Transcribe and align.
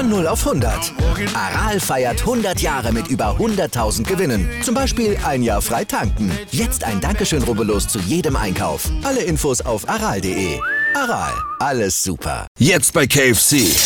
Von 0.00 0.08
0 0.08 0.28
auf 0.28 0.46
100. 0.46 0.94
Aral 1.34 1.78
feiert 1.78 2.20
100 2.20 2.58
Jahre 2.62 2.90
mit 2.90 3.08
über 3.08 3.36
100.000 3.38 4.04
Gewinnen. 4.04 4.48
Zum 4.62 4.74
Beispiel 4.74 5.18
ein 5.26 5.42
Jahr 5.42 5.60
frei 5.60 5.84
tanken. 5.84 6.32
Jetzt 6.52 6.84
ein 6.84 7.02
Dankeschön, 7.02 7.42
rubbellos 7.42 7.86
zu 7.86 7.98
jedem 7.98 8.34
Einkauf. 8.34 8.88
Alle 9.04 9.20
Infos 9.20 9.60
auf 9.60 9.86
aral.de. 9.86 10.58
Aral, 10.94 11.34
alles 11.58 12.02
super. 12.02 12.46
Jetzt 12.58 12.94
bei 12.94 13.06
KFC. 13.06 13.76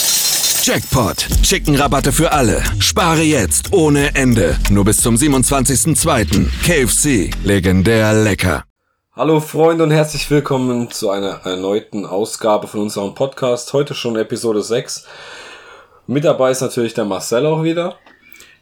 Jackpot. 0.62 1.26
Chicken-Rabatte 1.42 2.12
für 2.12 2.30
alle. 2.30 2.62
Spare 2.78 3.22
jetzt 3.22 3.72
ohne 3.72 4.14
Ende. 4.14 4.56
Nur 4.70 4.84
bis 4.84 4.98
zum 4.98 5.16
27.02. 5.16 6.46
KFC. 6.62 7.34
Legendär 7.42 8.12
lecker. 8.12 8.62
Hallo 9.16 9.40
Freunde 9.40 9.82
und 9.82 9.90
herzlich 9.90 10.30
willkommen 10.30 10.92
zu 10.92 11.10
einer 11.10 11.40
erneuten 11.44 12.06
Ausgabe 12.06 12.68
von 12.68 12.80
unserem 12.80 13.16
Podcast. 13.16 13.72
Heute 13.72 13.94
schon 13.94 14.14
Episode 14.14 14.62
6. 14.62 15.06
Mit 16.06 16.24
dabei 16.24 16.50
ist 16.50 16.60
natürlich 16.60 16.92
der 16.92 17.06
Marcel 17.06 17.46
auch 17.46 17.62
wieder. 17.62 17.98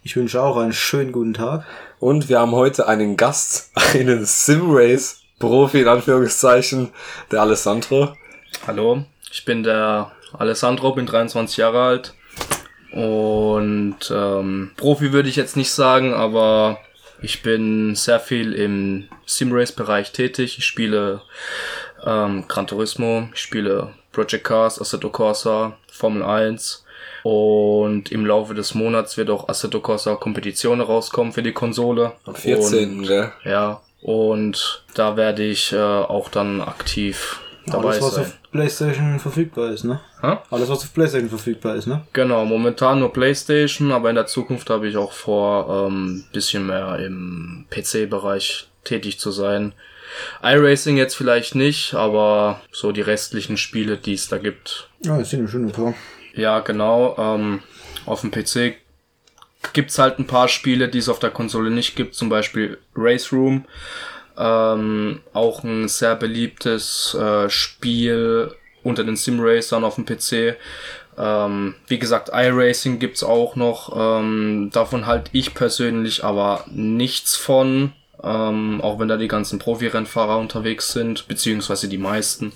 Ich 0.05 0.15
wünsche 0.15 0.41
auch 0.41 0.57
einen 0.57 0.73
schönen 0.73 1.11
guten 1.11 1.35
Tag. 1.35 1.67
Und 1.99 2.29
wir 2.29 2.39
haben 2.39 2.53
heute 2.53 2.87
einen 2.87 3.17
Gast, 3.17 3.73
einen 3.95 4.25
Simrace-Profi 4.25 5.81
in 5.81 5.89
Anführungszeichen, 5.89 6.93
der 7.33 7.41
Alessandro. 7.41 8.17
Hallo, 8.65 9.07
ich 9.33 9.45
bin 9.45 9.65
der 9.65 10.13
Alessandro, 10.39 10.95
bin 10.95 11.07
23 11.07 11.57
Jahre 11.57 11.83
alt. 11.83 12.15
Und 12.93 13.97
ähm, 14.15 14.71
Profi 14.77 15.13
würde 15.13 15.29
ich 15.29 15.35
jetzt 15.35 15.57
nicht 15.57 15.73
sagen, 15.73 16.15
aber 16.15 16.79
ich 17.23 17.43
bin 17.43 17.97
sehr 17.97 18.21
viel 18.21 18.53
im 18.53 19.09
Simrace-Bereich 19.27 20.13
tätig. 20.13 20.59
Ich 20.59 20.65
spiele 20.65 21.23
ähm, 22.07 22.45
Gran 22.47 22.69
Turismo, 22.69 23.29
ich 23.35 23.41
spiele 23.41 23.95
Project 24.13 24.45
Cars, 24.45 24.81
Assetto 24.81 25.11
Corsa, 25.11 25.77
Formel 25.91 26.23
1 26.23 26.82
und 27.23 28.11
im 28.13 28.27
Laufe 28.27 28.55
des 28.55 28.75
Monats 28.75 29.17
wird 29.17 29.31
auch 29.31 29.49
Assetto 29.49 29.81
Corsa 29.81 30.15
Kompetition 30.17 30.81
rauskommen 30.81 31.33
für 31.33 31.43
die 31.43 31.53
Konsole. 31.53 32.13
Am 32.25 32.35
14. 32.35 32.99
Und, 33.01 33.07
gell? 33.07 33.33
Ja. 33.45 33.81
Und 34.01 34.85
da 34.95 35.17
werde 35.17 35.45
ich 35.45 35.73
äh, 35.73 35.77
auch 35.79 36.29
dann 36.29 36.61
aktiv 36.61 37.41
dabei 37.67 37.91
Alles, 37.91 38.03
was 38.03 38.15
sein. 38.17 38.25
auf 38.25 38.39
PlayStation 38.51 39.19
verfügbar 39.21 39.71
ist, 39.71 39.85
ne? 39.85 40.01
Hä? 40.21 40.39
Alles, 40.51 40.69
was 40.69 40.83
auf 40.83 40.93
PlayStation 40.93 41.29
verfügbar 41.29 41.77
ist, 41.77 41.87
ne? 41.87 42.03
Genau, 42.13 42.45
momentan 42.45 42.99
nur 42.99 43.13
Playstation, 43.13 43.93
aber 43.93 44.09
in 44.11 44.17
der 44.17 44.27
Zukunft 44.27 44.69
habe 44.71 44.89
ich 44.89 44.97
auch 44.97 45.13
vor, 45.13 45.87
ähm, 45.89 46.25
bisschen 46.33 46.67
mehr 46.67 46.99
im 46.99 47.67
PC-Bereich 47.71 48.67
tätig 48.85 49.21
zu 49.21 49.31
sein. 49.31 49.73
iRacing 50.43 50.97
jetzt 50.97 51.15
vielleicht 51.15 51.55
nicht, 51.55 51.95
aber 51.95 52.61
so 52.73 52.91
die 52.93 53.01
restlichen 53.01 53.57
Spiele, 53.57 53.97
die 53.97 54.15
es 54.15 54.29
da 54.29 54.39
gibt, 54.39 54.89
Ja, 55.05 55.17
das 55.19 55.31
sind 55.31 55.49
schon 55.49 55.67
ein 55.67 55.73
paar. 55.73 55.95
Ja, 56.35 56.61
genau. 56.61 57.17
Ähm, 57.19 57.63
auf 58.07 58.23
dem 58.23 58.31
PC 58.31 58.77
gibt's 59.73 59.99
halt 59.99 60.19
ein 60.19 60.27
paar 60.27 60.49
Spiele, 60.49 60.89
die 60.89 60.99
es 60.99 61.09
auf 61.09 61.19
der 61.19 61.31
Konsole 61.31 61.71
nicht 61.71 61.97
gibt. 61.97 62.15
Zum 62.15 62.29
Beispiel 62.29 62.79
Race 62.95 63.33
Room. 63.33 63.65
Ähm, 64.37 65.21
auch 65.33 65.63
ein 65.63 65.89
sehr 65.89 66.17
beliebtes 66.17 67.15
äh, 67.15 67.49
Spiel 67.51 68.55
unter 68.83 69.05
den 69.05 69.17
Simracern 69.17 69.85
auf 69.85 69.97
dem 69.97 70.07
PC. 70.07 70.57
Ähm, 71.19 71.75
wie 71.87 71.99
gesagt, 71.99 72.31
iRacing 72.33 72.99
gibt's 72.99 73.23
auch 73.23 73.57
noch. 73.57 73.93
Ähm, 73.95 74.71
davon 74.73 75.07
halt 75.07 75.31
ich 75.33 75.55
persönlich 75.55 76.25
aber 76.25 76.65
nichts 76.71 77.37
von. 77.37 77.93
Ähm, 78.23 78.81
auch 78.81 78.99
wenn 78.99 79.09
da 79.09 79.17
die 79.17 79.29
ganzen 79.29 79.59
Profi-Rennfahrer 79.59 80.39
unterwegs 80.39 80.93
sind, 80.93 81.29
beziehungsweise 81.29 81.89
die 81.89 81.99
meisten. 81.99 82.53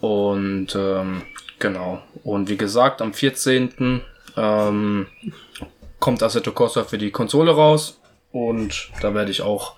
Und 0.00 0.74
ähm, 0.76 1.22
genau. 1.58 2.02
Und 2.24 2.48
wie 2.48 2.56
gesagt, 2.56 3.02
am 3.02 3.12
14. 3.12 4.02
Ähm, 4.36 5.06
kommt 5.98 6.22
Assetto 6.22 6.52
Corsa 6.52 6.84
für 6.84 6.98
die 6.98 7.10
Konsole 7.10 7.52
raus. 7.52 7.98
Und 8.32 8.90
da 9.00 9.14
werde 9.14 9.30
ich 9.30 9.42
auch 9.42 9.74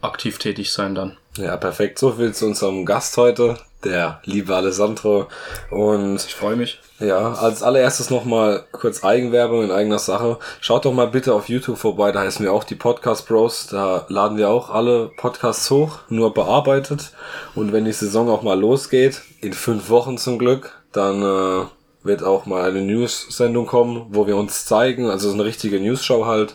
aktiv 0.00 0.38
tätig 0.38 0.72
sein 0.72 0.94
dann. 0.94 1.16
Ja, 1.36 1.56
perfekt. 1.56 1.98
So 1.98 2.12
viel 2.12 2.32
zu 2.32 2.46
unserem 2.46 2.84
Gast 2.84 3.16
heute, 3.16 3.56
der 3.84 4.20
liebe 4.24 4.54
Alessandro. 4.54 5.26
Und 5.70 6.24
Ich 6.24 6.34
freue 6.34 6.56
mich. 6.56 6.80
Ja, 7.00 7.32
als 7.34 7.62
allererstes 7.62 8.10
nochmal 8.10 8.64
kurz 8.70 9.02
Eigenwerbung 9.02 9.64
in 9.64 9.72
eigener 9.72 9.98
Sache. 9.98 10.38
Schaut 10.60 10.84
doch 10.84 10.92
mal 10.92 11.08
bitte 11.08 11.34
auf 11.34 11.48
YouTube 11.48 11.76
vorbei, 11.76 12.12
da 12.12 12.20
heißen 12.20 12.44
wir 12.44 12.52
auch 12.52 12.62
die 12.62 12.76
Podcast 12.76 13.26
Bros. 13.26 13.66
Da 13.66 14.06
laden 14.08 14.38
wir 14.38 14.48
auch 14.48 14.70
alle 14.70 15.10
Podcasts 15.16 15.68
hoch, 15.70 15.98
nur 16.08 16.32
bearbeitet. 16.32 17.12
Und 17.56 17.72
wenn 17.72 17.84
die 17.84 17.92
Saison 17.92 18.28
auch 18.28 18.42
mal 18.42 18.58
losgeht, 18.58 19.22
in 19.40 19.52
fünf 19.52 19.90
Wochen 19.90 20.18
zum 20.18 20.38
Glück, 20.38 20.83
dann 20.94 21.22
äh, 21.22 21.66
wird 22.02 22.22
auch 22.22 22.46
mal 22.46 22.68
eine 22.68 22.82
News-Sendung 22.82 23.66
kommen, 23.66 24.06
wo 24.10 24.26
wir 24.26 24.36
uns 24.36 24.64
zeigen. 24.66 25.10
Also 25.10 25.28
so 25.28 25.34
eine 25.34 25.44
richtige 25.44 25.80
News-Show 25.80 26.26
halt. 26.26 26.54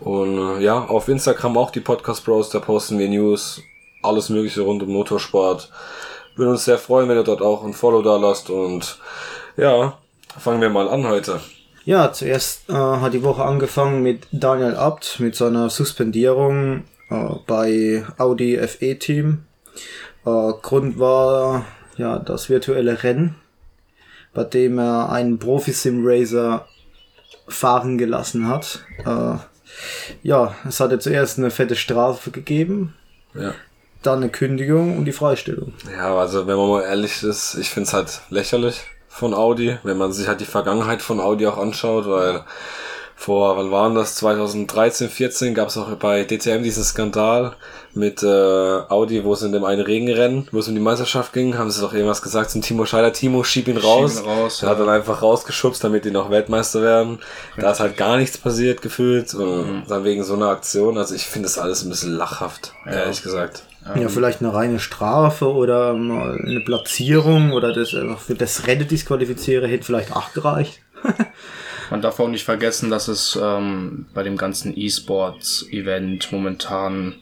Und 0.00 0.38
äh, 0.38 0.62
ja, 0.62 0.84
auf 0.84 1.08
Instagram 1.08 1.56
auch 1.56 1.70
die 1.70 1.80
Podcast 1.80 2.24
Bros, 2.24 2.50
da 2.50 2.60
posten 2.60 2.98
wir 2.98 3.08
News, 3.08 3.62
alles 4.02 4.28
mögliche 4.28 4.62
rund 4.62 4.82
um 4.82 4.90
Motorsport. 4.90 5.70
Würde 6.36 6.52
uns 6.52 6.64
sehr 6.64 6.78
freuen, 6.78 7.08
wenn 7.08 7.18
ihr 7.18 7.24
dort 7.24 7.42
auch 7.42 7.64
ein 7.64 7.72
Follow 7.72 8.02
da 8.02 8.16
lasst 8.16 8.50
und 8.50 8.98
ja, 9.56 9.98
fangen 10.38 10.60
wir 10.60 10.70
mal 10.70 10.88
an 10.88 11.06
heute. 11.06 11.40
Ja, 11.84 12.12
zuerst 12.12 12.70
äh, 12.70 12.74
hat 12.74 13.12
die 13.12 13.22
Woche 13.22 13.44
angefangen 13.44 14.02
mit 14.02 14.26
Daniel 14.30 14.76
Abt, 14.76 15.20
mit 15.20 15.34
seiner 15.34 15.68
Suspendierung 15.68 16.84
äh, 17.10 17.34
bei 17.46 18.04
Audi 18.18 18.56
FE-Team. 18.56 19.44
Äh, 20.24 20.52
Grund 20.62 20.98
war 20.98 21.64
ja 21.96 22.18
das 22.18 22.48
virtuelle 22.48 23.02
Rennen, 23.02 23.34
bei 24.34 24.44
dem 24.44 24.78
er 24.78 25.10
einen 25.10 25.38
Profi-Sim-Racer 25.38 26.66
fahren 27.48 27.98
gelassen 27.98 28.48
hat. 28.48 28.80
Äh, 29.04 29.36
ja, 30.22 30.54
es 30.68 30.80
hatte 30.80 30.98
zuerst 30.98 31.38
eine 31.38 31.50
fette 31.50 31.76
Strafe 31.76 32.30
gegeben, 32.30 32.94
Ja. 33.34 33.54
dann 34.02 34.18
eine 34.22 34.28
Kündigung 34.30 34.96
und 34.98 35.04
die 35.06 35.12
Freistellung. 35.12 35.72
Ja, 35.96 36.14
also 36.16 36.46
wenn 36.46 36.56
man 36.56 36.68
mal 36.68 36.82
ehrlich 36.82 37.22
ist, 37.22 37.54
ich 37.54 37.70
find's 37.70 37.92
halt 37.92 38.20
lächerlich 38.30 38.80
von 39.08 39.34
Audi, 39.34 39.78
wenn 39.82 39.96
man 39.98 40.12
sich 40.12 40.28
halt 40.28 40.40
die 40.40 40.44
Vergangenheit 40.46 41.02
von 41.02 41.20
Audi 41.20 41.46
auch 41.46 41.58
anschaut, 41.58 42.06
weil 42.08 42.42
vor, 43.22 43.56
wann 43.56 43.70
waren 43.70 43.94
das, 43.94 44.16
2013, 44.16 45.08
14 45.08 45.54
gab's 45.54 45.76
auch 45.76 45.88
bei 45.96 46.24
DTM 46.24 46.62
diesen 46.62 46.82
Skandal 46.82 47.52
mit 47.94 48.22
äh, 48.22 48.26
Audi, 48.26 49.22
wo 49.24 49.32
es 49.34 49.42
in 49.42 49.52
dem 49.52 49.64
einen 49.64 49.82
Regenrennen, 49.82 50.48
wo 50.50 50.58
es 50.58 50.66
um 50.68 50.74
die 50.74 50.80
Meisterschaft 50.80 51.32
ging, 51.32 51.56
haben 51.56 51.70
sie 51.70 51.80
doch 51.80 51.92
irgendwas 51.94 52.22
gesagt 52.22 52.50
zum 52.50 52.62
Timo 52.62 52.84
Scheider, 52.84 53.12
Timo, 53.12 53.44
schieb 53.44 53.68
ihn 53.68 53.76
raus. 53.76 54.18
ihn 54.20 54.24
raus, 54.26 54.58
Der 54.60 54.70
hat 54.70 54.78
ja. 54.78 54.84
dann 54.84 54.94
einfach 54.94 55.22
rausgeschubst, 55.22 55.84
damit 55.84 56.04
die 56.04 56.10
noch 56.10 56.30
Weltmeister 56.30 56.82
werden. 56.82 57.20
Da 57.56 57.70
ist 57.70 57.80
halt 57.80 57.96
gar 57.96 58.16
nichts 58.16 58.38
passiert 58.38 58.82
gefühlt 58.82 59.32
und 59.34 59.52
Mhm. 59.62 59.82
dann 59.88 60.02
wegen 60.04 60.24
so 60.24 60.34
einer 60.34 60.48
Aktion, 60.48 60.98
also 60.98 61.14
ich 61.14 61.26
finde 61.26 61.46
das 61.46 61.58
alles 61.58 61.84
ein 61.84 61.90
bisschen 61.90 62.12
lachhaft, 62.14 62.72
ehrlich 62.86 63.22
gesagt. 63.22 63.62
Ja, 63.96 64.08
vielleicht 64.08 64.40
eine 64.40 64.54
reine 64.54 64.78
Strafe 64.80 65.52
oder 65.52 65.94
mal 65.94 66.38
eine 66.44 66.60
Platzierung 66.60 67.52
oder 67.52 67.72
das 67.72 67.94
einfach 67.94 68.20
für 68.20 68.34
das 68.34 68.66
Rennen 68.66 68.86
disqualifiziere 68.88 69.66
hätte 69.68 69.84
vielleicht 69.84 70.14
auch 70.14 70.32
gereicht. 70.32 70.80
Man 71.92 72.00
darf 72.00 72.18
auch 72.20 72.28
nicht 72.28 72.44
vergessen, 72.44 72.88
dass 72.88 73.06
es 73.06 73.38
ähm, 73.40 74.06
bei 74.14 74.22
dem 74.22 74.38
ganzen 74.38 74.72
E-Sports-Event 74.74 76.32
momentan 76.32 77.16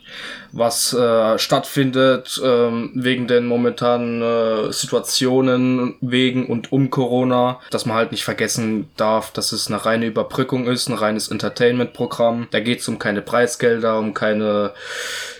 was 0.52 0.92
äh, 0.92 1.40
stattfindet, 1.40 2.40
ähm, 2.44 2.92
wegen 2.94 3.26
den 3.26 3.46
momentanen 3.46 4.22
äh, 4.22 4.72
Situationen, 4.72 5.96
wegen 6.00 6.46
und 6.46 6.70
um 6.70 6.88
Corona, 6.88 7.58
dass 7.70 7.84
man 7.84 7.96
halt 7.96 8.12
nicht 8.12 8.22
vergessen 8.22 8.88
darf, 8.96 9.32
dass 9.32 9.50
es 9.50 9.66
eine 9.66 9.84
reine 9.84 10.06
Überbrückung 10.06 10.68
ist, 10.68 10.88
ein 10.88 10.94
reines 10.94 11.26
Entertainment-Programm. 11.32 12.46
Da 12.52 12.60
geht 12.60 12.78
es 12.78 12.86
um 12.86 13.00
keine 13.00 13.22
Preisgelder, 13.22 13.98
um 13.98 14.14
keine 14.14 14.72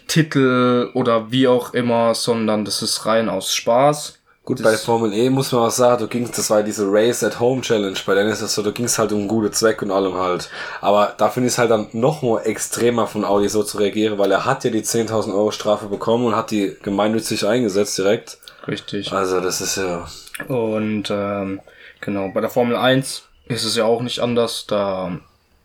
Titel 0.09 0.91
oder 0.95 1.31
wie 1.31 1.47
auch 1.47 1.73
immer, 1.73 2.17
sondern 2.17 2.65
das 2.65 2.83
ist 2.83 3.07
rein 3.07 3.29
aus 3.29 3.55
Spaß. 3.55 4.20
Gut, 4.51 4.65
bei 4.65 4.77
Formel 4.77 5.15
E 5.15 5.31
muss 5.31 5.53
man 5.53 5.63
auch 5.63 5.71
sagen, 5.71 6.03
du 6.03 6.09
gingst, 6.09 6.37
das 6.37 6.51
war 6.51 6.65
diese 6.65 6.85
Race 6.91 7.23
at 7.23 7.39
Home 7.39 7.61
Challenge, 7.61 7.97
bei 8.05 8.17
denen 8.17 8.31
ist 8.31 8.43
das 8.43 8.53
so, 8.53 8.65
du 8.65 8.73
gingst 8.73 8.99
halt 8.99 9.13
um 9.13 9.29
gute 9.29 9.53
Zweck 9.53 9.81
und 9.81 9.93
allem 9.93 10.15
halt. 10.15 10.51
Aber 10.81 11.15
da 11.17 11.29
finde 11.29 11.47
ich 11.47 11.53
es 11.53 11.59
halt 11.59 11.71
dann 11.71 11.87
noch 11.93 12.23
mal 12.23 12.41
extremer 12.41 13.07
von 13.07 13.25
Audi 13.25 13.49
so 13.49 13.63
zu 13.63 13.79
reagieren, 13.79 14.19
weil 14.19 14.33
er 14.33 14.45
hat 14.47 14.65
ja 14.65 14.71
die 14.71 14.83
10.000 14.83 15.33
Euro 15.33 15.53
Strafe 15.53 15.87
bekommen 15.87 16.27
und 16.27 16.35
hat 16.35 16.51
die 16.51 16.77
gemeinnützig 16.83 17.47
eingesetzt 17.47 17.97
direkt. 17.97 18.39
Richtig. 18.67 19.13
Also 19.13 19.41
das 19.41 19.61
ist 19.61 19.77
ja, 19.77 20.09
Und 20.49 21.11
ähm, 21.11 21.61
genau, 22.01 22.31
bei 22.35 22.41
der 22.41 22.51
Formel 22.51 22.75
1 22.75 23.23
ist 23.47 23.63
es 23.63 23.77
ja 23.77 23.85
auch 23.85 24.03
nicht 24.03 24.19
anders. 24.19 24.67
Da 24.67 25.17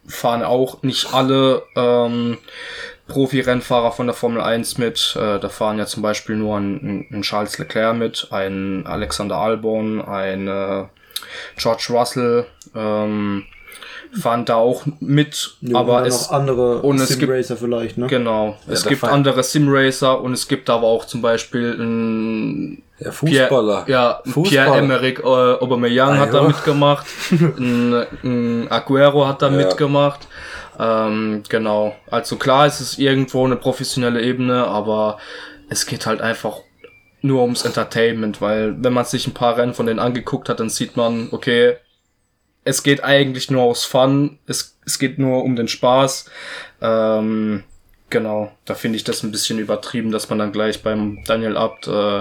fahren 0.05 0.43
auch 0.43 0.83
nicht 0.83 1.11
alle 1.11 1.63
ähm, 1.75 2.37
Profi-Rennfahrer 3.07 3.91
von 3.91 4.07
der 4.07 4.15
Formel 4.15 4.41
1 4.41 4.77
mit. 4.77 5.15
Äh, 5.19 5.39
da 5.39 5.49
fahren 5.49 5.77
ja 5.77 5.85
zum 5.85 6.01
Beispiel 6.03 6.35
nur 6.35 6.57
ein, 6.57 7.07
ein 7.11 7.21
Charles 7.21 7.57
Leclerc 7.57 7.95
mit, 7.95 8.27
ein 8.31 8.85
Alexander 8.87 9.37
Albon, 9.37 10.01
ein 10.01 10.47
äh, 10.47 10.83
George 11.57 11.87
Russell. 11.91 12.45
Ähm, 12.75 13.43
fahren 14.19 14.45
da 14.45 14.55
auch 14.55 14.83
mit, 15.01 15.57
Ja, 15.59 15.77
aber 15.77 16.05
es 16.05 16.29
noch 16.29 16.37
andere 16.37 16.79
und 16.81 17.01
es 17.01 17.09
gibt- 17.09 17.21
Simracer 17.31 17.57
vielleicht, 17.57 17.97
ne? 17.97 18.07
genau, 18.07 18.57
es 18.65 18.83
da 18.83 18.89
gibt 18.89 19.01
fahren- 19.01 19.13
andere 19.13 19.43
Simracer 19.43 20.21
und 20.21 20.31
es 20.31 20.47
gibt 20.47 20.69
aber 20.69 20.87
auch 20.87 21.03
zum 21.03 21.21
Beispiel 21.21 21.73
ein 21.77 22.81
Ja, 22.99 23.11
Fußballer. 23.11 23.83
Pierre, 23.83 23.91
ja, 23.91 24.21
Fußballer. 24.31 24.49
Pierre-Emerick 24.49 25.19
äh, 25.19 25.23
Aubameyang 25.23 26.17
hat 26.17 26.33
da 26.33 26.43
ja. 26.43 26.47
mitgemacht. 26.47 27.05
ein, 27.31 28.05
ein 28.23 28.67
Aguero 28.71 29.27
hat 29.27 29.41
da 29.41 29.49
Ja. 29.49 29.57
mitgemacht. 29.57 30.27
Ähm, 30.79 31.43
genau. 31.47 31.95
Also 32.09 32.37
klar, 32.37 32.65
es 32.65 32.81
ist 32.81 32.99
irgendwo 32.99 33.45
eine 33.45 33.55
professionelle 33.55 34.21
Ebene, 34.21 34.65
aber 34.67 35.19
es 35.69 35.85
geht 35.85 36.05
halt 36.05 36.21
einfach 36.21 36.61
nur 37.21 37.41
ums 37.41 37.65
Entertainment, 37.65 38.39
weil 38.41 38.75
wenn 38.83 38.93
man 38.93 39.05
sich 39.05 39.25
ein 39.25 39.33
paar 39.33 39.57
Rennen 39.57 39.73
von 39.73 39.87
denen 39.87 39.99
angeguckt 39.99 40.47
hat, 40.47 40.59
dann 40.59 40.69
sieht 40.69 40.95
man, 40.95 41.29
okay, 41.31 41.77
es 42.63 42.83
geht 42.83 43.03
eigentlich 43.03 43.49
nur 43.49 43.63
aus 43.63 43.85
Fun, 43.85 44.39
es, 44.47 44.77
es 44.85 44.99
geht 44.99 45.17
nur 45.17 45.43
um 45.43 45.55
den 45.55 45.67
Spaß. 45.67 46.29
Ähm, 46.81 47.63
genau, 48.09 48.51
da 48.65 48.75
finde 48.75 48.97
ich 48.97 49.03
das 49.03 49.23
ein 49.23 49.31
bisschen 49.31 49.59
übertrieben, 49.59 50.11
dass 50.11 50.29
man 50.29 50.39
dann 50.39 50.51
gleich 50.51 50.83
beim 50.83 51.23
Daniel 51.25 51.57
Abt 51.57 51.87
äh, 51.87 52.19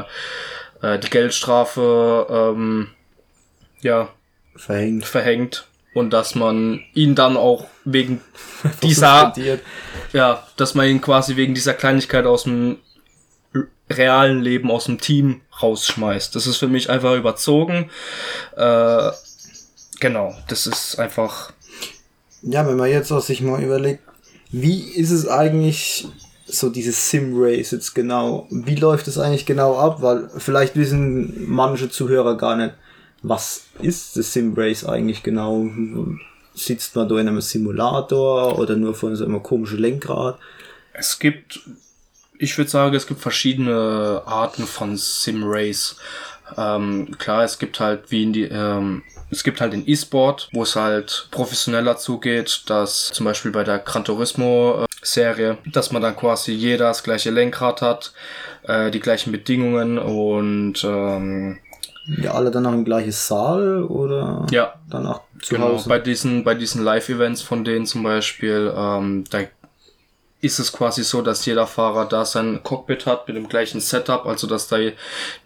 äh, 0.83 0.99
die 0.99 1.11
Geldstrafe 1.11 2.27
ähm, 2.31 2.89
ja, 3.81 4.09
Verhängt. 4.57 5.05
verhängt 5.05 5.67
und 5.95 6.11
dass 6.11 6.35
man 6.35 6.81
ihn 6.93 7.15
dann 7.15 7.37
auch 7.37 7.67
wegen 7.85 8.21
dieser 8.83 9.33
ja, 10.13 10.47
dass 10.57 10.75
man 10.75 10.89
ihn 10.89 11.01
quasi 11.01 11.37
wegen 11.37 11.55
dieser 11.55 11.75
Kleinigkeit 11.75 12.27
aus 12.27 12.45
dem 12.45 12.79
realen 13.91 14.41
Leben, 14.41 14.71
aus 14.71 14.87
dem 14.87 15.01
Team 15.01 15.41
rausschmeißt. 15.63 16.35
Das 16.35 16.47
ist 16.47 16.57
für 16.57 16.69
mich 16.69 16.91
einfach 16.91 17.15
überzogen. 17.15 17.91
Äh, 18.57 19.11
genau, 20.01 20.35
das 20.49 20.67
ist 20.67 20.99
einfach. 20.99 21.53
Ja, 22.43 22.67
wenn 22.67 22.77
man 22.77 22.91
jetzt 22.91 23.11
auch 23.11 23.21
sich 23.21 23.41
mal 23.41 23.63
überlegt, 23.63 24.03
wie 24.51 24.81
ist 24.81 25.11
es 25.11 25.27
eigentlich 25.29 26.07
so 26.47 26.69
dieses 26.71 27.11
Sim-Race 27.11 27.73
jetzt 27.73 27.95
genau? 27.95 28.47
Wie 28.51 28.77
läuft 28.77 29.09
es 29.09 29.19
eigentlich 29.19 29.47
genau 29.47 29.79
ab? 29.79 30.03
Weil 30.03 30.31
vielleicht 30.37 30.77
wissen 30.77 31.45
manche 31.49 31.91
Zuhörer 31.91 32.37
gar 32.37 32.57
nicht, 32.57 32.75
was 33.25 33.65
ist 33.81 34.17
das 34.17 34.33
Sim-Race 34.33 34.85
eigentlich 34.85 35.23
genau? 35.23 35.67
Sitzt 36.55 36.95
man 36.95 37.09
da 37.09 37.19
in 37.19 37.27
einem 37.27 37.41
Simulator 37.41 38.59
oder 38.59 38.77
nur 38.77 38.95
von 38.95 39.17
so 39.17 39.25
einem 39.25 39.43
komischen 39.43 39.79
Lenkrad? 39.79 40.39
Es 40.93 41.19
gibt, 41.19 41.61
ich 42.39 42.57
würde 42.57 42.71
sagen, 42.71 42.95
es 42.95 43.07
gibt 43.07 43.21
verschiedene 43.21 44.23
Arten 44.27 44.67
von 44.67 44.97
Sim-Race. 44.97 45.97
Ähm, 46.57 47.17
klar, 47.19 47.43
es 47.45 47.59
gibt 47.59 47.81
halt 47.81 48.11
wie 48.11 48.23
in 48.23 48.33
die, 48.35 48.45
ähm, 48.45 49.03
es 49.31 49.43
gibt 49.43 49.63
halt 49.63 49.73
den 49.73 49.89
E-Sport, 49.89 50.51
wo 50.53 50.63
es 50.63 50.77
halt 50.77 51.29
professioneller 51.31 51.97
zugeht, 51.97 52.65
dass 52.67 53.07
zum 53.07 53.25
Beispiel 53.25 53.51
bei 53.51 53.65
der 53.65 53.79
Gran 53.79 54.05
Turismo 54.05 54.85
äh, 54.85 54.87
Serie, 55.03 55.57
dass 55.65 55.91
man 55.91 56.03
dann 56.03 56.15
quasi 56.15 56.53
jeder 56.53 56.89
das 56.89 57.03
gleiche 57.03 57.31
Lenkrad 57.31 57.81
hat, 57.81 58.13
äh, 58.65 58.91
die 58.91 59.01
gleichen 59.01 59.33
Bedingungen 59.33 59.99
und 59.99 60.85
ähm, 60.85 61.59
Ja, 62.07 62.33
alle 62.33 62.51
dann 62.51 62.65
noch 62.65 62.73
im 62.73 62.85
gleichen 62.85 63.13
Saal 63.13 63.83
oder 63.85 64.47
ja, 64.51 64.75
danach 64.91 65.21
zu 65.41 65.55
Genau, 65.55 65.69
Hause? 65.69 65.89
bei 65.89 65.99
diesen, 65.99 66.45
bei 66.45 66.55
diesen 66.55 66.83
Live-Events 66.85 67.43
von 67.43 67.65
denen 67.65 67.87
zum 67.87 68.03
Beispiel, 68.03 68.73
ähm, 68.77 69.25
da 69.31 69.41
ist 70.45 70.59
es 70.59 70.73
quasi 70.73 71.03
so, 71.03 71.23
dass 71.23 71.47
jeder 71.47 71.67
Fahrer 71.67 72.05
da 72.05 72.27
sein 72.27 72.63
Cockpit 72.63 73.07
hat 73.07 73.27
mit 73.27 73.37
dem 73.37 73.49
gleichen 73.49 73.81
Setup, 73.81 74.27
also 74.27 74.47
dass 74.47 74.69
da 74.69 74.77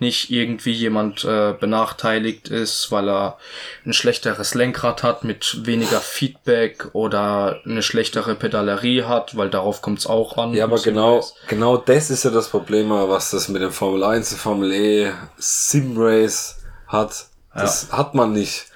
nicht 0.01 0.31
irgendwie 0.31 0.73
jemand 0.73 1.25
äh, 1.25 1.55
benachteiligt 1.59 2.49
ist, 2.49 2.91
weil 2.91 3.09
er 3.09 3.39
ein 3.87 3.93
schlechteres 3.93 4.55
Lenkrad 4.55 5.05
hat 5.05 5.23
mit 5.23 5.67
weniger 5.67 6.01
Feedback 6.01 6.89
oder 6.95 7.61
eine 7.65 7.83
schlechtere 7.83 8.35
Pedalerie 8.35 9.05
hat, 9.05 9.37
weil 9.37 9.51
darauf 9.51 9.83
kommt 9.83 10.01
es 10.01 10.07
auch 10.07 10.37
an. 10.37 10.53
Ja, 10.53 10.65
aber 10.65 10.81
genau, 10.81 11.25
genau 11.47 11.77
das 11.77 12.11
ist 12.11 12.25
ja 12.25 12.31
das 12.31 12.49
Problem, 12.49 12.91
was 12.91 13.31
das 13.31 13.49
mit 13.49 13.63
dem 13.63 13.71
Formel 13.71 14.03
1, 14.03 14.35
Formel 14.35 14.73
E, 14.73 15.13
Sim-Race 15.39 16.57
hat. 16.89 17.27
Das 17.55 17.93
hat 17.93 18.15
man 18.15 18.33
nicht. 18.33 18.67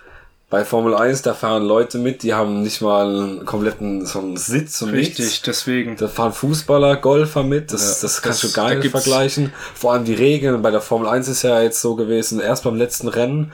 Bei 0.53 0.67
Formel 0.67 0.95
1, 0.95 1.23
da 1.23 1.33
fahren 1.33 1.63
Leute 1.63 1.97
mit, 1.97 2.23
die 2.23 2.35
haben 2.35 2.61
nicht 2.63 2.83
mal 2.83 3.07
einen 3.09 3.47
kompletten 3.47 4.05
so 4.05 4.19
einen 4.19 4.37
Sitz 4.37 4.83
und 4.83 4.91
Richtig, 4.91 5.25
nichts. 5.25 5.41
deswegen. 5.43 5.97
Da 5.97 6.09
fahren 6.09 6.35
Fußballer, 6.35 6.97
Golfer 6.97 7.43
mit, 7.43 7.73
das, 7.73 7.81
Ja, 8.03 8.07
das 8.07 8.21
kannst 8.21 8.45
das- 8.45 8.53
du 8.53 8.61
gar 8.61 8.75
nicht 8.75 8.91
vergleichen. 8.91 9.51
Vor 9.75 9.95
allem 9.95 10.05
die 10.05 10.13
Regeln 10.13 10.61
bei 10.61 10.71
der 10.71 10.83
Formel 10.83 11.09
1 11.09 11.27
ist 11.29 11.41
ja 11.41 11.63
jetzt 11.63 11.81
so 11.81 11.95
gewesen, 11.97 12.39
erst 12.39 12.65
beim 12.65 12.77
letzten 12.77 13.09
Rennen, 13.09 13.51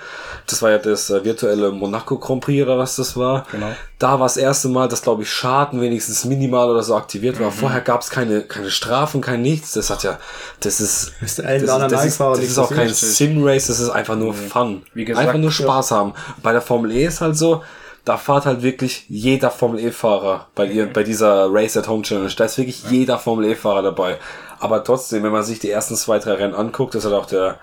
das 0.49 0.61
war 0.61 0.73
ja 0.73 0.79
das 0.79 1.09
äh, 1.11 1.25
virtuelle 1.25 1.71
Monaco 1.71 2.19
Grand 2.19 2.41
Prix 2.43 2.65
oder 2.65 2.79
was 2.79 2.97
das 2.97 3.17
war. 3.17 3.47
Genau. 3.53 3.69
Da 4.01 4.13
war 4.21 4.27
das 4.27 4.37
erste 4.37 4.69
Mal, 4.69 4.89
dass 4.89 5.03
glaube 5.03 5.23
ich 5.23 5.31
Schaden 5.31 5.81
wenigstens 5.81 6.25
minimal 6.25 6.69
oder 6.71 6.83
so 6.83 6.97
aktiviert 6.97 7.39
Mhm. 7.39 7.45
war. 7.45 7.53
Vorher 7.53 7.81
gab 7.81 8.01
es 8.03 8.11
keine, 8.11 8.43
keine 8.43 8.71
Strafen, 8.73 9.21
kein 9.21 9.43
nichts. 9.43 9.73
Das 9.73 9.91
hat 9.91 10.03
ja, 10.03 10.19
das 10.61 10.81
ist, 10.81 11.13
Ist 11.21 11.39
das, 11.39 11.47
anderen 11.47 11.91
das, 11.93 12.05
ist, 12.07 12.19
das 12.21 12.39
ist 12.41 12.59
auch 12.59 12.69
kein 12.71 12.89
passiert. 12.89 13.13
Sim-Race, 13.13 13.69
das 13.69 13.79
ist 13.79 13.91
einfach 13.91 14.17
nur 14.17 14.35
Fun. 14.35 14.83
Wie 14.95 15.05
gesagt, 15.05 15.27
einfach 15.29 15.41
nur 15.41 15.53
Spaß 15.53 15.93
haben. 15.93 16.13
Bei 16.43 16.51
der 16.53 16.61
Formel 16.63 16.88
E 16.91 17.05
ist 17.05 17.21
halt 17.21 17.37
so, 17.37 17.63
da 18.05 18.17
fährt 18.17 18.47
halt 18.47 18.63
wirklich 18.63 19.05
jeder 19.09 19.51
Formel 19.51 19.81
E-Fahrer 19.81 20.47
bei, 20.55 20.67
ihr, 20.67 20.91
bei 20.91 21.03
dieser 21.03 21.49
Race 21.53 21.77
at 21.77 21.89
Home 21.89 22.03
Challenge. 22.03 22.33
Da 22.37 22.45
ist 22.45 22.57
wirklich 22.57 22.85
jeder 22.91 23.19
Formel 23.19 23.51
E-Fahrer 23.51 23.83
dabei. 23.83 24.19
Aber 24.61 24.83
trotzdem, 24.83 25.23
wenn 25.23 25.33
man 25.33 25.45
sich 25.45 25.59
die 25.59 25.71
ersten 25.71 25.95
zwei, 25.95 26.19
drei 26.19 26.35
Rennen 26.35 26.55
anguckt, 26.55 26.95
das 26.95 27.05
hat 27.05 27.13
auch 27.13 27.27
der 27.27 27.59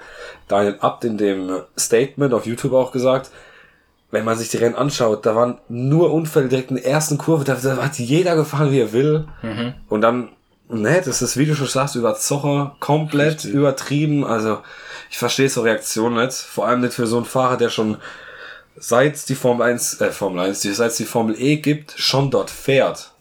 Daniel 0.47 0.77
Abt 0.79 1.03
in 1.03 1.17
dem 1.17 1.61
Statement 1.77 2.33
auf 2.33 2.45
YouTube 2.45 2.73
auch 2.73 2.91
gesagt, 2.91 3.31
wenn 4.11 4.23
man 4.23 4.37
sich 4.37 4.49
die 4.49 4.57
Rennen 4.57 4.75
anschaut, 4.75 5.25
da 5.25 5.35
waren 5.35 5.57
nur 5.67 6.13
Unfälle 6.13 6.47
direkt 6.47 6.69
in 6.69 6.77
der 6.77 6.85
ersten 6.85 7.17
Kurve, 7.17 7.43
da, 7.43 7.55
da 7.55 7.77
hat 7.77 7.97
jeder 7.97 8.35
gefahren, 8.35 8.71
wie 8.71 8.79
er 8.79 8.93
will. 8.93 9.27
Und 9.89 10.01
dann, 10.01 10.29
ne, 10.69 11.01
das 11.03 11.21
ist, 11.21 11.37
wie 11.37 11.45
du 11.45 11.55
schon 11.55 11.67
sagst, 11.67 11.95
über 11.95 12.15
Zocher 12.15 12.75
komplett 12.79 13.45
übertrieben. 13.45 14.23
Also, 14.23 14.59
ich 15.09 15.17
verstehe 15.17 15.49
so 15.49 15.61
Reaktionen 15.61 16.23
nicht. 16.23 16.33
Vor 16.37 16.67
allem 16.67 16.81
nicht 16.81 16.93
für 16.93 17.07
so 17.07 17.17
einen 17.17 17.25
Fahrer, 17.25 17.57
der 17.57 17.69
schon 17.69 17.97
seit 18.77 19.15
es 19.15 19.25
die 19.25 19.35
Formel 19.35 19.67
1, 19.67 20.01
äh, 20.01 20.11
Formel 20.11 20.45
1, 20.45 20.61
die, 20.61 20.71
seit 20.71 20.91
es 20.91 20.97
die 20.97 21.05
Formel 21.05 21.35
E 21.39 21.57
gibt, 21.57 21.93
schon 21.97 22.31
dort 22.31 22.49
fährt. 22.49 23.11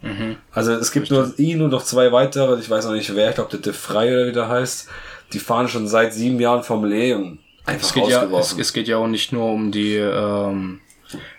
Also 0.53 0.73
es 0.73 0.93
gibt 0.93 1.11
nur 1.11 1.33
ihn 1.39 1.63
und 1.63 1.71
noch 1.71 1.85
zwei 1.85 2.13
weitere, 2.13 2.59
ich 2.59 2.69
weiß 2.69 2.87
noch 2.87 2.93
nicht 2.93 3.15
wer, 3.15 3.31
ich 3.31 3.35
glaube 3.37 3.51
der 3.51 3.61
De 3.61 3.73
Frey 3.73 4.13
oder 4.13 4.27
wie 4.27 4.33
der 4.33 4.49
heißt, 4.49 4.89
die 5.33 5.39
fahren 5.39 5.69
schon 5.69 5.89
seit 5.89 6.13
sieben 6.13 6.39
Jahren 6.41 6.63
Formel 6.63 6.93
E 6.93 7.15
und 7.15 7.39
einfach 7.65 7.87
Es 7.87 7.95
geht, 7.95 8.09
ja, 8.09 8.25
es, 8.39 8.57
es 8.59 8.73
geht 8.73 8.89
ja 8.89 8.99
auch 8.99 9.07
nicht 9.07 9.33
nur 9.33 9.47
um 9.47 9.73
die 9.73 9.97
ähm, 9.97 10.81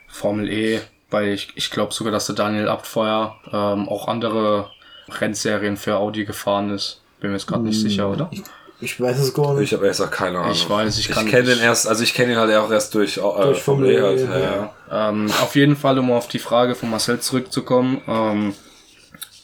Formel 0.07 0.49
E, 0.49 0.81
weil 1.09 1.29
ich, 1.29 1.49
ich 1.55 1.69
glaube 1.69 1.93
sogar, 1.93 2.11
dass 2.11 2.25
der 2.25 2.35
Daniel 2.35 2.69
Abt 2.69 2.87
vorher 2.87 3.35
ähm, 3.51 3.87
auch 3.87 4.07
andere 4.07 4.71
Rennserien 5.09 5.77
für 5.77 5.97
Audi 5.97 6.25
gefahren 6.25 6.71
ist. 6.71 7.01
Bin 7.19 7.29
mir 7.29 7.37
jetzt 7.37 7.47
gerade 7.47 7.63
nicht 7.63 7.79
sicher, 7.79 8.09
oder? 8.09 8.29
Ich 8.31 8.41
weiß 8.81 9.19
es 9.19 9.33
gar 9.33 9.53
nicht. 9.53 9.71
Ich 9.71 9.73
habe 9.73 9.87
erst 9.87 10.01
auch 10.01 10.11
keine 10.11 10.39
Ahnung. 10.39 10.51
Ich 10.51 10.69
weiß, 10.69 10.97
ich 10.99 11.07
kann 11.09 11.25
Ich 11.25 11.31
kenne 11.31 11.47
nicht. 11.47 11.57
den 11.59 11.63
erst, 11.63 11.87
also 11.87 12.03
ich 12.03 12.13
kenne 12.13 12.33
ihn 12.33 12.37
halt 12.37 12.53
auch 12.55 12.69
erst 12.71 12.93
durch, 12.93 13.17
äh, 13.17 13.21
Durch 13.21 13.61
Formel 13.63 13.89
E, 13.91 14.01
halt. 14.01 14.19
ja. 14.19 14.37
Ja, 14.39 14.71
ja. 14.91 15.09
Ähm, 15.09 15.31
auf 15.41 15.55
jeden 15.55 15.75
Fall, 15.75 15.97
um 15.99 16.11
auf 16.11 16.27
die 16.27 16.39
Frage 16.39 16.75
von 16.75 16.89
Marcel 16.89 17.19
zurückzukommen. 17.19 18.01
Ähm, 18.07 18.53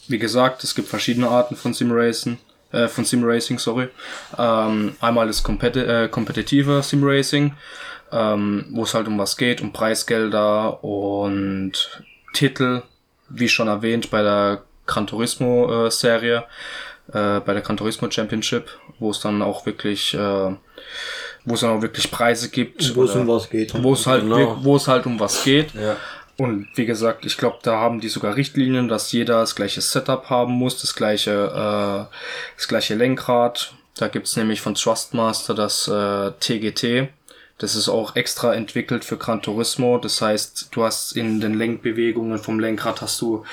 wie 0.08 0.20
gesagt, 0.20 0.64
es 0.64 0.76
gibt 0.76 0.90
verschiedene 0.90 1.30
Arten 1.30 1.56
von 1.56 1.74
Simracing. 1.74 2.38
Äh, 2.74 2.88
von 2.88 3.06
Simracing, 3.06 3.58
sorry. 3.60 3.88
Ähm, 4.38 4.96
einmal 5.00 5.28
das 5.28 5.44
kompeti 5.44 5.80
äh, 5.80 6.08
kompetitive 6.10 6.82
Simracing, 6.84 7.54
ähm, 8.12 8.66
wo 8.72 8.84
es 8.84 8.94
halt 8.94 9.08
um 9.08 9.18
was 9.18 9.38
geht, 9.38 9.62
um 9.62 9.72
Preisgelder 9.74 10.84
und 10.84 12.02
Titel, 12.34 12.82
wie 13.30 13.50
schon 13.50 13.68
erwähnt 13.68 14.10
bei 14.12 14.22
der 14.22 14.64
Gran 14.86 15.08
Turismo 15.08 15.86
äh, 15.88 15.92
Serie, 15.92 16.44
äh, 17.14 17.40
bei 17.42 17.54
der 17.54 17.62
Gran 17.62 17.76
Turismo 17.78 18.10
Championship, 18.10 18.70
wo 19.02 19.10
es 19.12 19.20
dann 19.20 19.42
auch 19.42 19.66
wirklich, 19.66 20.14
äh, 20.14 20.18
wo 21.46 21.54
es 21.56 21.60
dann 21.62 21.72
auch 21.78 21.82
wirklich 21.82 22.10
Preise 22.12 22.50
gibt. 22.50 22.96
Wo 22.96 23.04
es 23.04 23.16
um 23.16 23.28
was 23.28 23.50
geht. 23.50 23.74
wo 23.84 23.94
es 23.94 24.08
halt, 24.08 24.24
Genau. 24.24 24.58
wo 24.62 24.76
es 24.78 24.88
halt 24.88 25.06
um 25.06 25.20
was 25.20 25.44
geht. 25.44 25.74
Ja. 25.74 25.98
Und 26.38 26.68
wie 26.76 26.86
gesagt, 26.86 27.26
ich 27.26 27.38
glaube, 27.38 27.58
da 27.62 27.78
haben 27.78 28.00
die 28.00 28.10
sogar 28.10 28.36
Richtlinien, 28.36 28.88
dass 28.88 29.12
jeder 29.12 29.42
das 29.42 29.56
gleiche 29.56 29.82
Setup 29.82 30.30
haben 30.30 30.54
muss, 30.54 30.80
das 30.82 30.96
gleiche, 30.96 31.32
äh, 31.32 32.16
das 32.56 32.68
gleiche 32.68 32.96
Lenkrad. 32.96 33.74
Da 33.98 34.08
gibt's 34.08 34.36
nämlich 34.38 34.62
von 34.62 34.74
Trustmaster 34.76 35.54
das 35.54 35.88
äh, 35.88 36.32
TGT. 36.40 37.10
Das 37.62 37.76
ist 37.76 37.90
auch 37.90 38.16
extra 38.16 38.56
entwickelt 38.56 39.06
für 39.06 39.18
Gran 39.18 39.44
Turismo. 39.44 40.00
Das 40.00 40.20
heißt, 40.20 40.70
du 40.72 40.84
hast 40.84 41.16
in 41.16 41.40
den 41.40 41.54
Lenkbewegungen 41.54 42.40
vom 42.40 42.60
Lenkrad 42.60 43.02
hast 43.02 43.22
du 43.22 43.44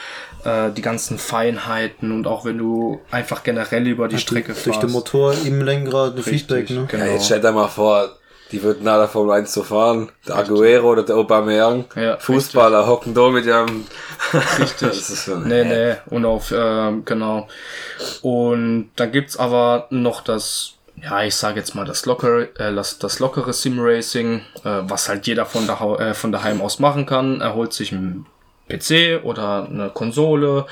äh, 0.45 0.71
die 0.71 0.81
ganzen 0.81 1.19
Feinheiten 1.19 2.11
und 2.11 2.27
auch 2.27 2.47
wenn 2.47 2.57
du 2.57 3.01
einfach 3.11 3.43
generell 3.43 3.87
über 3.87 4.09
die 4.09 4.17
Strecke 4.17 4.55
Durch 4.55 4.65
den 4.65 4.73
fährst. 4.89 4.95
Motor 4.95 5.35
im 5.45 5.61
Lenkrad 5.61 6.13
ein 6.13 6.19
Richtig, 6.21 6.41
Feedback, 6.41 6.71
ne? 6.71 6.87
genau. 6.91 7.05
Ja, 7.05 7.13
jetzt 7.13 7.27
stell 7.27 7.43
dir 7.43 7.53
mal 7.53 7.69
vor, 7.69 8.17
Die 8.51 8.63
würden 8.63 8.87
da 8.87 8.97
der 8.97 9.09
Formel 9.09 9.35
1 9.35 9.53
zu 9.53 9.63
fahren. 9.63 10.09
Der 10.27 10.37
Aguero 10.37 10.93
oder 10.93 11.03
der 11.03 11.17
Aubameyang. 11.17 11.85
Ja, 11.95 12.17
Fußballer 12.17 12.87
hocken 12.87 13.13
da 13.13 13.29
mit 13.29 13.45
ihrem... 13.45 13.85
Richtig. 14.33 14.79
das 14.89 15.11
ist 15.11 15.25
schon, 15.25 15.47
Nee, 15.47 15.65
nee, 15.65 15.97
und 16.07 16.25
auf, 16.25 16.51
ähm, 16.57 17.05
genau. 17.05 17.47
Und 18.23 18.91
dann 18.97 19.13
gibt's 19.13 19.37
aber 19.37 19.87
noch 19.91 20.23
das, 20.23 20.78
ja, 21.03 21.23
ich 21.23 21.35
sage 21.35 21.59
jetzt 21.59 21.75
mal 21.75 21.85
das 21.85 22.07
lockere, 22.07 22.49
äh, 22.59 22.75
das, 22.75 22.99
das 22.99 23.19
lockere 23.19 23.53
Sim-Racing, 23.53 24.41
äh, 24.65 24.81
was 24.83 25.09
halt 25.09 25.27
jeder 25.27 25.47
von, 25.47 25.67
der, 25.67 25.81
äh, 26.01 26.15
von 26.15 26.33
daheim 26.33 26.61
aus 26.61 26.79
machen 26.79 27.07
kann. 27.07 27.41
Er 27.41 27.55
holt 27.55 27.73
sich 27.73 27.93
einen 27.93 28.27
PC 28.69 29.25
oder 29.25 29.67
eine 29.67 29.91
Konsole, 29.91 30.67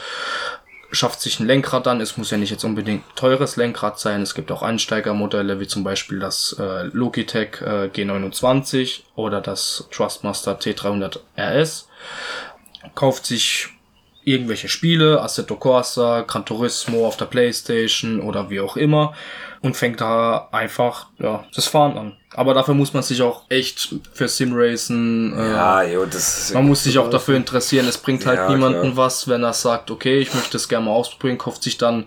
schafft 0.93 1.21
sich 1.21 1.41
ein 1.41 1.47
Lenkrad 1.47 1.87
an. 1.87 2.01
Es 2.01 2.17
muss 2.17 2.31
ja 2.31 2.39
nicht 2.39 2.51
jetzt 2.51 2.65
unbedingt 2.65 3.07
ein 3.07 3.15
teures 3.15 3.57
Lenkrad 3.57 3.99
sein. 3.99 4.23
Es 4.23 4.35
gibt 4.35 4.51
auch 4.53 4.63
Einsteigermodelle, 4.63 5.61
wie 5.61 5.67
zum 5.67 5.85
Beispiel 5.85 6.19
das 6.19 6.57
äh, 6.59 6.85
Logitech 6.85 7.61
äh, 7.61 7.89
G29 7.93 9.03
oder 9.15 9.41
das 9.41 9.89
Trustmaster 9.91 10.59
T300 10.59 11.21
RS. 11.37 11.89
Kauft 12.95 13.27
sich 13.27 13.69
irgendwelche 14.25 14.69
Spiele, 14.69 15.23
Assetto 15.23 15.57
Corsa, 15.57 16.23
Gran 16.27 16.45
Turismo 16.45 17.07
auf 17.07 17.17
der 17.17 17.27
Playstation 17.27 18.21
oder 18.21 18.51
wie 18.51 18.61
auch 18.61 18.77
immer 18.77 19.15
und 19.67 19.77
fängt 19.77 20.01
da 20.01 20.49
einfach 20.53 21.09
ja, 21.19 21.45
das 21.55 21.67
Fahren 21.67 21.99
an. 21.99 22.17
Aber 22.35 22.53
dafür 22.55 22.75
muss 22.75 22.93
man 22.93 23.03
sich 23.03 23.23
auch 23.23 23.43
echt 23.49 23.95
für 24.13 24.29
Simracen 24.29 25.33
äh, 25.39 25.53
Ja, 25.53 25.83
jo, 25.83 26.05
das 26.05 26.39
ist... 26.51 26.55
man 26.55 26.67
muss 26.67 26.85
sich 26.85 26.99
auch 26.99 27.09
dafür 27.09 27.35
interessieren. 27.37 27.87
Es 27.89 27.97
bringt 27.99 28.27
halt 28.27 28.39
Ja, 28.39 28.49
niemanden 28.51 28.93
klar. 28.93 28.97
was, 28.97 29.27
wenn 29.29 29.43
er 29.43 29.55
sagt, 29.55 29.91
okay, 29.91 30.19
ich 30.19 30.35
möchte 30.35 30.57
es 30.59 30.69
gerne 30.69 30.87
mal 30.87 30.93
ausprobieren, 30.93 31.39
kauft 31.39 31.63
sich 31.63 31.79
dann 31.79 32.05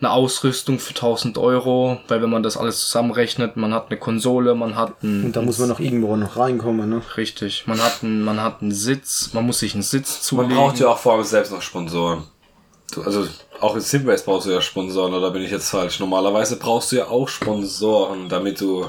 eine 0.00 0.10
Ausrüstung 0.10 0.78
für 0.78 0.90
1000 0.94 1.36
Euro, 1.38 2.00
weil 2.08 2.22
wenn 2.22 2.30
man 2.30 2.42
das 2.42 2.56
alles 2.56 2.80
zusammenrechnet, 2.80 3.56
man 3.56 3.74
hat 3.74 3.90
eine 3.90 3.98
Konsole, 3.98 4.54
man 4.54 4.74
hat 4.74 4.94
einen, 5.02 5.26
Und 5.26 5.36
da 5.36 5.42
muss 5.42 5.58
man 5.58 5.68
noch 5.68 5.80
irgendwo 5.80 6.16
noch 6.16 6.36
reinkommen, 6.38 6.88
ne? 6.88 7.02
richtig, 7.18 7.64
man 7.66 7.82
hat 7.82 8.02
einen, 8.02 8.22
man 8.24 8.42
hat 8.42 8.62
einen 8.62 8.72
Sitz, 8.72 9.30
man 9.34 9.44
muss 9.44 9.58
sich 9.58 9.74
einen 9.74 9.82
Sitz 9.82 10.12
Man 10.14 10.22
zulegen. 10.46 10.56
braucht 10.56 10.78
ja 10.80 10.88
auch 10.88 10.98
vor 10.98 11.14
allem 11.14 11.24
selbst 11.24 11.52
noch 11.52 11.62
Sponsoren. 11.62 12.24
Du, 12.90 13.02
also 13.02 13.26
auch 13.60 13.74
in 13.74 13.80
Simrace 13.80 14.22
brauchst 14.22 14.46
du 14.46 14.50
ja 14.52 14.60
Sponsoren, 14.60 15.14
oder 15.14 15.30
bin 15.30 15.42
ich 15.42 15.50
jetzt 15.50 15.70
falsch? 15.70 16.00
Normalerweise 16.00 16.56
brauchst 16.56 16.92
du 16.92 16.96
ja 16.96 17.06
auch 17.08 17.28
Sponsoren, 17.28 18.28
damit 18.28 18.60
du... 18.60 18.86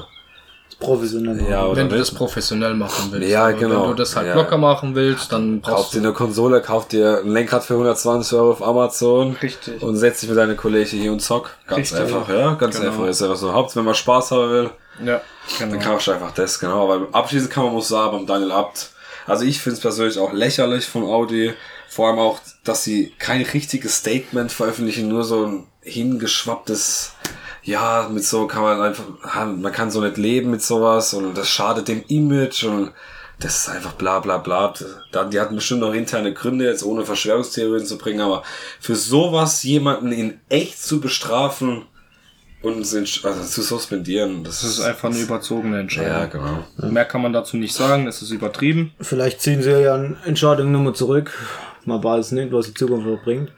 Professionell. 0.78 1.46
Ja, 1.50 1.66
oder 1.66 1.76
wenn 1.76 1.90
du 1.90 1.98
das 1.98 2.10
professionell 2.10 2.72
machen 2.72 3.08
willst. 3.10 3.28
Ja, 3.28 3.50
genau. 3.50 3.82
Wenn 3.82 3.88
du 3.90 3.94
das 3.96 4.16
halt 4.16 4.28
Ja. 4.28 4.34
locker 4.34 4.56
machen 4.56 4.94
willst, 4.94 5.30
dann 5.30 5.60
Kauf 5.60 5.74
brauchst 5.74 5.94
dir 5.94 5.98
eine 5.98 6.14
Konsole, 6.14 6.62
kauf 6.62 6.88
dir 6.88 7.20
ein 7.22 7.30
Lenkrad 7.32 7.64
für 7.64 7.74
120 7.74 8.38
Euro 8.38 8.52
auf 8.52 8.62
Amazon. 8.62 9.36
Richtig. 9.42 9.82
Und 9.82 9.96
setz 9.96 10.20
dich 10.20 10.30
mit 10.30 10.38
deinen 10.38 10.56
Kollegen 10.56 10.88
hier 10.98 11.12
und 11.12 11.20
zock. 11.20 11.50
Ganz 11.66 11.92
Richtig. 11.92 12.00
einfach, 12.00 12.26
ja. 12.30 12.54
Ganz 12.54 12.78
Genau. 12.78 12.92
einfach 12.92 13.06
ist 13.08 13.20
einfach 13.22 13.36
so. 13.36 13.52
Hauptsache, 13.52 13.80
wenn 13.80 13.84
man 13.84 13.94
Spaß 13.94 14.30
haben 14.30 14.50
will, 14.50 14.70
Ja, 15.04 15.20
dann 15.58 15.70
genau. 15.70 15.84
kaufst 15.84 16.06
du 16.06 16.12
einfach 16.12 16.32
das, 16.32 16.58
genau. 16.58 16.90
Aber 16.90 17.08
abschließend 17.12 17.50
kann 17.50 17.64
man 17.64 17.74
muss 17.74 17.88
sagen, 17.88 18.12
beim 18.12 18.26
Daniel 18.26 18.52
Abt, 18.52 18.88
also 19.26 19.44
ich 19.44 19.60
finde 19.60 19.74
es 19.74 19.80
persönlich 19.82 20.18
auch 20.18 20.32
lächerlich 20.32 20.86
von 20.86 21.02
Audi. 21.04 21.52
Vor 21.90 22.06
allem 22.06 22.20
auch, 22.20 22.38
dass 22.62 22.84
sie 22.84 23.12
kein 23.18 23.42
richtiges 23.42 23.96
Statement 23.96 24.52
veröffentlichen, 24.52 25.08
nur 25.08 25.24
so 25.24 25.44
ein 25.44 25.66
hingeschwapptes, 25.82 27.14
ja, 27.64 28.08
mit 28.08 28.24
so 28.24 28.46
kann 28.46 28.62
man 28.62 28.80
einfach, 28.80 29.04
man 29.46 29.72
kann 29.72 29.90
so 29.90 30.00
nicht 30.00 30.16
leben 30.16 30.52
mit 30.52 30.62
sowas 30.62 31.14
und 31.14 31.36
das 31.36 31.48
schadet 31.48 31.88
dem 31.88 32.04
Image 32.06 32.62
und 32.62 32.92
das 33.40 33.56
ist 33.62 33.68
einfach 33.70 33.94
bla 33.94 34.20
bla 34.20 34.38
bla. 34.38 34.72
Die 35.32 35.40
hatten 35.40 35.56
bestimmt 35.56 35.80
noch 35.80 35.92
interne 35.92 36.32
Gründe, 36.32 36.66
jetzt 36.66 36.84
ohne 36.84 37.04
Verschwörungstheorien 37.04 37.84
zu 37.84 37.98
bringen, 37.98 38.20
aber 38.20 38.44
für 38.78 38.94
sowas 38.94 39.64
jemanden 39.64 40.12
in 40.12 40.38
echt 40.48 40.80
zu 40.80 41.00
bestrafen 41.00 41.86
und 42.62 42.84
sind, 42.86 43.20
also 43.24 43.42
zu 43.42 43.62
suspendieren, 43.62 44.44
das, 44.44 44.60
Das 44.60 44.70
ist 44.70 44.80
einfach 44.80 45.08
eine 45.08 45.18
überzogene 45.18 45.80
Entscheidung. 45.80 46.12
ja, 46.12 46.26
genau. 46.26 46.64
Mehr 46.76 47.04
kann 47.06 47.22
man 47.22 47.32
dazu 47.32 47.56
nicht 47.56 47.74
sagen, 47.74 48.06
es 48.06 48.22
ist 48.22 48.30
übertrieben. 48.30 48.92
Vielleicht 49.00 49.40
ziehen 49.40 49.60
sie 49.60 49.70
ja 49.70 49.94
eine 49.94 50.18
Entscheidung 50.24 50.70
nochmal 50.70 50.94
zurück. 50.94 51.32
Man 51.84 52.02
weiß 52.02 52.32
nicht, 52.32 52.52
was 52.52 52.66
die 52.66 52.74
Zukunft 52.74 53.06
noch 53.06 53.22
bringt. 53.22 53.50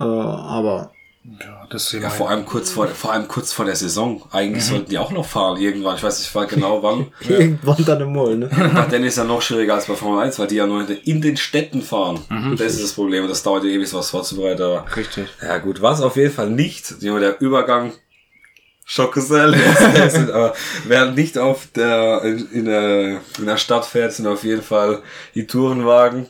Äh, 0.00 0.04
aber 0.04 0.92
Ja, 1.40 1.66
das 1.70 1.90
Ja, 1.92 2.10
vor 2.10 2.30
allem 2.30 2.44
kurz 2.44 2.70
vor, 2.70 2.86
vor 2.88 3.12
allem 3.12 3.26
kurz 3.26 3.52
vor 3.52 3.64
der 3.64 3.76
Saison. 3.76 4.22
Eigentlich 4.30 4.64
sollten 4.64 4.90
die 4.90 4.98
auch 4.98 5.10
noch 5.10 5.26
fahren 5.26 5.60
irgendwann. 5.60 5.96
Ich 5.96 6.02
weiß 6.02 6.18
nicht 6.18 6.34
war 6.34 6.46
genau 6.46 6.82
wann. 6.82 7.06
irgendwann 7.28 7.84
dann 7.84 8.02
einmal, 8.02 8.36
ne? 8.36 8.46
Bei 8.74 8.86
Dennis 8.86 9.14
ist 9.14 9.18
ja 9.18 9.24
noch 9.24 9.42
schwieriger 9.42 9.74
als 9.74 9.86
bei 9.86 9.94
Formel 9.94 10.22
1, 10.24 10.38
weil 10.38 10.46
die 10.46 10.56
ja 10.56 10.66
nur 10.66 10.86
in 11.04 11.22
den 11.22 11.36
Städten 11.36 11.82
fahren. 11.82 12.20
Das 12.56 12.74
ist 12.74 12.82
das 12.82 12.92
Problem. 12.92 13.24
Und 13.24 13.30
das 13.30 13.42
dauert 13.42 13.64
ja 13.64 13.70
ewig, 13.70 13.92
was 13.92 14.10
vorzubereiten. 14.10 14.62
Aber 14.62 14.84
Richtig. 14.94 15.28
ja 15.42 15.58
gut, 15.58 15.82
was 15.82 16.00
auf 16.00 16.16
jeden 16.16 16.32
Fall 16.32 16.50
nicht. 16.50 17.02
Der 17.02 17.40
Übergang 17.40 17.92
Schockgesell. 18.88 19.52
aber 20.32 20.54
wer 20.86 21.10
nicht 21.10 21.38
auf 21.38 21.66
der 21.74 22.22
in, 22.22 22.48
in, 22.52 22.64
der 22.66 23.20
in 23.36 23.46
der 23.46 23.56
Stadt 23.56 23.84
fährt, 23.84 24.12
sind 24.12 24.28
auf 24.28 24.44
jeden 24.44 24.62
Fall 24.62 25.02
die 25.34 25.48
Tourenwagen. 25.48 26.28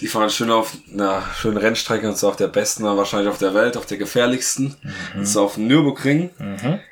Die 0.00 0.08
fahren 0.08 0.28
schön 0.30 0.50
auf 0.50 0.76
einer 0.92 1.22
schönen 1.34 1.56
Rennstrecke 1.56 2.08
und 2.08 2.16
zwar 2.16 2.30
auf 2.30 2.36
der 2.36 2.48
besten, 2.48 2.84
wahrscheinlich 2.84 3.28
auf 3.30 3.38
der 3.38 3.54
Welt, 3.54 3.76
auf 3.76 3.86
der 3.86 3.96
gefährlichsten. 3.96 4.76
Und 5.16 5.26
zwar 5.26 5.44
auf 5.44 5.54
dem 5.54 5.66
Nürburgring. 5.68 6.30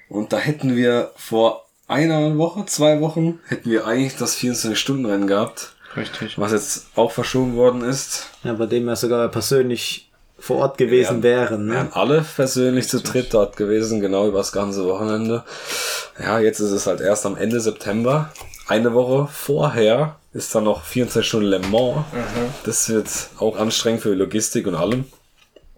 Und 0.09 0.33
da 0.33 0.39
hätten 0.39 0.75
wir 0.77 1.11
vor 1.17 1.67
einer 1.87 2.37
Woche, 2.39 2.65
zwei 2.67 3.01
Wochen, 3.01 3.41
hätten 3.47 3.71
wir 3.71 3.87
eigentlich 3.87 4.17
das 4.17 4.37
24-Stunden-Rennen 4.39 5.27
gehabt, 5.27 5.75
Richtig. 5.97 6.39
was 6.39 6.53
jetzt 6.53 6.87
auch 6.97 7.11
verschoben 7.13 7.57
worden 7.57 7.83
ist. 7.83 8.31
Ja, 8.43 8.55
bei 8.55 8.67
dem 8.67 8.87
wir 8.87 8.97
sogar 8.97 9.29
persönlich 9.29 10.11
vor 10.39 10.59
Ort 10.59 10.79
gewesen 10.79 11.23
wären, 11.23 11.67
Wir 11.69 11.75
ne? 11.75 11.75
wären 11.75 11.93
alle 11.93 12.23
persönlich 12.23 12.89
zu 12.89 13.01
dritt 13.01 13.33
dort 13.33 13.57
gewesen, 13.57 14.01
genau 14.01 14.27
über 14.27 14.39
das 14.39 14.53
ganze 14.53 14.85
Wochenende. 14.87 15.45
Ja, 16.19 16.39
jetzt 16.39 16.61
ist 16.61 16.71
es 16.71 16.87
halt 16.87 17.01
erst 17.01 17.27
am 17.27 17.37
Ende 17.37 17.61
September. 17.61 18.31
Eine 18.67 18.95
Woche 18.95 19.29
vorher 19.31 20.17
ist 20.35 20.55
dann 20.55 20.65
noch 20.65 20.83
24 20.85 21.27
Stunden 21.27 21.47
Le 21.49 21.59
Mans. 21.61 22.05
Das 22.65 22.89
wird 22.91 23.09
auch 23.39 23.57
anstrengend 23.57 24.03
für 24.03 24.13
Logistik 24.15 24.67
und 24.67 24.75
allem. 24.75 25.05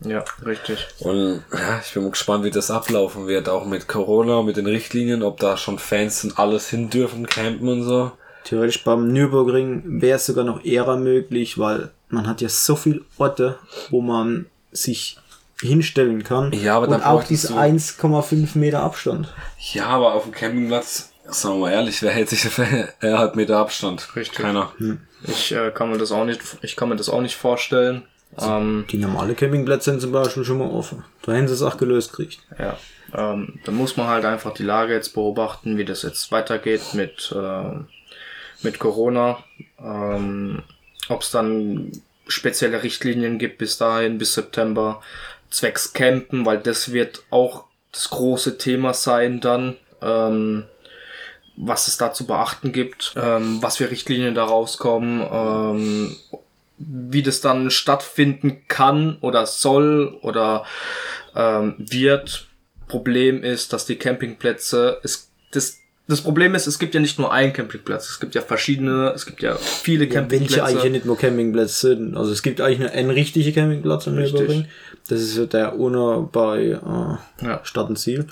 Ja, 0.04 0.24
richtig. 0.44 0.86
Und 0.98 1.42
ja, 1.52 1.80
ich 1.84 1.94
bin 1.94 2.02
mal 2.02 2.10
gespannt, 2.10 2.44
wie 2.44 2.50
das 2.50 2.70
ablaufen 2.70 3.26
wird, 3.28 3.48
auch 3.48 3.64
mit 3.64 3.88
Corona, 3.88 4.42
mit 4.42 4.56
den 4.58 4.66
Richtlinien, 4.66 5.22
ob 5.22 5.38
da 5.40 5.56
schon 5.56 5.78
Fans 5.78 6.22
und 6.24 6.38
alles 6.38 6.68
hin 6.68 6.90
dürfen, 6.90 7.26
campen 7.26 7.68
und 7.68 7.82
so. 7.84 8.12
Theoretisch 8.44 8.84
beim 8.84 9.08
Nürburgring 9.12 9.82
wäre 10.02 10.16
es 10.16 10.26
sogar 10.26 10.44
noch 10.44 10.64
eher 10.64 10.96
möglich, 10.96 11.58
weil 11.58 11.90
man 12.10 12.26
hat 12.28 12.40
ja 12.42 12.48
so 12.48 12.76
viele 12.76 13.00
Orte, 13.16 13.58
wo 13.90 14.00
man 14.02 14.46
sich 14.70 15.18
hinstellen 15.62 16.22
kann. 16.22 16.52
Ja, 16.52 16.76
aber 16.76 16.84
Und 16.86 16.92
dann 16.92 17.02
auch 17.02 17.14
bräuchtest 17.20 17.30
diese 17.44 17.54
du- 17.54 17.58
1,5 17.58 18.56
Meter 18.58 18.82
Abstand. 18.82 19.32
Ja, 19.72 19.86
aber 19.86 20.12
auf 20.12 20.24
dem 20.24 20.32
Campingplatz, 20.32 21.10
sagen 21.28 21.56
wir 21.56 21.60
mal 21.66 21.72
ehrlich, 21.72 22.02
wer 22.02 22.10
hält 22.10 22.28
sich 22.28 22.46
er 23.00 23.18
hat 23.18 23.36
Meter 23.36 23.58
Abstand? 23.58 24.14
Richtig. 24.16 24.38
Keiner. 24.38 24.72
Ich 25.26 25.52
äh, 25.52 25.70
kann 25.70 25.90
mir 25.90 25.98
das 25.98 26.12
auch 26.12 26.24
nicht, 26.24 26.40
ich 26.62 26.76
kann 26.76 26.88
mir 26.88 26.96
das 26.96 27.08
auch 27.08 27.20
nicht 27.20 27.36
vorstellen. 27.36 28.02
Ähm, 28.38 28.84
Die 28.90 28.98
normale 28.98 29.34
Campingplätze 29.34 29.90
sind 29.90 30.00
zum 30.00 30.12
Beispiel 30.12 30.44
schon 30.44 30.58
mal 30.58 30.68
offen. 30.70 31.04
Da 31.22 31.32
hätten 31.32 31.48
sie 31.48 31.54
es 31.54 31.62
auch 31.62 31.76
gelöst 31.76 32.12
kriegt. 32.12 32.40
ja, 32.58 32.76
ähm, 33.14 33.60
da 33.64 33.72
muss 33.72 33.96
man 33.96 34.08
halt 34.08 34.24
einfach 34.24 34.52
die 34.52 34.64
Lage 34.64 34.92
jetzt 34.92 35.14
beobachten, 35.14 35.76
wie 35.78 35.84
das 35.84 36.02
jetzt 36.02 36.30
weitergeht 36.32 36.94
mit 36.94 37.32
äh, 37.34 37.78
mit 38.62 38.78
Corona. 38.78 39.38
Ähm, 39.82 40.62
Ob 41.08 41.22
es 41.22 41.30
dann 41.30 41.92
spezielle 42.26 42.82
Richtlinien 42.82 43.38
gibt 43.38 43.58
bis 43.58 43.78
dahin, 43.78 44.18
bis 44.18 44.34
September, 44.34 45.00
zwecks 45.50 45.92
Campen, 45.92 46.44
weil 46.44 46.58
das 46.58 46.92
wird 46.92 47.22
auch 47.30 47.64
das 47.92 48.10
große 48.10 48.58
Thema 48.58 48.92
sein 48.94 49.40
dann. 49.40 49.76
Ähm, 50.02 50.64
was 51.56 51.88
es 51.88 51.96
da 51.96 52.12
zu 52.12 52.26
beachten 52.26 52.72
gibt, 52.72 53.14
ähm, 53.16 53.58
was 53.62 53.78
für 53.78 53.90
Richtlinien 53.90 54.34
da 54.34 54.44
rauskommen, 54.44 55.26
ähm, 55.32 56.16
wie 56.78 57.22
das 57.22 57.40
dann 57.40 57.70
stattfinden 57.70 58.62
kann 58.68 59.16
oder 59.22 59.46
soll 59.46 60.18
oder 60.22 60.64
ähm, 61.34 61.74
wird. 61.78 62.48
Problem 62.88 63.42
ist, 63.42 63.72
dass 63.72 63.86
die 63.86 63.96
Campingplätze, 63.96 65.00
es, 65.02 65.30
das, 65.50 65.78
das 66.06 66.20
Problem 66.20 66.54
ist, 66.54 66.66
es 66.66 66.78
gibt 66.78 66.94
ja 66.94 67.00
nicht 67.00 67.18
nur 67.18 67.32
einen 67.32 67.52
Campingplatz, 67.52 68.08
es 68.10 68.20
gibt 68.20 68.34
ja 68.34 68.42
verschiedene, 68.42 69.10
es 69.14 69.26
gibt 69.26 69.42
ja 69.42 69.56
viele 69.56 70.00
Welche 70.02 70.14
Campingplätze. 70.14 70.64
eigentlich 70.64 70.92
nicht 70.92 71.06
nur 71.06 71.18
Campingplätze 71.18 71.88
sind. 71.94 72.16
Also 72.16 72.30
es 72.30 72.42
gibt 72.42 72.60
eigentlich 72.60 72.78
nur 72.80 72.90
einen 72.90 73.10
richtigen 73.10 73.52
Campingplatz 73.54 74.06
am 74.06 74.14
Richtig. 74.14 74.40
Nürburgring. 74.40 74.68
Das 75.08 75.20
ist 75.20 75.36
ja 75.36 75.46
der 75.46 75.78
ohne 75.78 76.28
bei 76.30 76.62
äh, 76.64 77.44
Ja. 77.44 77.60
Stadt 77.64 77.88
und 77.88 77.96
Ziel 77.98 78.26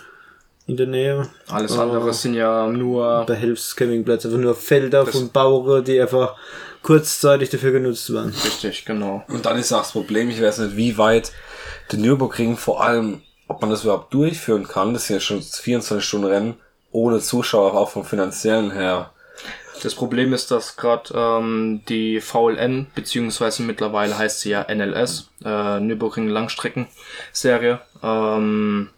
in 0.67 0.77
der 0.77 0.87
Nähe. 0.87 1.29
Alles 1.49 1.77
Äh, 1.77 1.81
andere 1.81 2.13
sind 2.15 2.35
ja 2.35 2.67
nur 2.69 3.25
Behelfscampingplätze, 3.27 4.29
einfach 4.29 4.41
nur 4.41 4.55
Felder 4.55 5.07
von 5.07 5.31
Bauern, 5.31 5.85
die 5.85 6.01
einfach 6.01 6.37
kurzzeitig 6.83 7.51
dafür 7.51 7.73
genutzt 7.73 8.13
werden. 8.13 8.35
richtig, 8.45 8.85
genau. 8.85 9.25
Und 9.29 9.47
dann 9.47 9.59
ist 9.59 9.73
auch 9.73 9.81
das 9.81 9.93
Problem, 9.93 10.31
ich 10.31 10.41
weiß 10.41 10.59
nicht, 10.59 10.77
wie 10.77 10.99
weit 10.99 11.33
der 11.91 11.99
Nürburgring 11.99 12.57
vor 12.57 12.83
allem, 12.83 13.23
ob 13.49 13.61
man 13.61 13.71
das 13.71 13.85
überhaupt 13.85 14.13
durchführen 14.13 14.67
kann, 14.67 14.95
das 14.95 15.07
sind 15.07 15.17
ja 15.17 15.21
schon 15.21 15.43
24 15.43 16.07
Stunden 16.07 16.27
Rennen, 16.27 16.55
ohne 16.93 17.21
Zuschauer, 17.21 17.75
auch 17.75 17.91
vom 17.91 18.05
finanziellen 18.05 18.71
her. 18.71 19.11
Das 19.83 19.95
Problem 19.95 20.33
ist, 20.33 20.51
dass 20.51 20.77
gerade 20.77 21.13
ähm, 21.15 21.83
die 21.89 22.21
VLN, 22.21 22.87
beziehungsweise 22.95 23.63
mittlerweile 23.63 24.17
heißt 24.17 24.41
sie 24.41 24.51
ja 24.51 24.65
NLS, 24.73 25.29
äh, 25.45 25.81
Nürburgring 25.81 26.29
Langstrecken-Serie, 26.29 27.81
ähm, 28.03 28.91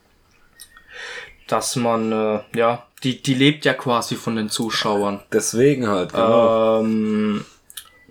dass 1.49 1.77
man, 1.77 2.13
äh, 2.13 2.41
ja, 2.55 2.87
die, 3.03 3.23
die 3.23 3.35
lebt 3.35 3.65
ja 3.65 3.75
quasi 3.75 4.17
von 4.17 4.37
den 4.37 4.49
Zuschauern. 4.49 5.21
Deswegen 5.33 5.89
halt, 5.89 6.13
genau. 6.13 6.81
Ähm, 6.81 7.45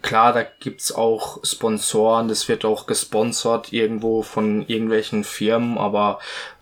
klar, 0.01 0.33
da 0.33 0.43
gibt's 0.43 0.91
auch 0.93 1.39
Sponsoren, 1.43 2.27
das 2.27 2.47
wird 2.47 2.65
auch 2.65 2.85
gesponsert 2.85 3.73
irgendwo 3.73 4.21
von 4.21 4.65
irgendwelchen 4.67 5.23
Firmen, 5.23 5.77
aber 5.77 6.19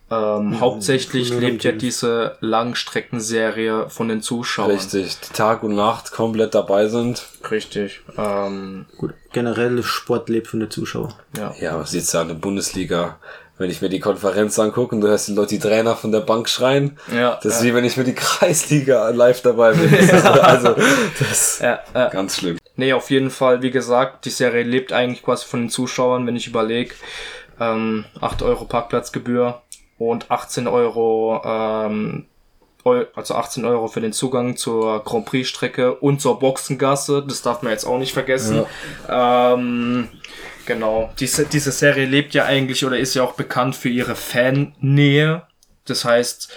ähm, 0.10 0.60
hauptsächlich 0.60 1.30
ja, 1.30 1.40
lebt 1.40 1.64
ja 1.64 1.72
diese 1.72 2.38
Langstreckenserie 2.40 3.90
von 3.90 4.10
den 4.10 4.22
Zuschauern. 4.22 4.72
Richtig, 4.72 5.20
die 5.20 5.34
Tag 5.34 5.64
und 5.64 5.76
Nacht 5.76 6.12
komplett 6.12 6.54
dabei 6.56 6.88
sind. 6.88 7.26
Richtig. 7.50 8.02
Ähm, 8.18 8.86
Gut, 8.98 9.14
generell 9.32 9.82
Sport 9.84 10.30
lebt 10.30 10.48
von 10.48 10.60
den 10.60 10.70
Zuschauern. 10.70 11.14
ja. 11.38 11.54
Ja, 11.60 11.78
man 11.78 11.86
sieht's 11.86 12.12
ja 12.14 12.22
in 12.22 12.28
der 12.30 12.36
Bundesliga. 12.36 13.18
Wenn 13.60 13.70
ich 13.70 13.82
mir 13.82 13.90
die 13.90 14.00
Konferenz 14.00 14.58
angucke 14.58 14.96
und 14.96 15.02
du 15.02 15.08
hörst 15.08 15.28
die 15.28 15.34
Leute, 15.34 15.50
die 15.50 15.60
Trainer 15.60 15.96
von 15.96 16.12
der 16.12 16.22
Bank 16.22 16.50
schreien, 16.50 16.98
Ja, 17.16 17.40
das 17.44 17.56
ist 17.58 17.62
ja. 17.64 17.70
wie 17.70 17.76
wenn 17.76 17.86
ich 17.86 17.98
mir 17.98 18.04
die 18.04 18.16
Kreisliga 18.16 19.10
live 19.10 19.42
dabei 19.42 19.74
bin. 19.74 19.94
Also, 20.42 20.76
das 21.20 21.32
ist 21.32 21.62
Ja, 21.62 21.80
ja. 21.94 22.10
ganz 22.10 22.38
schlimm. 22.38 22.58
Nee, 22.76 22.94
auf 22.94 23.12
jeden 23.12 23.30
Fall, 23.30 23.62
wie 23.62 23.70
gesagt, 23.70 24.26
die 24.26 24.32
Serie 24.32 24.64
lebt 24.64 24.92
eigentlich 24.92 25.22
quasi 25.24 25.46
von 25.46 25.62
den 25.62 25.70
Zuschauern, 25.70 26.26
wenn 26.26 26.36
ich 26.36 26.48
überlege. 26.48 26.96
Ähm, 27.60 28.06
8 28.20 28.42
Euro 28.42 28.66
Parkplatzgebühr 28.66 29.62
und 30.00 30.32
18 30.32 30.66
Euro, 30.68 31.40
ähm, 31.46 32.26
also 33.16 33.36
18 33.36 33.64
Euro 33.64 33.88
für 33.88 34.02
den 34.02 34.12
Zugang 34.12 34.58
zur 34.58 35.04
Grand 35.06 35.26
Prix 35.26 35.48
Strecke 35.48 35.94
und 35.94 36.20
zur 36.20 36.40
Boxengasse. 36.40 37.24
Das 37.26 37.44
darf 37.44 37.62
man 37.62 37.72
jetzt 37.72 37.86
auch 37.86 38.00
nicht 38.00 38.12
vergessen. 38.12 38.66
Ähm, 39.08 40.10
genau. 40.66 41.12
Diese, 41.20 41.46
diese 41.46 41.72
Serie 41.72 42.06
lebt 42.06 42.34
ja 42.34 42.46
eigentlich 42.46 42.86
oder 42.86 42.98
ist 42.98 43.14
ja 43.14 43.24
auch 43.24 43.34
bekannt 43.34 43.76
für 43.76 43.90
ihre 43.90 44.16
Fannähe. 44.16 45.44
Das 45.86 46.06
heißt, 46.06 46.52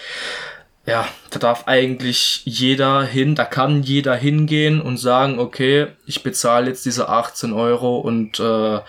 ja, 0.87 1.09
da 1.31 1.41
darf 1.41 1.67
eigentlich 1.67 2.43
jeder 2.45 3.03
hin, 3.03 3.35
da 3.35 3.45
kann 3.45 3.83
jeder 3.83 4.15
hingehen 4.15 4.81
und 4.81 4.99
sagen, 4.99 5.41
okay, 5.41 5.89
ich 6.07 6.23
bezahle 6.23 6.69
jetzt 6.69 6.87
diese 6.87 7.09
18 7.09 7.53
Euro 7.53 7.99
und 7.99 8.39
äh, 8.39 8.81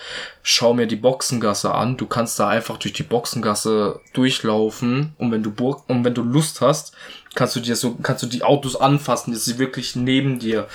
schau 0.44 0.76
mir 0.76 0.86
die 0.86 0.96
Boxengasse 0.96 1.74
an. 1.74 1.98
Du 1.98 2.06
kannst 2.06 2.40
da 2.40 2.50
einfach 2.50 2.78
durch 2.78 2.94
die 2.94 3.04
Boxengasse 3.04 4.00
durchlaufen 4.14 5.14
und 5.18 5.32
wenn 5.32 5.42
du 5.42 5.50
Bur 5.52 5.84
und 5.88 6.06
wenn 6.06 6.14
du 6.14 6.22
Lust 6.22 6.62
hast, 6.62 6.94
kannst 7.34 7.56
du 7.56 7.62
dir 7.62 7.76
so, 7.76 7.96
kannst 7.96 8.22
du 8.22 8.28
die 8.28 8.44
Autos 8.44 8.76
anfassen, 8.76 9.32
die 9.32 9.40
sind 9.40 9.58
wirklich 9.58 9.96
neben 9.96 10.38
dir. 10.38 10.68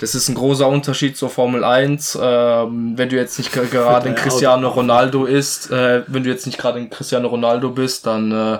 Das 0.00 0.14
ist 0.14 0.28
ein 0.28 0.34
großer 0.34 0.66
Unterschied 0.68 1.16
zur 1.16 1.30
Formel 1.30 1.64
1. 1.64 2.18
Ähm, 2.20 2.92
wenn 2.96 3.08
du 3.08 3.16
jetzt 3.16 3.38
nicht 3.38 3.52
ge- 3.52 3.66
gerade 3.70 4.08
ein 4.08 4.14
Cristiano. 4.14 4.68
Ronaldo 4.68 5.24
ist, 5.24 5.70
äh, 5.70 6.02
wenn 6.06 6.24
du 6.24 6.30
jetzt 6.30 6.46
nicht 6.46 6.58
gerade 6.58 6.78
ein 6.78 6.90
Cristiano 6.90 7.28
Ronaldo 7.28 7.70
bist, 7.70 8.06
dann 8.06 8.32
äh, 8.32 8.58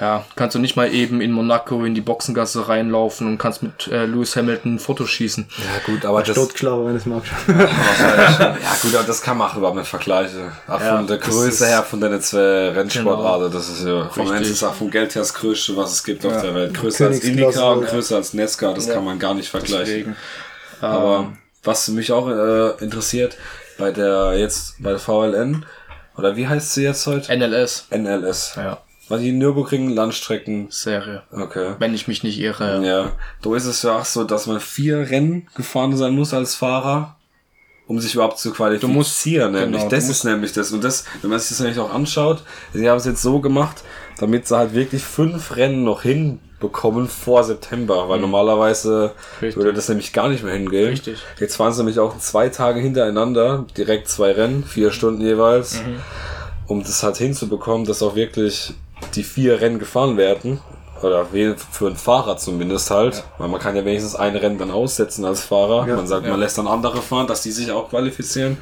ja, 0.00 0.24
kannst 0.36 0.54
du 0.54 0.58
nicht 0.58 0.74
mal 0.74 0.92
eben 0.92 1.20
in 1.20 1.30
Monaco 1.32 1.84
in 1.84 1.94
die 1.94 2.00
Boxengasse 2.00 2.66
reinlaufen 2.68 3.26
und 3.26 3.38
kannst 3.38 3.62
mit 3.62 3.86
äh, 3.88 4.06
Lewis 4.06 4.34
Hamilton 4.34 4.74
ein 4.76 4.78
Foto 4.78 5.04
schießen. 5.06 5.46
Ja 5.58 5.64
gut, 5.92 6.04
aber 6.04 6.22
das, 6.22 6.34
Totgeschlagen, 6.34 6.86
wenn 6.86 6.96
es 6.96 7.02
schon. 7.04 7.22
ja 7.58 8.56
gut, 8.82 8.94
aber 8.94 9.04
das 9.06 9.20
kann 9.20 9.36
man 9.38 9.50
auch 9.50 9.56
überhaupt 9.56 9.76
nicht 9.76 9.88
vergleichen. 9.88 10.50
Auch 10.66 10.80
Ja, 10.80 10.96
von 10.96 11.06
der 11.06 11.18
Größe 11.18 11.66
her, 11.66 11.82
von 11.82 12.00
den 12.00 12.20
zwei 12.20 12.70
Rennsportarten, 12.70 13.52
das 13.52 13.68
ist 13.68 13.84
ja 13.84 14.08
vom 14.08 14.22
Richtig. 14.22 14.38
Eins 14.38 14.48
ist 14.48 14.62
auch 14.64 14.74
vom 14.74 14.90
Geld 14.90 15.14
her 15.14 15.22
das 15.22 15.34
Größte, 15.34 15.76
was 15.76 15.92
es 15.92 16.02
gibt 16.04 16.24
auf 16.24 16.32
Ja. 16.32 16.40
der 16.40 16.54
Welt. 16.54 16.74
Größer 16.74 17.06
als 17.06 17.20
Indica 17.20 17.70
und 17.72 17.86
größer 17.86 18.16
als 18.16 18.32
Nesca, 18.32 18.72
das 18.72 18.86
Ja. 18.86 18.94
kann 18.94 19.04
man 19.04 19.18
gar 19.18 19.34
nicht 19.34 19.50
vergleichen. 19.50 19.84
Deswegen. 19.86 20.16
Aber 20.82 21.32
was 21.64 21.88
mich 21.88 22.12
auch 22.12 22.28
äh, 22.28 22.70
interessiert, 22.82 23.36
bei 23.78 23.90
der 23.90 24.34
jetzt 24.38 24.82
bei 24.82 24.90
der 24.90 24.98
VLN, 24.98 25.64
oder 26.16 26.36
wie 26.36 26.46
heißt 26.46 26.74
sie 26.74 26.82
jetzt 26.84 27.06
heute? 27.06 27.34
NLS. 27.36 27.86
NLS. 27.90 28.54
Ja, 28.56 28.78
War 29.08 29.18
die 29.18 29.32
Nürburgring 29.32 29.88
Landstrecken? 29.90 30.66
Serie. 30.70 31.22
Okay. 31.32 31.74
Wenn 31.78 31.94
ich 31.94 32.08
mich 32.08 32.22
nicht 32.22 32.38
irre. 32.38 32.84
Ja, 32.84 33.12
da 33.42 33.54
ist 33.56 33.64
es 33.66 33.82
ja 33.82 33.98
auch 33.98 34.04
so, 34.04 34.24
dass 34.24 34.46
man 34.46 34.60
vier 34.60 34.98
Rennen 35.10 35.48
gefahren 35.54 35.96
sein 35.96 36.14
muss 36.14 36.34
als 36.34 36.54
Fahrer, 36.54 37.16
um 37.86 37.98
sich 37.98 38.14
überhaupt 38.14 38.38
zu 38.38 38.52
qualifizieren. 38.52 38.94
musst- 38.94 39.26
nämlich. 39.26 39.64
genau, 39.80 39.88
das 39.88 40.04
du 40.06 40.10
ist 40.12 40.24
nämlich 40.24 40.52
das. 40.52 40.72
Und 40.72 40.82
das, 40.84 41.04
wenn 41.22 41.30
man 41.30 41.38
sich 41.38 41.50
das 41.50 41.60
nämlich 41.60 41.78
auch 41.78 41.92
anschaut, 41.92 42.42
sie 42.74 42.88
haben 42.88 42.98
es 42.98 43.04
jetzt 43.06 43.22
so 43.22 43.40
gemacht, 43.40 43.82
damit 44.18 44.46
sie 44.48 44.56
halt 44.56 44.74
wirklich 44.74 45.02
fünf 45.02 45.56
Rennen 45.56 45.84
noch 45.84 46.02
hinbekommen 46.02 47.08
vor 47.08 47.42
September, 47.44 48.08
weil 48.08 48.20
normalerweise 48.20 49.12
Mhm. 49.40 49.46
Richtig. 49.46 49.56
würde 49.56 49.72
das 49.72 49.88
nämlich 49.88 50.12
gar 50.12 50.28
nicht 50.28 50.44
mehr 50.44 50.52
hingehen. 50.54 50.88
Richtig. 50.90 51.18
Jetzt 51.40 51.56
fahren 51.56 51.72
sie 51.72 51.78
nämlich 51.80 51.98
auch 51.98 52.16
zwei 52.18 52.48
Tage 52.48 52.80
hintereinander, 52.80 53.64
direkt 53.76 54.08
zwei 54.08 54.32
Rennen, 54.32 54.64
vier 54.64 54.90
Stunden 54.92 55.20
jeweils, 55.22 55.82
Mhm. 55.82 56.00
um 56.68 56.82
das 56.82 57.02
halt 57.02 57.16
hinzubekommen, 57.16 57.86
dass 57.86 58.02
auch 58.02 58.14
wirklich 58.14 58.74
die 59.14 59.24
vier 59.24 59.60
Rennen 59.60 59.78
gefahren 59.78 60.16
werden. 60.16 60.60
Oder 61.02 61.26
für 61.72 61.88
einen 61.88 61.96
Fahrer 61.96 62.36
zumindest 62.36 62.92
halt. 62.92 63.24
Weil 63.38 63.48
man 63.48 63.58
kann 63.60 63.74
ja 63.74 63.84
wenigstens 63.84 64.14
ein 64.14 64.36
Rennen 64.36 64.58
dann 64.58 64.70
aussetzen 64.70 65.24
als 65.24 65.40
Fahrer. 65.40 65.88
Ja. 65.88 65.96
Man 65.96 66.06
sagt, 66.06 66.28
man 66.28 66.38
lässt 66.38 66.58
dann 66.58 66.68
andere 66.68 67.02
fahren, 67.02 67.26
dass 67.26 67.42
die 67.42 67.50
sich 67.50 67.72
auch 67.72 67.90
qualifizieren. 67.90 68.58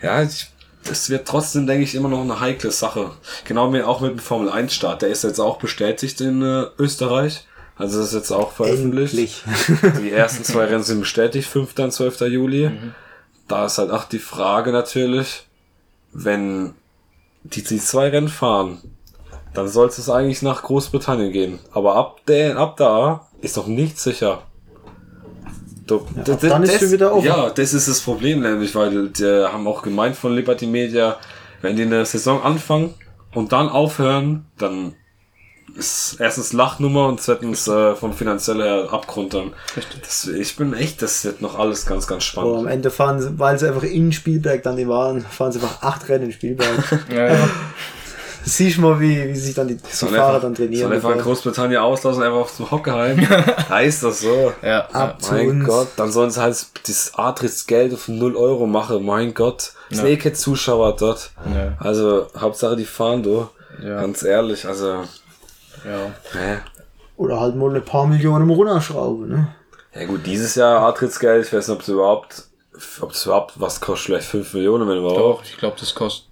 Ja, 0.00 0.22
ich, 0.22 0.46
das 0.84 1.10
wird 1.10 1.28
trotzdem, 1.28 1.66
denke 1.66 1.84
ich, 1.84 1.94
immer 1.94 2.08
noch 2.08 2.20
eine 2.20 2.40
heikle 2.40 2.70
Sache. 2.70 3.10
Genau 3.44 3.72
wie 3.72 3.82
auch 3.82 4.00
mit 4.00 4.12
dem 4.12 4.18
Formel 4.18 4.48
1 4.48 4.72
Start. 4.72 5.02
Der 5.02 5.08
ist 5.10 5.24
jetzt 5.24 5.40
auch 5.40 5.58
bestätigt 5.58 6.20
in 6.20 6.42
äh, 6.42 6.66
Österreich. 6.78 7.46
Also 7.76 7.98
das 7.98 8.08
ist 8.08 8.14
jetzt 8.14 8.32
auch 8.32 8.52
veröffentlicht. 8.52 9.14
Endlich. 9.14 9.44
Die 10.02 10.10
ersten 10.10 10.44
zwei 10.44 10.64
Rennen 10.64 10.82
sind 10.82 11.00
bestätigt, 11.00 11.48
5. 11.48 11.78
und 11.78 11.92
12. 11.92 12.20
Juli. 12.22 12.70
Da 13.46 13.66
ist 13.66 13.78
halt 13.78 13.90
auch 13.90 14.04
die 14.04 14.18
Frage 14.18 14.72
natürlich, 14.72 15.46
wenn 16.12 16.74
die, 17.44 17.62
die 17.62 17.78
zwei 17.78 18.08
Rennen 18.08 18.28
fahren, 18.28 18.78
dann 19.54 19.68
sollte 19.68 20.00
es 20.00 20.10
eigentlich 20.10 20.42
nach 20.42 20.62
Großbritannien 20.62 21.32
gehen. 21.32 21.58
Aber 21.72 21.96
ab, 21.96 22.20
der, 22.26 22.56
ab 22.58 22.76
da 22.76 23.28
ist 23.40 23.56
noch 23.56 23.66
nicht 23.66 23.98
sicher. 23.98 24.42
Du, 25.88 26.06
d- 26.24 26.32
ab 26.32 26.40
d- 26.40 26.48
dann 26.48 26.62
ist 26.62 26.74
das, 26.74 26.80
sie 26.82 26.92
wieder 26.92 27.12
offen. 27.12 27.26
Ja, 27.26 27.50
das 27.50 27.74
ist 27.74 27.88
das 27.88 28.00
Problem 28.00 28.40
nämlich, 28.40 28.74
weil 28.74 29.08
die 29.08 29.24
haben 29.50 29.66
auch 29.66 29.82
gemeint 29.82 30.14
von 30.16 30.34
Liberty 30.34 30.66
Media, 30.66 31.16
wenn 31.62 31.74
die 31.76 31.82
eine 31.82 32.04
Saison 32.06 32.42
anfangen 32.42 32.94
und 33.34 33.52
dann 33.52 33.68
aufhören, 33.68 34.46
dann 34.58 34.94
ist 35.76 36.16
erstens 36.18 36.52
Lachnummer 36.52 37.06
und 37.08 37.20
zweitens 37.20 37.68
äh, 37.68 37.94
vom 37.94 38.12
finanziellen 38.12 38.88
Abgrund 38.88 39.34
dann. 39.34 39.52
Das, 40.00 40.26
ich 40.26 40.56
bin 40.56 40.72
echt, 40.72 41.02
das 41.02 41.24
wird 41.24 41.40
noch 41.42 41.58
alles 41.58 41.86
ganz, 41.86 42.06
ganz 42.06 42.24
spannend. 42.24 42.50
Aber 42.50 42.58
am 42.60 42.66
Ende 42.66 42.90
fahren 42.90 43.20
sie, 43.20 43.38
weil 43.38 43.58
sie 43.58 43.68
einfach 43.68 43.82
in 43.84 44.12
Spielberg 44.12 44.62
dann 44.62 44.76
die 44.76 44.88
waren, 44.88 45.20
fahren 45.20 45.52
sie 45.52 45.60
einfach 45.60 45.82
acht 45.82 46.08
Rennen 46.08 46.24
in 46.26 46.32
Spielberg. 46.32 46.68
Ja, 47.14 47.28
ja. 47.34 47.48
Siehst 48.48 48.78
mal, 48.78 48.98
wie, 48.98 49.28
wie 49.28 49.36
sich 49.36 49.54
dann 49.54 49.68
die, 49.68 49.76
die 49.76 49.82
Fahrer 49.90 50.26
einfach, 50.28 50.40
dann 50.40 50.54
trainieren. 50.54 50.88
soll 50.88 50.94
einfach 50.94 51.12
in 51.12 51.18
Großbritannien 51.20 51.80
auslassen, 51.80 52.22
einfach 52.22 52.38
auf 52.38 52.54
zum 52.54 52.70
Hockeheim. 52.70 53.28
heißt 53.68 54.02
das 54.02 54.20
so? 54.20 54.52
ja, 54.62 54.86
Ab 54.86 55.20
zu 55.20 55.34
Mein 55.34 55.48
uns. 55.50 55.66
Gott, 55.66 55.88
dann 55.96 56.10
sollen 56.10 56.30
sie 56.30 56.40
halt 56.40 56.66
das 56.86 57.12
Artrittsgeld 57.14 57.92
auf 57.92 58.08
0 58.08 58.36
Euro 58.36 58.66
machen. 58.66 59.04
Mein 59.04 59.34
Gott. 59.34 59.72
Es 59.90 59.98
sind 59.98 60.06
eh 60.06 60.16
keine 60.16 60.34
Zuschauer 60.34 60.96
dort. 60.96 61.30
Ja. 61.54 61.76
Also, 61.78 62.28
Hauptsache 62.38 62.76
die 62.76 62.84
fahren, 62.86 63.22
du. 63.22 63.48
Ja. 63.82 64.00
Ganz 64.00 64.22
ehrlich, 64.22 64.66
also, 64.66 64.86
ja. 65.84 66.12
hä? 66.32 66.58
Oder 67.16 67.40
halt 67.40 67.54
mal 67.54 67.74
ein 67.74 67.84
paar 67.84 68.06
Millionen 68.06 68.48
runterschrauben, 68.48 69.28
ne? 69.28 69.48
Ja 69.94 70.06
gut, 70.06 70.26
dieses 70.26 70.54
Jahr 70.54 70.80
Artrittsgeld, 70.80 71.46
ich 71.46 71.52
weiß 71.52 71.68
nicht, 71.68 71.76
ob 71.76 71.82
es 71.82 71.88
überhaupt, 71.88 72.44
ob 73.00 73.10
es 73.12 73.26
überhaupt 73.26 73.60
was 73.60 73.80
kostet, 73.80 74.06
vielleicht 74.06 74.28
5 74.28 74.54
Millionen, 74.54 74.88
wenn 74.88 74.98
überhaupt. 74.98 75.18
Doch, 75.18 75.42
ich 75.44 75.58
glaube, 75.58 75.76
das 75.78 75.94
kostet 75.94 76.27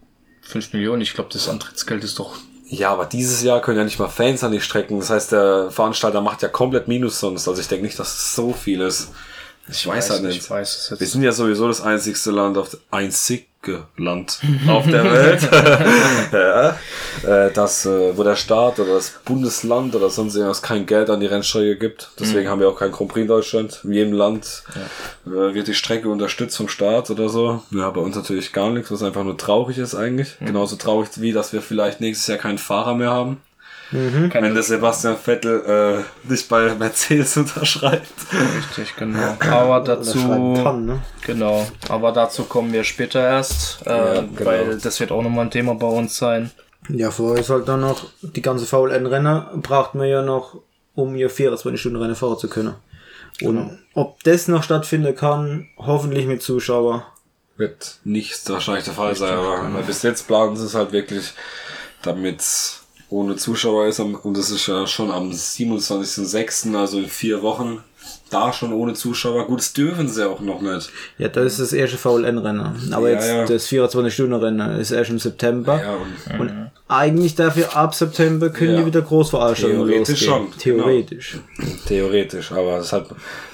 5 0.47 0.73
Millionen. 0.73 1.03
Ich 1.03 1.15
glaube, 1.15 1.31
das 1.33 1.49
Antrittsgeld 1.49 2.05
ist 2.05 2.19
doch. 2.19 2.37
Ja, 2.69 2.93
aber 2.93 3.07
dieses 3.07 3.43
Jahr 3.43 3.61
können 3.61 3.79
ja 3.79 3.85
nicht 3.85 3.99
mal 3.99 4.09
Fans 4.09 4.43
an 4.43 4.53
die 4.53 4.61
Strecken. 4.61 4.99
Das 4.99 5.11
heißt, 5.11 5.33
der 5.33 5.71
Veranstalter 5.71 6.21
macht 6.21 6.43
ja 6.43 6.49
komplett 6.49 6.89
Minus 6.89 7.21
sonst. 7.21 7.47
Also 7.47 7.61
ich 7.61 7.69
denke 7.69 7.85
nicht, 7.85 7.99
dass 7.99 8.15
es 8.15 8.35
so 8.35 8.53
viel 8.53 8.81
ist. 8.81 9.13
Ich 9.69 9.87
weiß 9.87 10.11
halt 10.11 10.23
nicht. 10.23 10.43
Ich 10.43 10.51
weiß 10.51 10.91
es 10.91 11.01
Wir 11.01 11.07
sind 11.07 11.23
ja 11.23 11.33
sowieso 11.33 11.69
das 11.69 11.81
einzigste 11.81 12.31
Land 12.31 12.57
auf 12.59 12.77
einzige 12.91 13.45
Land 13.97 14.41
auf 14.69 14.87
der 14.87 15.05
Welt, 15.05 15.43
ja, 16.33 16.77
äh, 17.23 17.51
das, 17.53 17.87
äh, 17.87 18.17
wo 18.17 18.23
der 18.23 18.37
Staat 18.37 18.79
oder 18.79 18.95
das 18.95 19.15
Bundesland 19.25 19.95
oder 19.95 20.11
sonst 20.11 20.35
irgendwas 20.35 20.63
kein 20.63 20.87
Geld 20.87 21.11
an 21.11 21.21
die 21.21 21.27
Rennstrecke 21.27 21.77
gibt. 21.77 22.11
Deswegen 22.19 22.49
haben 22.49 22.61
wir 22.61 22.69
auch 22.69 22.79
keinen 22.79 22.93
Grand 22.93 23.11
Prix 23.11 23.23
in 23.23 23.29
Deutschland. 23.29 23.81
In 23.85 23.93
jedem 23.93 24.13
Land 24.13 24.65
äh, 25.27 25.55
wird 25.55 25.69
die 25.69 25.75
Strecke 25.75 26.09
unterstützt 26.09 26.57
vom 26.57 26.69
Staat 26.69 27.11
oder 27.11 27.29
so. 27.29 27.63
Ja, 27.71 27.91
bei 27.91 28.01
uns 28.01 28.17
natürlich 28.17 28.53
gar 28.53 28.71
nichts, 28.71 28.91
was 28.91 29.03
einfach 29.03 29.25
nur 29.25 29.37
traurig 29.37 29.79
ist 29.79 29.95
eigentlich. 29.95 30.39
Genauso 30.41 30.77
traurig 30.77 31.09
wie, 31.17 31.33
dass 31.33 31.53
wir 31.53 31.63
vielleicht 31.63 32.01
nächstes 32.01 32.27
Jahr 32.27 32.39
keinen 32.39 32.59
Fahrer 32.59 32.95
mehr 32.95 33.11
haben. 33.11 33.41
Wenn 33.93 34.55
der 34.55 34.63
Sebastian 34.63 35.17
Vettel 35.17 36.05
äh, 36.27 36.29
nicht 36.31 36.49
bei 36.49 36.75
Mercedes 36.75 37.37
unterschreibt. 37.37 38.09
Richtig, 38.59 38.97
genau. 38.97 39.37
Aber 39.51 39.81
dazu. 39.81 40.55
kann, 40.63 40.87
ne? 40.87 41.03
Genau. 41.25 41.67
Aber 41.89 42.13
dazu 42.13 42.45
kommen 42.45 42.73
wir 42.73 42.83
später 42.85 43.21
erst. 43.21 43.87
Äh, 43.87 43.91
Ja, 44.17 44.21
genau. 44.23 44.45
Weil 44.45 44.79
das 44.79 44.99
wird 44.99 45.13
auch 45.13 45.23
nochmal 45.23 45.47
ein 45.47 45.51
Thema 45.51 45.75
bei 45.75 45.87
uns 45.87 46.17
sein. 46.17 46.51
Ja, 46.89 47.11
vorher 47.11 47.41
ist 47.41 47.51
halt 47.51 47.69
dann 47.69 47.81
noch, 47.81 48.05
die 48.23 48.43
ganze 48.43 48.67
VLN-Renner 48.67 49.53
braucht 49.57 49.95
man 49.95 50.09
ja 50.09 50.23
noch, 50.23 50.57
um 50.95 51.15
hier 51.15 51.31
24-Stunden-Rennen 51.31 52.15
fahren 52.15 52.39
zu 52.39 52.49
können. 52.49 52.75
Und 53.43 53.79
ob 53.95 54.23
das 54.25 54.49
noch 54.49 54.63
stattfinden 54.63 55.15
kann, 55.15 55.69
hoffentlich 55.77 56.27
mit 56.27 56.43
Zuschauer. 56.43 57.07
Wird 57.57 57.99
nicht 58.05 58.49
wahrscheinlich 58.49 58.85
der 58.85 58.95
Fall 58.95 59.15
sein, 59.15 59.35
aber 59.35 59.75
weil 59.75 59.83
bis 59.83 60.03
jetzt 60.03 60.27
planen 60.27 60.57
sie 60.57 60.65
es 60.67 60.75
halt 60.75 60.93
wirklich, 60.93 61.33
damit 62.03 62.43
ohne 63.09 63.37
Zuschauer 63.37 63.87
ist 63.87 64.01
am- 64.01 64.15
und 64.17 64.37
das 64.37 64.51
ist 64.51 64.67
ja 64.67 64.87
schon 64.87 65.11
am 65.11 65.31
27.06., 65.33 66.75
also 66.77 66.99
in 66.99 67.07
vier 67.09 67.43
Wochen, 67.43 67.79
da 68.31 68.53
schon 68.53 68.73
ohne 68.73 68.95
Zuschauer. 68.95 69.47
Gut, 69.47 69.61
das 69.61 69.73
dürfen 69.73 70.09
sie 70.09 70.29
auch 70.29 70.41
noch 70.41 70.61
nicht. 70.61 70.91
Ja, 71.19 71.29
das 71.29 71.53
ist 71.55 71.61
das 71.61 71.73
erste 71.73 71.97
VLN-Rennen. 71.99 72.91
Aber 72.93 73.09
Ja, 73.11 73.15
jetzt 73.15 73.29
ja. 73.29 73.45
das 73.45 73.69
24-Stunden-Rennen 73.69 74.81
ist 74.81 74.91
erst 74.91 75.11
im 75.11 75.19
September. 75.19 75.81
Ja, 75.81 75.95
und 76.35 76.41
Und 76.41 76.71
eigentlich 76.89 77.35
dafür 77.35 77.77
ab 77.77 77.95
September 77.95 78.51
können 78.51 78.75
Ja. 78.75 78.81
die 78.81 78.87
wieder 78.87 79.03
Großveranstaltungen 79.03 79.87
Theoretisch 79.89 80.27
losgehen. 80.27 80.49
schon, 80.53 80.59
Theoretisch. 80.59 81.39
theoretisch, 81.87 82.53
aber 82.53 82.79
es 82.79 82.87
ist 82.87 82.93
halt 82.93 83.07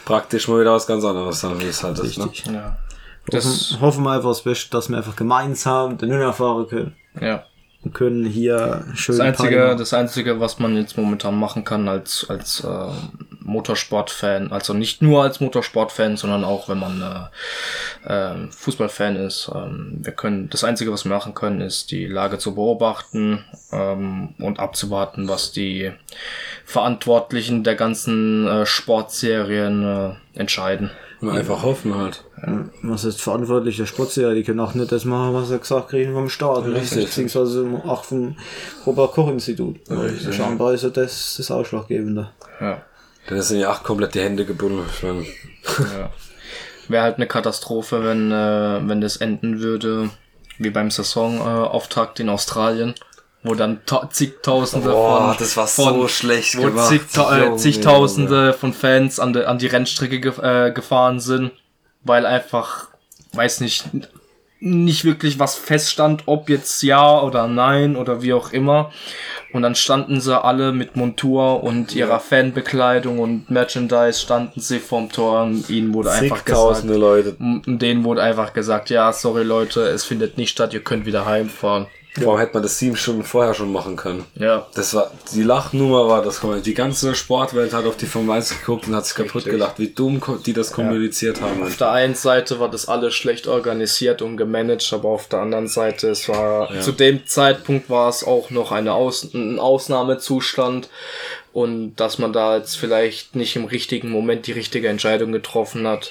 praktisch 0.04 0.48
mal 0.48 0.60
wieder 0.60 0.72
was 0.72 0.86
ganz 0.86 1.04
anderes, 1.04 1.40
dann, 1.40 1.60
wie 1.60 1.64
es 1.66 1.82
halt 1.82 1.98
ist. 1.98 2.18
Ne? 2.18 2.24
Richtig. 2.26 2.46
Ja. 2.52 2.76
Das, 3.28 3.44
Hoffen, 3.44 3.80
hoffen 3.80 4.04
wir 4.04 4.10
einfach 4.12 4.30
das 4.30 4.42
Beste, 4.42 4.70
dass 4.70 4.88
wir 4.88 4.96
einfach 4.96 5.16
gemeinsam 5.16 5.96
den 5.96 6.10
Hühner 6.10 6.32
fahren 6.32 6.66
können. 6.68 6.94
ja. 7.20 7.44
Können 7.92 8.24
hier 8.24 8.84
schön 8.94 9.18
Das 9.18 9.26
einzige, 9.26 9.74
das 9.76 9.92
einzige, 9.92 10.38
was 10.38 10.60
man 10.60 10.76
jetzt 10.76 10.96
momentan 10.96 11.36
machen 11.36 11.64
kann 11.64 11.88
als 11.88 12.26
als 12.28 12.62
äh, 12.62 12.92
Motorsportfan, 13.40 14.52
also 14.52 14.72
nicht 14.72 15.02
nur 15.02 15.24
als 15.24 15.40
Motorsportfan, 15.40 16.16
sondern 16.16 16.44
auch 16.44 16.68
wenn 16.68 16.78
man 16.78 17.30
äh, 18.06 18.12
äh, 18.12 18.50
Fußballfan 18.50 19.16
ist. 19.16 19.50
Ähm, 19.52 19.98
wir 20.00 20.12
können 20.12 20.48
das 20.48 20.62
einzige, 20.62 20.92
was 20.92 21.04
wir 21.04 21.10
machen 21.10 21.34
können, 21.34 21.60
ist 21.60 21.90
die 21.90 22.06
Lage 22.06 22.38
zu 22.38 22.54
beobachten 22.54 23.44
ähm, 23.72 24.34
und 24.38 24.60
abzuwarten, 24.60 25.28
was 25.28 25.50
die 25.50 25.90
Verantwortlichen 26.64 27.64
der 27.64 27.74
ganzen 27.74 28.46
äh, 28.46 28.64
Sportserien 28.64 29.84
äh, 29.84 30.38
entscheiden. 30.38 30.90
Und 31.22 31.30
einfach 31.30 31.62
hoffen 31.62 31.96
halt. 31.96 32.24
Was 32.82 33.04
ist 33.04 33.22
verantwortlich? 33.22 33.76
Der 33.76 33.86
Sportsieger, 33.86 34.34
die 34.34 34.42
können 34.42 34.58
auch 34.58 34.74
nicht 34.74 34.90
das 34.90 35.04
machen, 35.04 35.32
was 35.34 35.48
sie 35.48 35.58
gesagt 35.58 35.90
kriegen 35.90 36.12
vom 36.12 36.28
Staat. 36.28 36.64
Richtig. 36.66 37.04
Beziehungsweise 37.04 37.64
auch 37.86 38.02
vom 38.02 38.36
Robert-Koch-Institut. 38.84 39.76
Scheinbar 40.32 40.74
ist 40.74 40.82
ja 40.82 40.90
das 40.90 41.36
das 41.36 41.50
Ausschlaggebende. 41.50 42.30
Ja. 42.60 42.82
Dann 43.28 43.40
sind 43.40 43.60
ja 43.60 43.72
auch 43.72 43.84
komplett 43.84 44.14
die 44.14 44.20
Hände 44.20 44.44
gebunden. 44.44 44.84
Ja. 45.78 46.10
Wäre 46.88 47.04
halt 47.04 47.16
eine 47.16 47.28
Katastrophe, 47.28 48.02
wenn, 48.02 48.32
äh, 48.32 48.80
wenn 48.88 49.00
das 49.00 49.18
enden 49.18 49.60
würde, 49.60 50.10
wie 50.58 50.70
beim 50.70 50.90
Saisonauftakt 50.90 52.18
äh, 52.18 52.24
in 52.24 52.28
Australien, 52.28 52.94
wo 53.42 53.54
dann 53.54 53.80
ta 53.86 54.08
zigtausende 54.10 54.90
Boah, 54.90 55.30
von, 55.30 55.36
das 55.38 55.56
war 55.56 55.66
von, 55.66 55.94
so 55.94 56.08
schlecht 56.08 56.56
wo 56.58 56.62
gemacht. 56.62 56.88
zigta 56.88 57.36
äh, 57.36 57.44
Junge, 57.44 57.56
zigtausende 57.56 58.52
von 58.52 58.72
Fans 58.72 59.18
an, 59.18 59.32
de, 59.32 59.44
an 59.44 59.58
die 59.58 59.66
Rennstrecke 59.66 60.20
ge 60.20 60.32
äh, 60.40 60.72
gefahren 60.72 61.18
sind, 61.18 61.50
weil 62.04 62.24
einfach, 62.24 62.88
weiß 63.32 63.60
nicht, 63.60 63.84
nicht 64.60 65.04
wirklich 65.04 65.40
was 65.40 65.56
feststand, 65.56 66.22
ob 66.26 66.48
jetzt 66.48 66.82
ja 66.82 67.20
oder 67.20 67.48
nein 67.48 67.96
oder 67.96 68.22
wie 68.22 68.32
auch 68.32 68.52
immer. 68.52 68.92
Und 69.52 69.62
dann 69.62 69.74
standen 69.74 70.20
sie 70.20 70.40
alle 70.40 70.72
mit 70.72 70.94
Montur 70.94 71.64
und 71.64 71.94
ihrer 71.96 72.20
Fanbekleidung 72.20 73.18
und 73.18 73.50
Merchandise 73.50 74.20
standen 74.20 74.60
sie 74.60 74.78
vorm 74.78 75.10
Tor 75.10 75.42
und 75.42 75.68
ihnen 75.68 75.92
wurde 75.92 76.12
einfach 76.12 76.44
gesagt, 76.44 76.84
Leute. 76.84 77.36
denen 77.40 78.04
wurde 78.04 78.22
einfach 78.22 78.52
gesagt, 78.52 78.88
ja, 78.88 79.12
sorry 79.12 79.42
Leute, 79.42 79.80
es 79.82 80.04
findet 80.04 80.38
nicht 80.38 80.50
statt, 80.50 80.72
ihr 80.72 80.84
könnt 80.84 81.06
wieder 81.06 81.26
heimfahren. 81.26 81.88
Warum 82.16 82.38
hätte 82.38 82.52
man 82.52 82.62
das 82.62 82.78
sieben 82.78 82.96
Stunden 82.96 83.24
vorher 83.24 83.54
schon 83.54 83.72
machen 83.72 83.96
können? 83.96 84.26
Ja. 84.34 84.66
Das 84.74 84.92
war, 84.92 85.10
die 85.34 85.42
Lachnummer 85.42 86.08
war 86.08 86.22
das, 86.22 86.42
die 86.62 86.74
ganze 86.74 87.14
Sportwelt 87.14 87.72
hat 87.72 87.86
auf 87.86 87.96
die 87.96 88.04
Formel 88.04 88.36
1 88.36 88.58
geguckt 88.58 88.86
und 88.86 88.94
hat 88.94 89.06
sich 89.06 89.16
kaputt 89.16 89.44
gelacht, 89.44 89.78
wie 89.78 89.88
dumm 89.88 90.20
die 90.44 90.52
das 90.52 90.72
kommuniziert 90.72 91.40
haben. 91.40 91.62
Auf 91.62 91.78
der 91.78 91.90
einen 91.90 92.14
Seite 92.14 92.60
war 92.60 92.70
das 92.70 92.86
alles 92.86 93.14
schlecht 93.14 93.46
organisiert 93.46 94.20
und 94.20 94.36
gemanagt, 94.36 94.92
aber 94.92 95.08
auf 95.08 95.28
der 95.28 95.40
anderen 95.40 95.68
Seite, 95.68 96.10
es 96.10 96.28
war, 96.28 96.68
zu 96.80 96.92
dem 96.92 97.26
Zeitpunkt 97.26 97.88
war 97.88 98.10
es 98.10 98.24
auch 98.24 98.50
noch 98.50 98.72
eine 98.72 98.92
Aus 98.92 99.32
ein 99.32 99.58
Ausnahmezustand 99.58 100.90
und 101.54 101.96
dass 101.96 102.18
man 102.18 102.32
da 102.34 102.56
jetzt 102.58 102.76
vielleicht 102.76 103.36
nicht 103.36 103.56
im 103.56 103.64
richtigen 103.64 104.10
Moment 104.10 104.46
die 104.46 104.52
richtige 104.52 104.88
Entscheidung 104.88 105.32
getroffen 105.32 105.86
hat. 105.86 106.10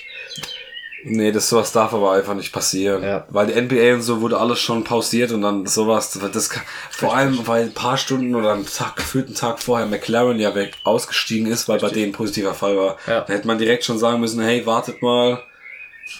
Nee, 1.04 1.32
das 1.32 1.50
sowas 1.50 1.72
darf 1.72 1.94
aber 1.94 2.12
einfach 2.12 2.36
nicht 2.36 2.52
passieren. 2.52 3.04
Ja. 3.04 3.26
Weil 3.30 3.48
die 3.48 3.60
NBA 3.60 3.96
und 3.96 4.02
so 4.02 4.22
wurde 4.22 4.40
alles 4.40 4.60
schon 4.60 4.84
pausiert 4.84 5.32
und 5.32 5.42
dann 5.42 5.66
sowas, 5.66 6.18
das 6.32 6.50
kann, 6.50 6.64
vor 6.92 7.16
allem, 7.16 7.48
weil 7.48 7.64
ein 7.64 7.74
paar 7.74 7.98
Stunden 7.98 8.36
oder 8.36 8.54
einen 8.54 8.66
Tag, 8.66 8.98
gefühlt 8.98 9.28
einen 9.28 9.36
Tag 9.36 9.62
vorher 9.62 9.88
McLaren 9.88 10.40
ja 10.40 10.54
weg 10.54 10.74
ausgestiegen 10.84 11.48
ist, 11.48 11.68
weil 11.68 11.80
bei 11.80 11.90
denen 11.90 12.12
ein 12.12 12.16
positiver 12.16 12.54
Fall 12.54 12.78
war. 12.78 12.98
Ja. 13.08 13.22
Da 13.22 13.34
hätte 13.34 13.48
man 13.48 13.58
direkt 13.58 13.84
schon 13.84 13.98
sagen 13.98 14.20
müssen, 14.20 14.42
hey, 14.42 14.66
wartet 14.66 15.02
mal, 15.02 15.42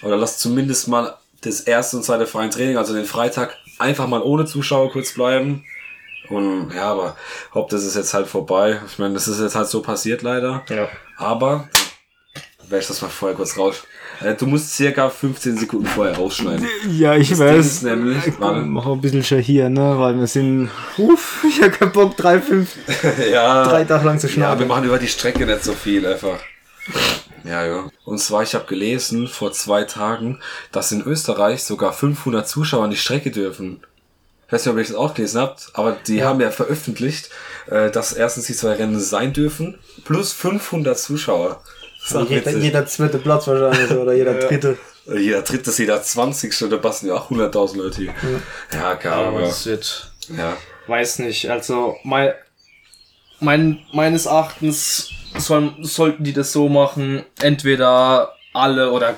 oder 0.02 0.18
lasst 0.18 0.40
zumindest 0.40 0.88
mal 0.88 1.16
das 1.42 1.62
erste 1.62 1.98
und 1.98 2.04
zweite 2.04 2.26
freien 2.28 2.52
Training, 2.52 2.78
also 2.78 2.94
den 2.94 3.06
Freitag, 3.06 3.58
einfach 3.78 4.08
mal 4.08 4.22
ohne 4.22 4.46
Zuschauer 4.46 4.92
kurz 4.92 5.14
bleiben. 5.14 5.64
Und 6.30 6.72
ja, 6.74 6.92
aber 6.92 7.18
ob 7.52 7.70
das 7.70 7.84
ist 7.84 7.96
jetzt 7.96 8.14
halt 8.14 8.28
vorbei. 8.28 8.80
Ich 8.88 9.00
meine, 9.00 9.16
das 9.16 9.28
ist 9.28 9.42
jetzt 9.42 9.56
halt 9.56 9.68
so 9.68 9.82
passiert 9.82 10.22
leider. 10.22 10.64
Ja. 10.70 10.88
Aber, 11.18 11.68
werde 12.64 12.82
ich 12.82 12.88
das 12.88 13.02
mal 13.02 13.10
vorher 13.10 13.36
kurz 13.36 13.58
raus. 13.58 13.84
Äh, 14.24 14.36
Du 14.36 14.46
musst 14.46 14.74
circa 14.76 15.10
15 15.10 15.58
Sekunden 15.58 15.86
vorher 15.86 16.16
rausschneiden. 16.16 16.66
Ja, 16.90 17.16
ich 17.16 17.30
Das 17.30 17.40
weiß. 17.40 17.66
ist 17.66 17.84
nämlich, 17.84 18.28
Ich 18.28 18.38
mach 18.40 18.86
ein 18.86 19.02
bisschen 19.02 19.24
schon 19.24 19.40
hier, 19.40 19.70
ne, 19.70 19.98
weil 19.98 20.18
wir 20.18 20.28
sind, 20.28 20.70
uff, 20.98 21.44
ich 21.48 21.62
hab 21.62 21.72
keinen 21.74 21.92
Bock, 21.92 22.16
drei, 22.18 22.40
fünf, 22.40 22.76
ja, 23.32 23.64
drei 23.68 23.84
Tage 23.84 24.06
lang 24.06 24.20
zu 24.20 24.28
ja, 24.28 24.34
wir 24.34 24.44
schneiden. 24.44 24.68
machen 24.68 24.84
über 24.86 25.00
die 25.00 25.08
Strecke 25.08 25.46
nicht 25.46 25.64
so 25.64 25.74
viel 25.74 26.06
einfach. 26.06 26.40
Ja, 27.44 27.66
ja. 27.66 27.90
Und 28.06 28.20
zwar, 28.20 28.44
ich 28.44 28.54
habe 28.54 28.66
gelesen 28.66 29.28
vor 29.28 29.52
zwei 29.52 29.84
Tagen, 29.84 30.40
dass 30.72 30.92
in 30.92 31.02
Österreich 31.02 31.64
sogar 31.64 31.92
500 31.94 32.48
Zuschauer 32.48 32.84
an 32.84 32.92
die 32.92 32.98
Strecke 32.98 33.32
dürfen. 33.32 33.82
Ich 34.48 34.54
weiß 34.54 34.66
nicht, 34.66 34.74
ob 34.74 34.78
ihr 34.80 34.84
das 34.84 34.96
auch 34.96 35.14
gelesen 35.14 35.42
habt, 35.42 35.70
aber 35.74 35.94
die 36.08 36.24
haben 36.24 36.42
ja 36.42 36.52
veröffentlicht, 36.52 37.30
äh, 37.68 37.90
dass 37.90 38.14
erstens 38.14 38.46
die 38.48 38.54
zwei 38.54 38.74
Rennen 38.74 39.00
sein 39.00 39.34
dürfen, 39.34 39.80
plus 40.04 40.34
500 40.34 41.00
Zuschauer. 41.00 41.64
Das 42.10 42.30
jeder, 42.30 42.58
jeder 42.58 42.86
zweite 42.86 43.18
Platz 43.20 43.48
wahrscheinlich, 43.48 43.92
oder 43.98 44.14
jeder 44.14 44.34
dritte. 44.34 44.78
Jeder 45.06 45.42
dritte, 45.42 45.72
jeder 45.78 46.02
20. 46.02 46.58
Da 46.70 46.78
passen 46.78 47.08
ja 47.08 47.16
auch 47.16 47.32
100.000 47.32 47.78
Leute 47.78 47.98
hier. 47.98 48.14
Ja, 48.74 48.96
klar, 48.96 49.28
aber, 49.28 49.66
wird, 49.66 50.12
ja. 50.30 50.58
weiß 50.88 51.20
nicht, 51.20 51.50
also 51.50 51.96
mein, 52.04 52.34
mein, 53.40 53.80
meines 53.94 54.26
Erachtens 54.28 55.10
soll, 55.38 55.74
sollten 55.82 56.24
die 56.24 56.34
das 56.34 56.52
so 56.52 56.70
machen, 56.70 57.24
entweder 57.42 58.34
alle 58.54 58.92
oder 58.92 59.16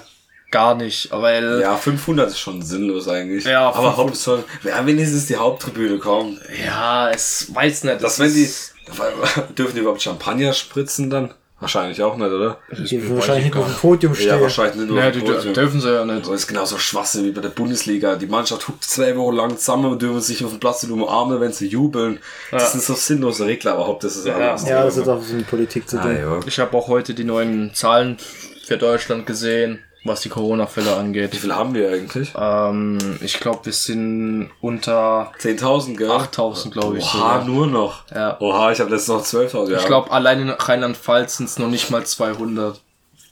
gar 0.51 0.75
nicht, 0.75 1.09
weil 1.11 1.59
Ja, 1.61 1.75
500 1.75 2.29
ist 2.29 2.39
schon 2.39 2.61
sinnlos 2.61 3.07
eigentlich. 3.07 3.43
Ja, 3.43 3.69
aber 3.69 3.91
500. 3.91 3.97
Hauptsache, 3.97 4.43
ja, 4.63 4.85
wenigstens 4.85 5.25
die 5.25 5.35
Haupttribüne 5.35 5.97
kommen. 5.97 6.39
ja, 6.65 7.09
es 7.09 7.53
weiß 7.53 7.85
nicht. 7.85 7.95
Das, 7.95 8.17
das 8.17 8.19
wenn 8.19 8.33
die, 8.33 9.53
dürfen 9.55 9.73
die 9.75 9.81
überhaupt 9.81 10.01
Champagner 10.01 10.53
spritzen 10.53 11.09
dann? 11.09 11.33
Wahrscheinlich 11.63 12.01
auch 12.03 12.17
nicht, 12.17 12.29
oder? 12.29 12.57
Die 12.71 13.09
wahrscheinlich 13.15 13.45
nicht 13.45 13.55
auf 13.55 13.65
dem 13.65 13.75
Podium 13.75 14.13
stehen. 14.13 14.27
Ja, 14.27 14.41
wahrscheinlich 14.41 14.75
nicht 14.75 14.89
nur 14.89 14.99
Ja, 14.99 15.07
auf 15.07 15.13
die 15.13 15.19
dem 15.21 15.33
Podium. 15.33 15.53
dürfen 15.53 15.79
sie 15.79 15.93
ja 15.93 16.03
nicht. 16.03 16.27
Das 16.27 16.33
ist 16.33 16.47
genauso 16.47 16.77
Schwachsinn 16.77 17.23
wie 17.23 17.31
bei 17.31 17.39
der 17.39 17.49
Bundesliga. 17.49 18.15
Die 18.17 18.27
Mannschaft 18.27 18.67
huckt 18.67 18.83
zwei 18.83 19.15
Wochen 19.15 19.35
lang 19.35 19.57
zusammen 19.57 19.85
und 19.85 20.01
dürfen 20.01 20.19
sich 20.19 20.43
auf 20.43 20.51
dem 20.51 20.59
Platz 20.59 20.83
umarmen, 20.83 21.39
wenn 21.39 21.53
sie 21.53 21.67
jubeln. 21.67 22.19
Das 22.51 22.73
sind 22.73 22.83
so 22.83 22.93
sinnlose 22.95 23.45
Regler, 23.45 23.73
aber 23.75 23.87
Haupt, 23.87 24.03
das 24.03 24.17
ist 24.17 24.27
Ja. 24.27 24.35
alles. 24.35 24.67
Ja, 24.67 24.83
das 24.83 24.97
hat 24.97 25.07
auch 25.07 25.21
was 25.21 25.29
mit 25.29 25.47
Politik 25.49 25.89
zu 25.89 25.97
ah, 25.99 26.03
tun. 26.03 26.17
ja. 26.17 26.39
Ich 26.45 26.59
habe 26.59 26.75
auch 26.77 26.89
heute 26.89 27.13
die 27.13 27.23
neuen 27.23 27.73
Zahlen 27.73 28.17
für 28.65 28.77
Deutschland 28.77 29.25
gesehen, 29.25 29.79
was 30.03 30.21
die 30.21 30.29
Corona-Fälle 30.29 30.87
Wie 30.87 30.93
angeht. 30.93 31.35
viel 31.35 31.55
haben 31.55 31.73
wir 31.73 31.89
eigentlich? 31.91 32.33
Ähm, 32.37 32.97
ich 33.21 33.39
glaube, 33.39 33.65
wir 33.65 33.73
sind 33.73 34.49
unter 34.61 35.31
10.000, 35.39 35.95
gell? 35.97 36.09
8.000, 36.09 36.71
glaube 36.71 36.97
ich. 36.97 37.03
Oha, 37.05 37.11
sogar. 37.41 37.45
nur 37.45 37.67
noch. 37.67 38.03
Ja. 38.13 38.37
Oha, 38.39 38.71
ich 38.71 38.79
habe 38.79 38.89
letztens 38.91 39.31
noch 39.33 39.39
12.000. 39.41 39.71
Ja. 39.71 39.77
Ich 39.79 39.85
glaube, 39.85 40.11
allein 40.11 40.41
in 40.41 40.49
Rheinland-Pfalz 40.49 41.37
sind 41.37 41.49
es 41.49 41.57
noch 41.57 41.69
nicht 41.69 41.89
mal 41.89 42.05
200. 42.05 42.81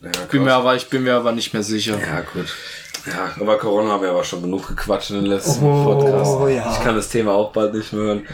ja, 0.02 0.10
Bin 0.32 0.42
mir 0.44 0.50
krass. 0.50 0.60
aber, 0.60 0.76
ich 0.76 0.90
bin 0.90 1.04
mir 1.04 1.16
aber 1.16 1.32
nicht 1.34 1.54
mehr 1.54 1.64
sicher. 1.64 1.98
Ja, 2.00 2.22
gut. 2.22 2.48
Ja, 3.08 3.32
aber 3.42 3.58
Corona 3.58 3.90
haben 3.94 4.04
wir 4.04 4.12
aber 4.12 4.24
schon 4.24 4.44
genug 4.44 4.68
gequatscht 4.68 5.10
in 5.10 5.16
den 5.16 5.26
letzten 5.26 5.66
Oh, 5.66 5.84
Podcasts. 5.86 6.38
ja. 6.56 6.72
Ich 6.72 6.84
kann 6.84 6.96
das 6.96 7.10
Thema 7.10 7.32
auch 7.34 7.52
bald 7.52 7.74
nicht 7.74 7.92
mehr 7.94 8.04
hören. 8.04 8.28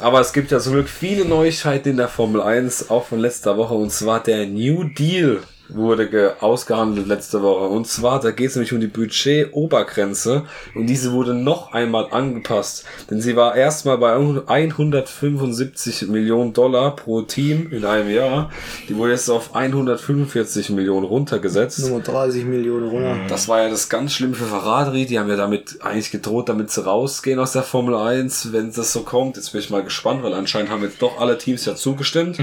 Aber 0.00 0.20
es 0.20 0.34
gibt 0.34 0.50
ja 0.50 0.58
zum 0.60 0.74
Glück 0.74 0.88
viele 0.90 1.24
Neuigkeiten 1.24 1.88
in 1.88 1.96
der 1.96 2.08
Formel 2.08 2.42
1, 2.42 2.90
auch 2.90 3.06
von 3.06 3.20
letzter 3.20 3.56
Woche. 3.56 3.72
Und 3.72 3.90
zwar 3.90 4.20
der 4.22 4.46
New 4.46 4.84
Deal 4.84 5.40
wurde 5.68 6.08
ge 6.08 6.32
ausgehandelt 6.40 7.06
letzte 7.06 7.42
Woche. 7.42 7.66
Und 7.66 7.86
zwar, 7.86 8.20
da 8.20 8.30
geht 8.30 8.50
es 8.50 8.56
nämlich 8.56 8.72
um 8.72 8.80
die 8.80 8.86
Budget-Obergrenze. 8.86 10.44
Und 10.74 10.86
diese 10.86 11.12
wurde 11.12 11.34
noch 11.34 11.72
einmal 11.72 12.08
angepasst. 12.10 12.84
Denn 13.10 13.20
sie 13.20 13.36
war 13.36 13.54
erstmal 13.54 13.98
bei 13.98 14.12
175 14.14 16.08
Millionen 16.08 16.52
Dollar 16.52 16.96
pro 16.96 17.22
Team 17.22 17.70
in 17.70 17.84
einem 17.84 18.10
Jahr. 18.10 18.50
Die 18.88 18.96
wurde 18.96 19.12
jetzt 19.12 19.28
auf 19.28 19.54
145 19.54 20.70
Millionen 20.70 21.06
runtergesetzt. 21.06 21.80
Nummer 21.80 22.00
30 22.00 22.44
Millionen 22.44 22.88
runter. 22.88 23.16
Das 23.28 23.48
war 23.48 23.62
ja 23.62 23.70
das 23.70 23.88
ganz 23.88 24.12
schlimm 24.12 24.34
für 24.34 24.44
Ferrari. 24.44 25.06
Die 25.06 25.18
haben 25.18 25.28
ja 25.28 25.36
damit 25.36 25.78
eigentlich 25.82 26.10
gedroht, 26.10 26.48
damit 26.48 26.70
sie 26.70 26.84
rausgehen 26.84 27.38
aus 27.38 27.52
der 27.52 27.62
Formel 27.62 27.94
1, 27.94 28.52
wenn 28.52 28.72
das 28.72 28.92
so 28.92 29.02
kommt. 29.02 29.36
Jetzt 29.36 29.52
bin 29.52 29.60
ich 29.60 29.70
mal 29.70 29.82
gespannt, 29.82 30.22
weil 30.22 30.34
anscheinend 30.34 30.70
haben 30.70 30.82
jetzt 30.82 31.00
doch 31.00 31.20
alle 31.20 31.38
Teams 31.38 31.64
ja 31.64 31.74
zugestimmt. 31.74 32.38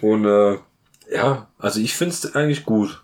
Und 0.00 0.24
äh, 0.24 0.58
ja, 1.10 1.48
also 1.58 1.80
ich 1.80 1.94
finde 1.94 2.14
es 2.14 2.34
eigentlich 2.34 2.64
gut. 2.64 3.02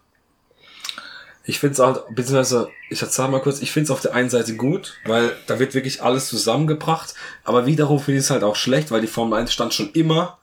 Ich 1.45 1.59
finde 1.59 1.73
es 1.73 1.81
auch, 1.81 2.09
beziehungsweise, 2.11 2.69
ich 2.89 3.01
sag 3.01 3.31
mal 3.31 3.41
kurz, 3.41 3.63
ich 3.63 3.73
finde 3.73 3.87
es 3.87 3.91
auf 3.91 4.01
der 4.01 4.15
einen 4.15 4.31
Seite 4.31 4.55
gut, 4.55 4.95
weil 5.05 5.37
da 5.49 5.59
wird 5.59 5.75
wirklich 5.75 6.03
alles 6.03 6.29
zusammengebracht, 6.29 7.15
aber 7.43 7.67
wiederum 7.67 7.99
finde 7.99 8.19
ich 8.19 8.25
es 8.25 8.31
halt 8.31 8.45
auch 8.45 8.55
schlecht, 8.55 8.93
weil 8.93 9.01
die 9.01 9.09
Formel 9.09 9.39
1 9.39 9.53
stand 9.53 9.75
schon 9.75 9.91
immer 9.93 10.39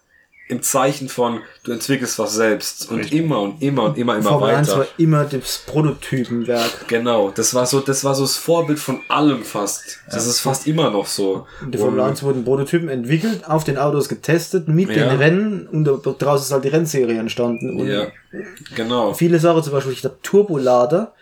im 0.50 0.62
Zeichen 0.64 1.10
von, 1.10 1.42
du 1.64 1.72
entwickelst 1.72 2.18
was 2.20 2.34
selbst 2.34 2.90
und 2.92 3.12
immer 3.14 3.40
und 3.40 3.62
immer 3.62 3.84
und 3.84 3.98
immer, 4.00 4.16
immer 4.18 4.30
Formel 4.30 4.50
1 4.50 4.68
weiter. 4.70 4.80
war 4.80 4.88
immer 4.98 5.24
das 5.26 5.60
Prototypenwerk. 5.68 6.88
Genau, 6.88 7.30
das 7.30 7.54
war 7.54 7.66
so, 7.68 7.80
das 7.82 8.04
war 8.04 8.16
so 8.16 8.24
das 8.24 8.36
Vorbild 8.36 8.80
von 8.80 9.00
allem 9.10 9.44
fast. 9.44 10.00
Das 10.12 10.26
ist 10.26 10.40
fast 10.40 10.66
immer 10.68 10.90
noch 10.90 11.06
so. 11.06 11.46
In 11.64 11.72
der 11.72 11.80
Formel 11.80 12.00
Und- 12.00 12.08
1 12.08 12.24
wurden 12.24 12.44
Prototypen 12.44 12.90
entwickelt, 12.90 13.48
auf 13.48 13.64
den 13.64 13.78
Autos 13.78 14.10
getestet, 14.10 14.68
mit 14.68 14.90
Ja. 14.90 15.08
den 15.10 15.18
Rennen 15.20 15.68
und 15.68 15.86
da- 15.86 15.98
draußen 15.98 16.46
ist 16.48 16.52
halt 16.52 16.64
die 16.64 16.70
Rennserie 16.70 17.20
entstanden. 17.20 17.80
Und 17.80 17.88
Ja, 17.88 18.08
genau. 18.76 19.14
viele 19.14 19.40
Sachen, 19.40 19.62
zum 19.64 19.74
Beispiel, 19.74 19.94
ich 19.94 20.02
glaube, 20.02 20.18
Turbolader 20.24 21.14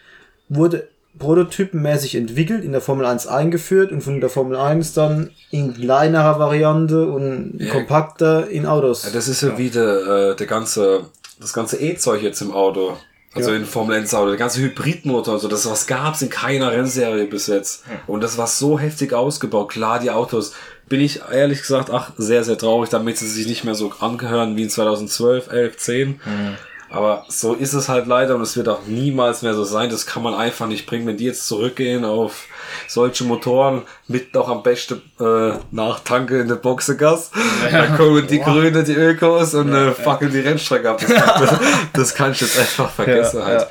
wurde 0.49 0.87
prototypenmäßig 1.17 2.15
entwickelt, 2.15 2.63
in 2.63 2.71
der 2.71 2.82
Formel 2.82 3.06
1 3.06 3.27
eingeführt 3.27 3.91
und 3.91 4.01
von 4.01 4.19
der 4.21 4.30
Formel 4.30 4.58
1 4.58 4.93
dann 4.93 5.32
in 5.51 5.73
kleinerer 5.73 6.39
Variante 6.39 7.08
und 7.08 7.56
Ja. 7.60 7.71
kompakter 7.71 8.49
in 8.49 8.65
Autos. 8.65 9.03
Ja, 9.06 9.12
das 9.12 9.27
ist 9.27 9.41
ja 9.41 9.58
wie 9.58 9.69
der, 9.69 10.32
äh, 10.32 10.36
der 10.36 10.47
ganze, 10.47 11.01
das 11.39 11.53
ganze 11.53 11.77
E-Zeug 11.77 12.21
jetzt 12.21 12.41
im 12.41 12.51
Auto. 12.51 12.97
Also 13.34 13.51
in 13.51 13.65
Formel 13.65 13.95
1 13.97 14.15
Auto, 14.15 14.30
der 14.30 14.38
ganze 14.38 14.62
Hybridmotor 14.62 15.36
und 15.36 15.39
so, 15.39 15.47
das 15.47 15.69
was 15.69 15.86
gab's 15.86 16.23
in 16.23 16.30
keiner 16.30 16.71
Rennserie 16.71 17.25
bis 17.25 17.45
jetzt. 17.45 17.84
Und 18.08 18.21
das 18.23 18.38
war 18.39 18.47
so 18.47 18.80
heftig 18.80 19.13
ausgebaut. 19.13 19.69
Klar, 19.69 19.99
die 19.99 20.10
Autos, 20.10 20.53
bin 20.89 21.01
ich 21.01 21.21
ehrlich 21.32 21.62
gesagt, 21.62 21.91
ach, 21.91 22.12
sehr, 22.17 22.43
sehr 22.43 22.58
traurig, 22.58 22.89
damit 22.89 23.17
sie 23.17 23.27
sich 23.27 23.45
nicht 23.45 23.63
mehr 23.63 23.75
so 23.75 23.91
angehören 23.99 24.56
wie 24.56 24.63
in 24.63 24.69
2012, 24.71 25.51
11, 25.51 25.77
10. 25.77 26.19
Aber 26.89 27.26
so 27.28 27.54
ist 27.54 27.73
es 27.73 27.89
halt 27.89 28.08
leider 28.08 28.36
und 28.36 28.41
es 28.41 28.56
wird 28.56 28.69
auch 28.69 28.86
niemals 28.88 29.41
mehr 29.41 29.54
so 29.54 29.63
sein. 29.63 29.89
Das 29.89 30.06
kann 30.06 30.23
man 30.23 30.34
einfach 30.34 30.67
nicht 30.67 30.86
bringen, 30.86 31.06
wenn 31.06 31.17
die 31.17 31.26
jetzt 31.26 31.47
zurückgehen 31.47 32.06
auf 32.06 32.45
solche 32.88 33.26
Motoren 33.26 33.82
mit 34.08 34.34
noch 34.34 34.47
am 34.47 34.63
besten 34.63 35.02
äh, 35.19 35.58
Nachtanke 35.71 36.39
in 36.39 36.47
der 36.47 36.56
Boxegas. 36.56 37.32
Dann 37.71 37.97
kommen 37.97 38.26
die 38.28 38.39
Grünen, 38.39 38.86
die 38.86 38.93
Ökos 38.93 39.54
und 39.54 39.73
äh, 39.73 39.91
fackeln 39.91 40.32
die 40.32 40.39
Rennstrecke 40.39 40.89
ab. 40.89 41.02
Das, 41.02 41.10
das, 41.10 41.60
das 41.93 42.15
kann 42.15 42.32
ich 42.32 42.41
jetzt 42.41 42.58
einfach 42.58 42.89
vergessen 42.89 43.43
halt. 43.43 43.67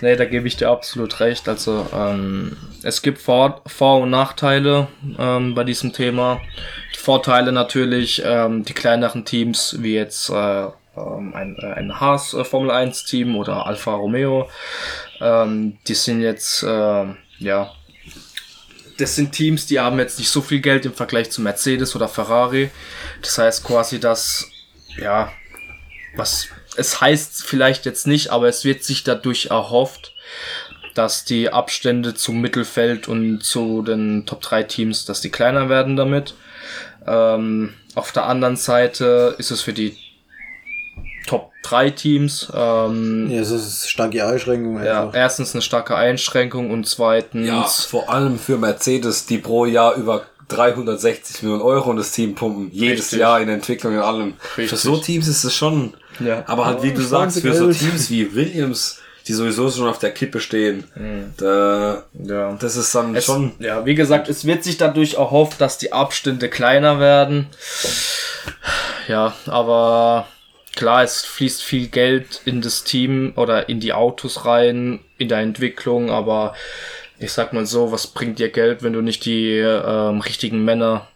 Nee, 0.00 0.16
da 0.16 0.24
gebe 0.24 0.46
ich 0.46 0.56
dir 0.56 0.68
absolut 0.68 1.18
recht. 1.20 1.48
Also 1.48 1.86
ähm, 1.92 2.56
es 2.82 3.02
gibt 3.02 3.20
Vor-, 3.20 3.62
Vor 3.66 4.00
und 4.00 4.10
Nachteile 4.10 4.88
ähm, 5.18 5.54
bei 5.54 5.64
diesem 5.64 5.92
Thema. 5.92 6.40
Die 6.94 6.98
Vorteile 6.98 7.52
natürlich, 7.52 8.22
ähm, 8.24 8.64
die 8.64 8.74
kleineren 8.74 9.24
Teams, 9.24 9.76
wie 9.80 9.94
jetzt 9.94 10.30
äh, 10.30 10.66
ähm, 10.98 11.34
ein, 11.34 11.56
äh, 11.58 11.66
ein 11.66 12.00
Haas 12.00 12.34
äh, 12.34 12.44
Formel 12.44 12.70
1 12.70 13.04
Team 13.04 13.36
oder 13.36 13.66
Alfa 13.66 13.94
Romeo, 13.94 14.48
ähm, 15.20 15.78
die 15.86 15.94
sind 15.94 16.20
jetzt, 16.20 16.62
äh, 16.62 17.06
ja, 17.38 17.72
das 18.98 19.14
sind 19.14 19.32
Teams, 19.32 19.66
die 19.66 19.78
haben 19.78 19.98
jetzt 19.98 20.18
nicht 20.18 20.30
so 20.30 20.40
viel 20.40 20.60
Geld 20.60 20.84
im 20.84 20.92
Vergleich 20.92 21.30
zu 21.30 21.40
Mercedes 21.40 21.94
oder 21.94 22.08
Ferrari. 22.08 22.70
Das 23.22 23.38
heißt 23.38 23.64
quasi, 23.64 24.00
dass, 24.00 24.50
ja, 25.00 25.30
was 26.16 26.48
es 26.76 27.00
heißt 27.00 27.44
vielleicht 27.44 27.86
jetzt 27.86 28.06
nicht, 28.06 28.30
aber 28.30 28.48
es 28.48 28.64
wird 28.64 28.84
sich 28.84 29.04
dadurch 29.04 29.46
erhofft, 29.46 30.14
dass 30.94 31.24
die 31.24 31.50
Abstände 31.50 32.14
zum 32.14 32.40
Mittelfeld 32.40 33.08
und 33.08 33.42
zu 33.42 33.82
den 33.82 34.26
Top 34.26 34.40
3 34.40 34.64
Teams, 34.64 35.04
dass 35.04 35.20
die 35.20 35.30
kleiner 35.30 35.68
werden 35.68 35.96
damit. 35.96 36.34
Ähm, 37.06 37.74
auf 37.94 38.12
der 38.12 38.26
anderen 38.26 38.56
Seite 38.56 39.34
ist 39.38 39.50
es 39.50 39.62
für 39.62 39.72
die 39.72 39.96
Top 41.28 41.52
3 41.62 41.90
Teams 41.90 42.50
ähm, 42.54 43.28
Ja, 43.30 43.38
das 43.40 43.50
ist 43.50 43.88
starke 43.90 44.26
Einschränkung 44.26 44.82
ja, 44.82 45.02
einfach. 45.04 45.14
erstens 45.18 45.54
eine 45.54 45.62
starke 45.62 45.94
Einschränkung 45.94 46.70
und 46.70 46.86
zweitens 46.88 47.46
Ja, 47.46 47.62
vor 47.64 48.08
allem 48.10 48.38
für 48.38 48.56
Mercedes, 48.56 49.26
die 49.26 49.38
pro 49.38 49.66
Jahr 49.66 49.94
über 49.94 50.22
360 50.48 51.42
Millionen 51.42 51.62
Euro 51.62 51.90
in 51.90 51.98
das 51.98 52.10
Team 52.12 52.34
pumpen. 52.34 52.70
Jedes 52.72 53.00
Richtig. 53.06 53.18
Jahr 53.20 53.40
in 53.40 53.50
Entwicklung 53.50 53.92
in 53.92 53.98
allem. 54.00 54.34
Richtig. 54.56 54.70
Für 54.70 54.76
so 54.76 54.96
Teams 54.96 55.28
ist 55.28 55.44
es 55.44 55.54
schon. 55.54 55.92
Ja. 56.20 56.42
Aber 56.46 56.64
halt, 56.64 56.82
wie 56.82 56.90
Oh, 56.92 56.94
du 56.96 57.02
sagst, 57.02 57.40
für 57.40 57.52
so 57.52 57.64
20 57.66 57.80
Teams 57.90 58.10
wie 58.10 58.34
Williams, 58.34 58.98
die 59.26 59.34
sowieso 59.34 59.70
schon 59.70 59.86
auf 59.86 59.98
der 59.98 60.10
Kippe 60.12 60.40
stehen, 60.40 60.84
da, 61.36 62.02
ja. 62.24 62.54
das 62.58 62.76
ist 62.76 62.94
dann 62.94 63.14
Es, 63.14 63.26
schon. 63.26 63.52
ja, 63.58 63.84
wie 63.84 63.94
gesagt, 63.94 64.30
es 64.30 64.46
wird 64.46 64.64
sich 64.64 64.78
dadurch 64.78 65.14
erhofft, 65.14 65.60
dass 65.60 65.76
die 65.76 65.92
Abstände 65.92 66.48
kleiner 66.48 66.98
werden. 66.98 67.48
Ja, 69.06 69.34
aber 69.46 70.26
klar, 70.78 71.02
es 71.02 71.22
fließt 71.24 71.60
viel 71.60 71.88
Geld 71.88 72.40
in 72.44 72.62
das 72.62 72.84
Team 72.84 73.32
oder 73.34 73.68
in 73.68 73.80
die 73.80 73.92
Autos 73.92 74.44
rein, 74.44 75.00
in 75.18 75.28
der 75.28 75.38
Entwicklung, 75.38 76.08
aber 76.08 76.54
ich 77.18 77.32
sag 77.32 77.52
mal 77.52 77.66
so, 77.66 77.90
was 77.90 78.06
bringt 78.06 78.38
dir 78.38 78.48
Geld, 78.48 78.84
wenn 78.84 78.92
du 78.92 79.00
nicht 79.00 79.24
die 79.24 79.56
ähm, 79.58 80.20
richtigen 80.20 80.64
Männer 80.64 81.08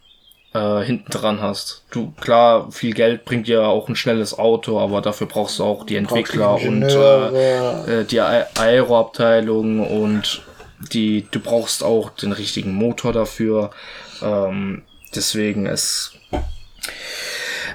äh, 0.52 0.80
hinten 0.80 1.12
dran 1.12 1.40
hast? 1.40 1.84
Du, 1.92 2.12
klar, 2.20 2.72
viel 2.72 2.92
Geld 2.92 3.24
bringt 3.24 3.46
dir 3.46 3.62
auch 3.62 3.88
ein 3.88 3.94
schnelles 3.94 4.36
Auto, 4.36 4.80
aber 4.80 5.00
dafür 5.00 5.28
brauchst 5.28 5.60
du 5.60 5.64
auch 5.64 5.86
die 5.86 5.94
Entwickler 5.94 6.56
und 6.56 6.82
äh, 6.82 8.00
äh, 8.00 8.04
die 8.04 8.20
Aeroabteilung 8.20 9.86
und 9.86 10.42
die, 10.92 11.28
du 11.30 11.38
brauchst 11.38 11.84
auch 11.84 12.10
den 12.10 12.32
richtigen 12.32 12.74
Motor 12.74 13.12
dafür. 13.12 13.70
Ähm, 14.22 14.82
deswegen 15.14 15.66
es 15.66 16.14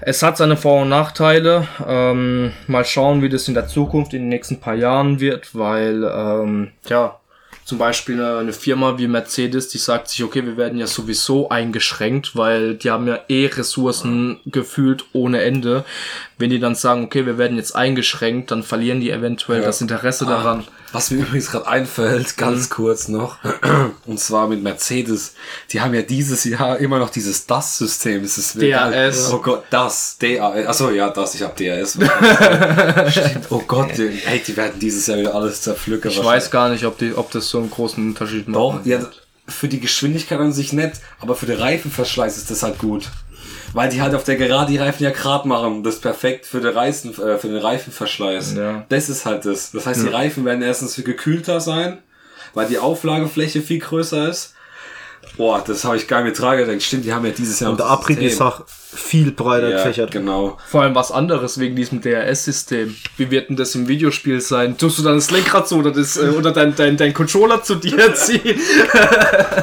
es 0.01 0.23
hat 0.23 0.37
seine 0.37 0.57
Vor- 0.57 0.81
und 0.81 0.89
Nachteile. 0.89 1.67
Ähm, 1.85 2.53
mal 2.67 2.85
schauen, 2.85 3.21
wie 3.21 3.29
das 3.29 3.47
in 3.47 3.53
der 3.53 3.67
Zukunft 3.67 4.13
in 4.13 4.23
den 4.23 4.29
nächsten 4.29 4.59
paar 4.59 4.75
Jahren 4.75 5.19
wird, 5.19 5.55
weil 5.55 6.03
ähm, 6.03 6.71
ja 6.87 7.19
zum 7.67 7.79
Beispiel 7.79 8.15
eine, 8.15 8.37
eine 8.37 8.53
Firma 8.53 8.97
wie 8.97 9.07
Mercedes, 9.07 9.67
die 9.67 9.77
sagt 9.77 10.07
sich, 10.07 10.23
okay, 10.23 10.45
wir 10.45 10.55
werden 10.55 10.79
ja 10.79 10.87
sowieso 10.87 11.49
eingeschränkt, 11.49 12.37
weil 12.37 12.75
die 12.75 12.89
haben 12.89 13.09
ja 13.09 13.19
eh 13.27 13.47
Ressourcen 13.47 14.39
gefühlt 14.45 15.03
ohne 15.11 15.41
Ende. 15.41 15.83
Wenn 16.39 16.51
die 16.51 16.59
dann 16.59 16.75
sagen, 16.75 17.03
okay, 17.03 17.25
wir 17.25 17.37
werden 17.37 17.57
jetzt 17.57 17.75
eingeschränkt, 17.75 18.51
dann 18.51 18.61
verlieren 18.61 18.99
die 18.99 19.09
eventuell 19.09 19.61
das 19.61 19.81
Interesse 19.81 20.25
daran. 20.25 20.65
Was 20.91 21.09
mir 21.09 21.17
übrigens 21.21 21.51
gerade 21.51 21.67
einfällt, 21.67 22.37
ganz 22.37 22.69
kurz 22.69 23.07
noch, 23.07 23.37
und 24.05 24.19
zwar 24.19 24.47
mit 24.47 24.61
Mercedes, 24.61 25.33
die 25.71 25.81
haben 25.81 25.93
ja 25.93 26.03
dieses 26.03 26.43
Jahr 26.43 26.77
immer 26.77 26.99
noch 26.99 27.09
dieses 27.09 27.47
DAS-System. 27.47 28.23
Das. 28.91 29.33
Oh 29.33 29.39
Gott, 29.39 29.63
das, 29.71 30.17
DAS. 30.19 30.67
Achso, 30.67 30.91
ja, 30.91 31.09
das, 31.09 31.35
ich 31.35 31.41
hab 31.41 31.57
DAS. 31.57 31.93
Stimmt, 33.09 33.47
oh 33.49 33.63
Gott, 33.67 33.97
die, 33.97 34.09
hey, 34.09 34.41
die 34.45 34.55
werden 34.55 34.79
dieses 34.79 35.07
Jahr 35.07 35.17
wieder 35.17 35.33
alles 35.33 35.61
zerpflücken. 35.61 36.11
Ich 36.11 36.23
weiß 36.23 36.51
gar 36.51 36.69
nicht, 36.69 36.85
ob, 36.85 36.97
die, 36.99 37.13
ob 37.15 37.31
das 37.31 37.49
so 37.49 37.57
einen 37.57 37.71
großen 37.71 38.09
Unterschied 38.09 38.47
macht. 38.47 38.57
Doch, 38.57 38.85
ja, 38.85 38.99
für 39.47 39.67
die 39.67 39.79
Geschwindigkeit 39.79 40.39
an 40.39 40.51
sich 40.51 40.73
nett, 40.73 40.93
aber 41.19 41.35
für 41.35 41.45
den 41.45 41.57
Reifenverschleiß 41.57 42.37
ist 42.37 42.51
das 42.51 42.63
halt 42.63 42.77
gut. 42.79 43.09
Weil 43.73 43.89
die 43.89 44.01
halt 44.01 44.15
auf 44.15 44.23
der 44.23 44.37
Gerade 44.37 44.71
die 44.71 44.77
Reifen 44.77 45.03
ja 45.03 45.11
gerade 45.11 45.47
machen. 45.47 45.83
Das 45.83 45.95
ist 45.95 46.01
perfekt 46.01 46.45
für 46.45 46.61
den, 46.61 46.73
Reifen, 46.73 47.11
äh, 47.11 47.37
für 47.37 47.47
den 47.47 47.57
Reifenverschleiß. 47.57 48.55
Ja. 48.55 48.85
Das 48.89 49.09
ist 49.09 49.25
halt 49.25 49.45
das. 49.45 49.71
Das 49.71 49.85
heißt, 49.85 50.03
die 50.03 50.09
Reifen 50.09 50.45
werden 50.45 50.61
erstens 50.61 50.95
viel 50.95 51.03
gekühlter 51.03 51.59
sein, 51.59 51.99
weil 52.53 52.67
die 52.67 52.79
Auflagefläche 52.79 53.61
viel 53.61 53.79
größer 53.79 54.29
ist. 54.29 54.55
Boah, 55.35 55.63
das 55.65 55.83
habe 55.83 55.97
ich 55.97 56.07
gar 56.07 56.21
nicht 56.21 56.31
mit 56.31 56.39
dran 56.39 56.57
gedacht. 56.57 56.81
Stimmt, 56.81 57.05
die 57.05 57.13
haben 57.13 57.25
ja 57.25 57.31
dieses 57.31 57.59
Jahr 57.59 57.71
Und 57.71 57.79
der 57.79 57.87
Abrieb 57.87 58.21
ist 58.21 58.41
auch 58.41 58.61
viel 58.67 59.31
breiter 59.31 59.69
ja, 59.69 59.77
gefächert. 59.77 60.11
genau. 60.11 60.57
Vor 60.67 60.81
allem 60.81 60.95
was 60.95 61.11
anderes 61.11 61.59
wegen 61.59 61.75
diesem 61.75 62.01
DRS-System. 62.01 62.95
Wie 63.17 63.29
wird 63.29 63.49
denn 63.49 63.55
das 63.57 63.75
im 63.75 63.87
Videospiel 63.87 64.39
sein? 64.41 64.77
Tust 64.77 64.97
du 64.97 65.03
dann 65.03 65.15
das 65.15 65.29
Lenkrad 65.29 65.67
so 65.67 65.75
oder, 65.77 65.91
das, 65.91 66.17
äh, 66.17 66.29
oder 66.29 66.51
dein, 66.51 66.75
dein, 66.75 66.97
dein 66.97 67.13
Controller 67.13 67.61
zu 67.61 67.75
dir 67.75 68.13
ziehen? 68.15 68.59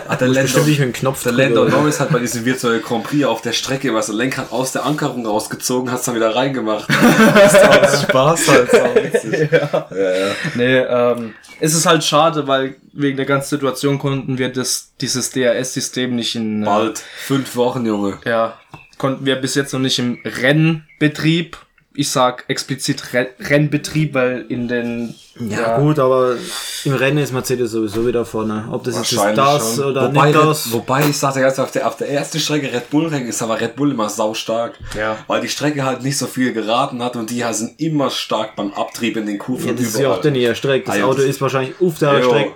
Ah, 0.09 0.17
der 0.17 0.29
Lando, 0.29 0.43
Bestimmt 0.43 0.67
nicht 0.67 0.79
mit 0.79 0.89
dem 0.89 0.93
Knopf 0.93 1.23
der. 1.23 1.33
Lando 1.33 1.65
Norris 1.65 2.01
hat 2.01 2.11
bei 2.13 2.19
diesem 2.19 2.45
virtuellen 2.45 2.83
Grand 2.83 3.05
Prix 3.05 3.25
auf 3.25 3.41
der 3.41 3.53
Strecke 3.53 3.91
so 4.03 4.13
ein 4.13 4.19
Lenkrad 4.19 4.53
aus 4.53 4.73
der 4.73 4.85
Ankerung 4.85 5.27
rausgezogen, 5.27 5.91
hat's 5.91 6.05
dann 6.05 6.15
wieder 6.15 6.35
reingemacht. 6.35 6.89
Das 7.35 7.95
ist 7.95 8.03
Spaß 8.09 8.49
halt. 8.49 8.73
Witzig. 9.13 9.51
ja. 9.51 9.89
Ja, 9.91 10.31
nee, 10.55 10.79
ähm, 10.79 11.35
es 11.61 11.75
ist 11.75 11.87
halt 11.87 12.05
schade, 12.05 12.47
weil 12.47 12.77
wegen 12.93 13.17
der 13.17 13.27
ganzen 13.27 13.51
Situation 13.51 13.99
konnten 13.99 14.39
wir 14.39 14.51
das, 14.51 14.93
dieses 15.01 15.31
DRS-System 15.59 16.15
nicht 16.17 16.35
in... 16.35 16.63
äh, 16.63 16.67
Bald. 16.67 16.99
Fünf 17.17 17.57
Wochen, 17.57 17.85
Junge. 17.87 18.19
Ja, 18.25 18.59
konnten 18.99 19.25
wir 19.27 19.37
bis 19.37 19.55
jetzt 19.55 19.73
noch 19.73 19.81
nicht 19.81 19.99
im 19.99 20.19
Rennbetrieb. 20.25 21.57
Ich 21.97 22.11
sag 22.11 22.45
explizit 22.49 23.13
Ren 23.13 23.27
Rennbetrieb, 23.39 24.15
weil 24.15 24.47
in 24.49 24.67
den... 24.67 25.15
Ja, 25.39 25.79
gut, 25.79 26.01
aber 26.01 26.37
im 26.85 26.95
Rennen 26.95 27.19
ist 27.19 27.33
Mercedes 27.33 27.71
sowieso 27.71 28.05
wieder 28.07 28.25
vorne. 28.25 28.69
Ob 28.73 28.83
das 28.85 28.97
jetzt 28.97 29.13
ist 29.13 29.21
das 29.37 29.77
schon. 29.77 29.85
oder 29.85 30.07
wobei, 30.09 30.27
nicht 30.33 30.39
das. 30.39 30.73
Wobei 30.73 31.09
ich 31.09 31.17
sagte 31.17 31.41
ganz 31.41 31.59
auf 31.61 31.71
der, 31.71 31.87
auf 31.87 31.97
der 31.97 32.09
ersten 32.11 32.39
Strecke 32.41 32.73
Red 32.73 32.91
Bull 32.91 33.07
Rennen 33.07 33.29
ist 33.29 33.41
aber 33.43 33.61
Red 33.61 33.77
Bull 33.77 33.93
immer 33.93 34.09
sau 34.09 34.35
stark. 34.35 34.75
Ja. 34.97 35.17
Weil 35.29 35.41
die 35.41 35.49
Strecke 35.49 35.85
halt 35.85 36.03
nicht 36.03 36.19
so 36.19 36.27
viel 36.27 36.53
geraten 36.53 37.01
hat 37.03 37.15
und 37.17 37.31
die 37.31 37.45
sind 37.53 37.81
immer 37.81 38.11
stark 38.11 38.55
beim 38.57 38.73
Abtrieb 38.75 39.17
in 39.17 39.27
den 39.27 39.39
Kufen. 39.39 39.67
Ja, 39.67 39.71
und 39.73 39.79
das 39.81 39.87
ist 39.87 39.95
ja 39.95 40.01
auch 40.01 40.05
überall. 40.07 40.23
der 40.23 40.31
näher 40.33 40.55
Strecke. 40.57 40.87
Das 40.87 40.95
Ah, 40.95 40.99
ja, 40.99 41.05
Auto 41.05 41.17
das- 41.19 41.27
ist 41.27 41.41
wahrscheinlich 41.41 41.75
auf 41.81 41.99
der 41.99 42.19
Jo, 42.21 42.29
Strecke. 42.29 42.53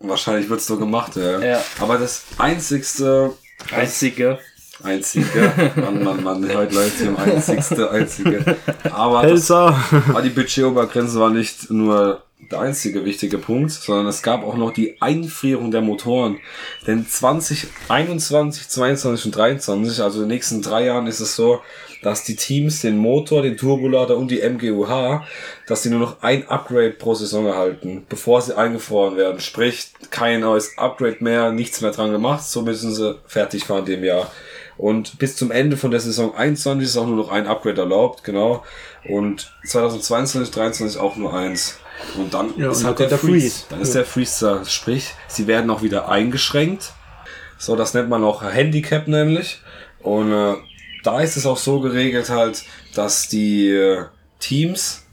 Wahrscheinlich 0.00 0.48
wird's 0.50 0.66
so 0.66 0.76
gemacht, 0.76 1.16
ja. 1.16 1.40
Ja. 1.40 1.62
Aber 1.80 1.98
das 1.98 2.24
einzigste, 2.38 3.32
Einzige. 3.72 4.38
einzige, 4.82 5.72
Mann, 5.76 6.04
Mann, 6.04 6.22
Mann, 6.22 6.54
heute 6.54 6.74
läuft 6.74 6.98
hier 6.98 7.08
um 7.08 7.16
einzigste, 7.16 7.90
einzige. 7.90 8.56
Aber, 8.90 9.26
das, 9.26 9.50
aber 9.50 10.22
die 10.22 10.30
Budgetobergrenze 10.30 11.18
war 11.18 11.30
nicht 11.30 11.70
nur 11.70 12.25
der 12.38 12.60
einzige 12.60 13.04
wichtige 13.04 13.38
Punkt, 13.38 13.72
sondern 13.72 14.06
es 14.06 14.22
gab 14.22 14.44
auch 14.44 14.56
noch 14.56 14.72
die 14.72 15.00
Einfrierung 15.00 15.70
der 15.70 15.80
Motoren. 15.80 16.38
Denn 16.86 17.06
2021, 17.06 18.68
22 18.68 19.26
und 19.26 19.36
23, 19.36 20.02
also 20.02 20.22
in 20.22 20.28
den 20.28 20.36
nächsten 20.36 20.62
drei 20.62 20.84
Jahren 20.84 21.06
ist 21.06 21.20
es 21.20 21.34
so, 21.34 21.60
dass 22.02 22.24
die 22.24 22.36
Teams 22.36 22.82
den 22.82 22.98
Motor, 22.98 23.42
den 23.42 23.56
Turbolader 23.56 24.16
und 24.16 24.30
die 24.30 24.42
MGUH, 24.42 25.24
dass 25.66 25.82
sie 25.82 25.90
nur 25.90 25.98
noch 25.98 26.22
ein 26.22 26.46
Upgrade 26.48 26.90
pro 26.90 27.14
Saison 27.14 27.46
erhalten, 27.46 28.04
bevor 28.08 28.42
sie 28.42 28.56
eingefroren 28.56 29.16
werden. 29.16 29.40
Sprich, 29.40 29.88
kein 30.10 30.40
neues 30.40 30.78
Upgrade 30.78 31.16
mehr, 31.20 31.52
nichts 31.52 31.80
mehr 31.80 31.90
dran 31.90 32.12
gemacht, 32.12 32.44
so 32.44 32.62
müssen 32.62 32.94
sie 32.94 33.18
fertig 33.26 33.64
fahren 33.64 33.86
dem 33.86 34.04
Jahr. 34.04 34.30
Und 34.76 35.18
bis 35.18 35.36
zum 35.36 35.50
Ende 35.50 35.78
von 35.78 35.90
der 35.90 36.00
Saison 36.00 36.34
21 36.34 36.86
ist 36.86 36.96
auch 36.98 37.06
nur 37.06 37.16
noch 37.16 37.30
ein 37.30 37.46
Upgrade 37.46 37.80
erlaubt, 37.80 38.24
genau. 38.24 38.62
Und 39.08 39.52
2022, 39.64 40.52
2023 40.52 41.00
auch 41.00 41.16
nur 41.16 41.32
eins. 41.32 41.78
Und 42.18 42.32
dann 42.34 42.52
Ja, 42.56 42.70
ist 42.70 42.80
und 42.80 42.86
halt 42.86 42.98
der 43.00 43.08
der 43.08 43.18
Freeze. 43.18 43.40
Freeze. 43.50 43.64
Dann 43.70 43.80
ist 43.80 43.88
Ja. 43.94 44.00
der 44.00 44.04
Freeze 44.06 44.44
da. 44.46 44.64
Sprich, 44.64 45.10
sie 45.28 45.46
werden 45.46 45.70
auch 45.70 45.82
wieder 45.82 46.08
eingeschränkt. 46.08 46.92
So, 47.58 47.74
das 47.76 47.94
nennt 47.94 48.08
man 48.08 48.22
auch 48.24 48.42
Handicap 48.42 49.08
nämlich. 49.08 49.60
Und 50.00 50.32
äh, 50.32 50.54
da 51.04 51.20
ist 51.20 51.36
es 51.36 51.46
auch 51.46 51.56
so 51.56 51.80
geregelt 51.80 52.28
halt, 52.30 52.64
dass 52.94 53.28
die 53.28 53.68
äh, 53.70 54.04
Teams 54.40 55.04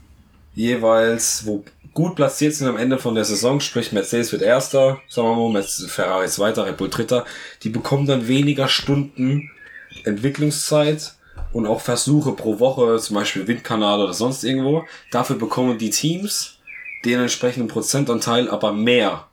jeweils, 0.54 1.46
wo 1.46 1.64
gut 1.94 2.16
platziert 2.16 2.54
sind 2.54 2.66
am 2.68 2.76
Ende 2.76 2.98
von 2.98 3.14
der 3.14 3.24
Saison, 3.24 3.60
sprich 3.60 3.92
Mercedes 3.92 4.30
wird 4.32 4.42
Erster, 4.42 5.00
sagen 5.08 5.28
wir 5.28 5.36
mal, 5.36 5.52
Mercedes- 5.60 5.90
Ferrari 5.90 6.26
Zweiter, 6.28 6.66
Red 6.66 6.76
Bull 6.76 6.90
Dritter, 6.90 7.24
die 7.62 7.68
bekommen 7.70 8.06
dann 8.06 8.28
weniger 8.28 8.68
Stunden 8.68 9.50
Entwicklungszeit 10.04 11.14
und 11.52 11.66
auch 11.66 11.80
Versuche 11.80 12.32
pro 12.32 12.58
Woche, 12.58 12.98
zum 12.98 13.14
Beispiel 13.16 13.46
Windkanal 13.46 14.00
oder 14.00 14.12
sonst 14.12 14.42
irgendwo. 14.44 14.84
Dafür 15.10 15.36
bekommen 15.36 15.78
die 15.78 15.90
Teams 15.90 16.53
den 17.04 17.20
entsprechenden 17.20 17.68
Prozentanteil 17.68 18.48
aber 18.48 18.72
mehr. 18.72 19.26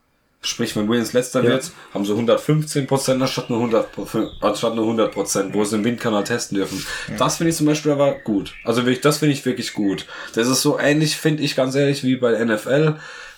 Sprich, 0.44 0.76
wenn 0.76 0.90
Williams 0.90 1.14
letzter 1.14 1.44
Ja. 1.44 1.52
wird, 1.52 1.72
haben 1.94 2.04
sie 2.04 2.14
115 2.14 2.88
Prozent 2.88 3.22
anstatt 3.22 3.52
nur 3.52 3.60
100 3.60 3.92
Prozent, 3.92 4.30
anstatt 4.42 4.74
nur 4.74 4.86
100 4.86 5.12
Prozent, 5.14 5.54
wo 5.54 5.64
sie 5.64 5.76
im 5.76 5.84
Windkanal 5.84 6.24
testen 6.24 6.58
dürfen. 6.58 6.84
Das 7.20 7.38
finde 7.38 7.52
ich 7.52 7.58
zum 7.58 7.68
Beispiel 7.68 7.92
aber 7.92 8.14
gut. 8.24 8.56
Also 8.64 8.82
wirklich, 8.86 9.02
das 9.02 9.20
finde 9.20 9.34
ich 9.36 9.46
wirklich 9.46 9.74
gut. 9.74 10.08
Das 10.34 10.48
ist 10.48 10.64
so 10.64 10.80
ähnlich, 10.80 11.16
finde 11.16 11.44
ich 11.44 11.56
ganz 11.56 11.76
ehrlich, 11.76 12.04
wie 12.04 12.16
bei 12.16 12.44
NFL. 12.44 12.96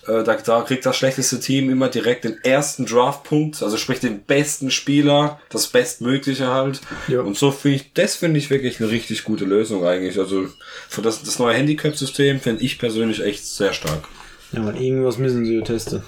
Äh, 0.08 0.24
da, 0.24 0.36
da 0.36 0.62
kriegt 0.62 0.86
das 0.86 0.96
schlechteste 0.96 1.42
Team 1.42 1.70
immer 1.70 1.90
direkt 1.90 2.24
den 2.24 2.42
ersten 2.44 2.86
Draftpunkt, 2.86 3.62
also 3.64 3.76
sprich 3.76 4.00
den 4.00 4.22
besten 4.22 4.72
Spieler, 4.72 5.42
das 5.50 5.68
Bestmögliche 5.68 6.48
halt. 6.48 6.80
Ja. 7.10 7.20
Und 7.20 7.38
so 7.38 7.52
finde 7.52 7.78
ich, 7.78 7.92
das 7.94 8.16
finde 8.16 8.38
ich 8.40 8.50
wirklich 8.50 8.80
eine 8.80 8.90
richtig 8.90 9.26
gute 9.26 9.44
Lösung 9.44 9.86
eigentlich. 9.86 10.18
Also 10.20 10.48
für 10.88 11.02
das, 11.02 11.22
das 11.24 11.38
neue 11.38 11.54
Handicap-System 11.56 12.40
finde 12.40 12.64
ich 12.64 12.80
persönlich 12.80 13.22
echt 13.22 13.46
sehr 13.46 13.74
stark. 13.74 14.08
Ja, 14.54 14.62
man, 14.62 14.76
irgendwas 14.76 15.18
müssen 15.18 15.46
sie 15.46 15.58
ja 15.58 15.64
testen. 15.64 16.04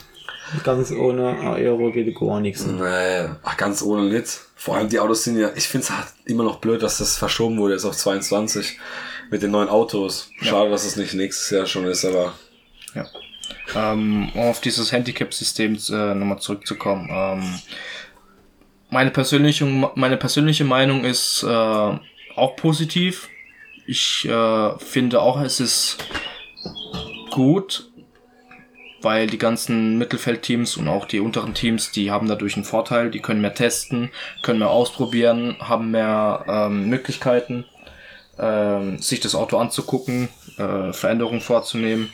Ganz 0.63 0.91
ohne 0.91 1.39
Aero 1.39 1.91
geht 1.91 2.15
gar 2.15 2.39
nichts. 2.39 2.65
Nee, 2.65 3.29
ach, 3.43 3.57
ganz 3.57 3.81
ohne 3.81 4.03
nicht. 4.03 4.41
Vor 4.55 4.77
allem 4.77 4.89
die 4.89 4.99
Autos 4.99 5.23
sind 5.23 5.37
ja, 5.37 5.49
ich 5.55 5.67
finde 5.67 5.85
es 5.85 5.91
halt 5.91 6.07
immer 6.25 6.43
noch 6.43 6.57
blöd, 6.57 6.83
dass 6.83 6.99
das 6.99 7.17
verschoben 7.17 7.57
wurde 7.57 7.73
jetzt 7.73 7.85
auf 7.85 7.95
22 7.95 8.77
mit 9.31 9.41
den 9.41 9.51
neuen 9.51 9.69
Autos. 9.69 10.29
Schade, 10.41 10.69
dass 10.69 10.85
es 10.85 10.95
nicht 10.95 11.15
nächstes 11.15 11.49
Jahr 11.49 11.65
schon 11.65 11.85
ist, 11.85 12.05
aber 12.05 12.33
Ja. 12.93 13.05
Ähm, 13.75 14.29
um 14.33 14.41
auf 14.41 14.61
dieses 14.61 14.91
Handicap-System 14.91 15.77
äh, 15.89 16.13
nochmal 16.13 16.39
zurückzukommen. 16.39 17.09
Ähm, 17.11 17.59
meine, 18.89 19.11
persönliche, 19.11 19.65
meine 19.95 20.17
persönliche 20.17 20.63
Meinung 20.63 21.03
ist 21.03 21.43
äh, 21.43 21.47
auch 21.47 22.55
positiv. 22.55 23.29
Ich 23.87 24.27
äh, 24.27 24.77
finde 24.79 25.21
auch, 25.21 25.41
es 25.41 25.59
ist 25.59 25.97
gut, 27.31 27.91
weil 29.05 29.27
die 29.27 29.37
ganzen 29.37 29.97
Mittelfeldteams 29.97 30.75
und 30.75 30.89
auch 30.89 31.05
die 31.05 31.21
unteren 31.21 31.53
Teams, 31.53 31.91
die 31.91 32.11
haben 32.11 32.27
dadurch 32.27 32.55
einen 32.55 32.65
Vorteil, 32.65 33.11
die 33.11 33.21
können 33.21 33.39
mehr 33.39 33.53
testen, 33.53 34.09
können 34.41 34.59
mehr 34.59 34.71
ausprobieren, 34.71 35.55
haben 35.59 35.91
mehr 35.91 36.43
ähm, 36.47 36.89
Möglichkeiten, 36.89 37.65
ähm, 38.37 38.97
sich 38.97 39.21
das 39.21 39.35
Auto 39.35 39.57
anzugucken, 39.57 40.27
äh, 40.57 40.91
Veränderungen 40.91 41.39
vorzunehmen. 41.39 42.09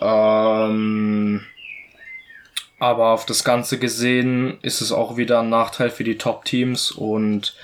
Ähm, 0.00 1.44
aber 2.78 3.08
auf 3.08 3.26
das 3.26 3.44
Ganze 3.44 3.78
gesehen 3.78 4.58
ist 4.62 4.80
es 4.80 4.92
auch 4.92 5.16
wieder 5.16 5.40
ein 5.40 5.48
Nachteil 5.48 5.90
für 5.90 6.04
die 6.04 6.16
Top-Teams 6.16 6.92
und 6.92 7.54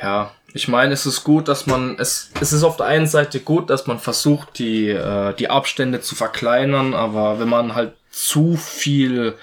ja, 0.00 0.32
ich 0.52 0.68
meine, 0.68 0.92
es 0.92 1.06
ist 1.06 1.24
gut, 1.24 1.48
dass 1.48 1.66
man 1.66 1.96
es 1.98 2.30
es 2.40 2.52
ist 2.52 2.62
auf 2.62 2.76
der 2.76 2.86
einen 2.86 3.06
Seite 3.06 3.40
gut, 3.40 3.70
dass 3.70 3.86
man 3.86 3.98
versucht, 3.98 4.58
die 4.58 4.88
äh, 4.88 5.34
die 5.34 5.48
Abstände 5.50 6.00
zu 6.00 6.14
verkleinern, 6.14 6.94
aber 6.94 7.38
wenn 7.38 7.48
man 7.48 7.74
halt 7.74 7.92
zu 8.10 8.56
viel 8.56 9.34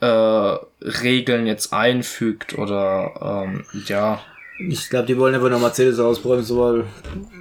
äh, 0.00 0.06
Regeln 0.06 1.46
jetzt 1.46 1.72
einfügt 1.72 2.56
oder 2.58 3.44
ähm, 3.46 3.64
ja, 3.86 4.20
Ich 4.58 4.88
glaube, 4.88 5.06
die 5.06 5.16
wollen 5.18 5.34
einfach 5.34 5.50
noch 5.50 5.60
Mercedes 5.60 5.98
ausbremsen, 5.98 6.56
weil 6.58 6.84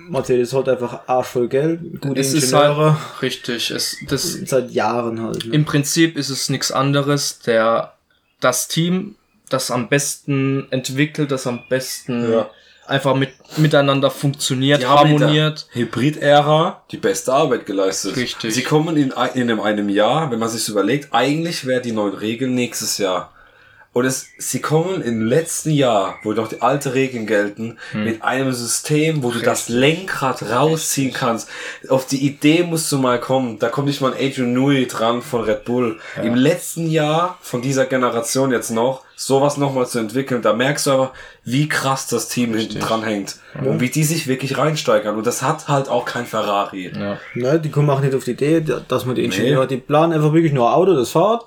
Mercedes 0.09 0.53
hat 0.53 0.67
einfach 0.69 1.01
arschvoll 1.07 1.47
Geld, 1.47 2.01
gute 2.01 2.19
es 2.19 2.33
ist 2.33 2.51
Ingenieure, 2.51 2.93
halt 2.93 3.21
richtig, 3.21 3.71
es 3.71 3.97
das 4.07 4.33
seit 4.45 4.71
Jahren 4.71 5.21
halt. 5.21 5.45
Ne? 5.45 5.53
Im 5.53 5.65
Prinzip 5.65 6.17
ist 6.17 6.29
es 6.29 6.49
nichts 6.49 6.71
anderes. 6.71 7.39
Der, 7.39 7.93
das 8.39 8.67
Team, 8.67 9.15
das 9.49 9.71
am 9.71 9.87
besten 9.89 10.67
entwickelt, 10.71 11.31
das 11.31 11.47
am 11.47 11.61
besten 11.69 12.31
Ja. 12.31 12.49
Einfach 12.87 13.15
mit, 13.15 13.31
miteinander 13.57 14.11
funktioniert, 14.11 14.81
Die 14.81 14.87
harmoniert. 14.87 15.67
Hybrid-Ära 15.71 16.83
die 16.91 16.97
beste 16.97 17.33
Arbeit 17.33 17.65
geleistet. 17.65 18.15
Richtig. 18.15 18.53
Sie 18.53 18.63
kommen 18.63 18.95
in, 18.97 19.11
in 19.33 19.49
einem, 19.49 19.59
einem 19.61 19.89
Jahr, 19.89 20.31
wenn 20.31 20.39
man 20.39 20.49
sich 20.49 20.67
überlegt, 20.69 21.09
eigentlich 21.11 21.65
wären 21.65 21.83
die 21.83 21.91
neuen 21.91 22.13
Regeln 22.13 22.53
nächstes 22.55 22.97
Jahr. 22.97 23.31
Und 23.95 24.03
es, 24.03 24.27
sie 24.37 24.59
kommen 24.59 25.01
im 25.01 25.21
letzten 25.21 25.71
Jahr, 25.71 26.19
wo 26.23 26.33
noch 26.33 26.49
die 26.49 26.61
alte 26.61 26.95
Regeln 26.95 27.25
gelten, 27.25 27.77
mit 27.93 28.23
einem 28.23 28.51
System, 28.51 29.23
wo 29.23 29.31
du 29.31 29.39
das 29.39 29.69
Lenkrad 29.69 30.43
rausziehen 30.43 31.13
kannst. 31.13 31.47
Auf 31.87 32.05
die 32.05 32.25
Idee 32.27 32.63
musst 32.63 32.91
du 32.91 32.97
mal 32.97 33.21
kommen. 33.21 33.57
Da 33.57 33.69
kommt 33.69 33.87
nicht 33.87 34.01
mal 34.01 34.13
ein 34.13 34.19
Adrian 34.19 34.51
Newey 34.51 34.85
dran 34.87 35.21
von 35.21 35.45
Red 35.45 35.63
Bull. 35.63 35.97
Im 36.21 36.35
letzten 36.35 36.89
Jahr 36.91 37.37
von 37.39 37.61
dieser 37.61 37.85
Generation 37.85 38.51
jetzt 38.51 38.69
noch, 38.69 39.05
sowas 39.15 39.55
nochmal 39.55 39.87
zu 39.87 39.99
entwickeln, 39.99 40.41
da 40.41 40.51
merkst 40.51 40.87
du 40.87 40.91
aber, 40.91 41.13
wie 41.45 41.69
krass 41.69 42.07
das 42.07 42.27
Team 42.27 42.53
hinten 42.53 42.81
dran 42.81 43.01
hängt. 43.01 43.37
Und 43.63 43.79
wie 43.79 43.89
die 43.89 44.03
sich 44.03 44.27
wirklich 44.27 44.57
reinsteigern. 44.57 45.15
Und 45.15 45.25
das 45.25 45.41
hat 45.41 45.69
halt 45.69 45.87
auch 45.87 46.03
kein 46.03 46.25
Ferrari. 46.25 46.91
Ja. 46.93 47.17
Ne, 47.33 47.61
die 47.61 47.71
kommen 47.71 47.89
auch 47.89 48.01
nicht 48.01 48.13
auf 48.13 48.25
die 48.25 48.31
Idee, 48.31 48.61
dass 48.89 49.05
man 49.05 49.15
die 49.15 49.23
Ingenieure, 49.23 49.67
die 49.67 49.77
planen 49.77 50.11
einfach 50.11 50.33
wirklich 50.33 50.51
nur 50.51 50.67
ein 50.67 50.73
Auto, 50.73 50.93
das 50.93 51.11
fährt, 51.11 51.45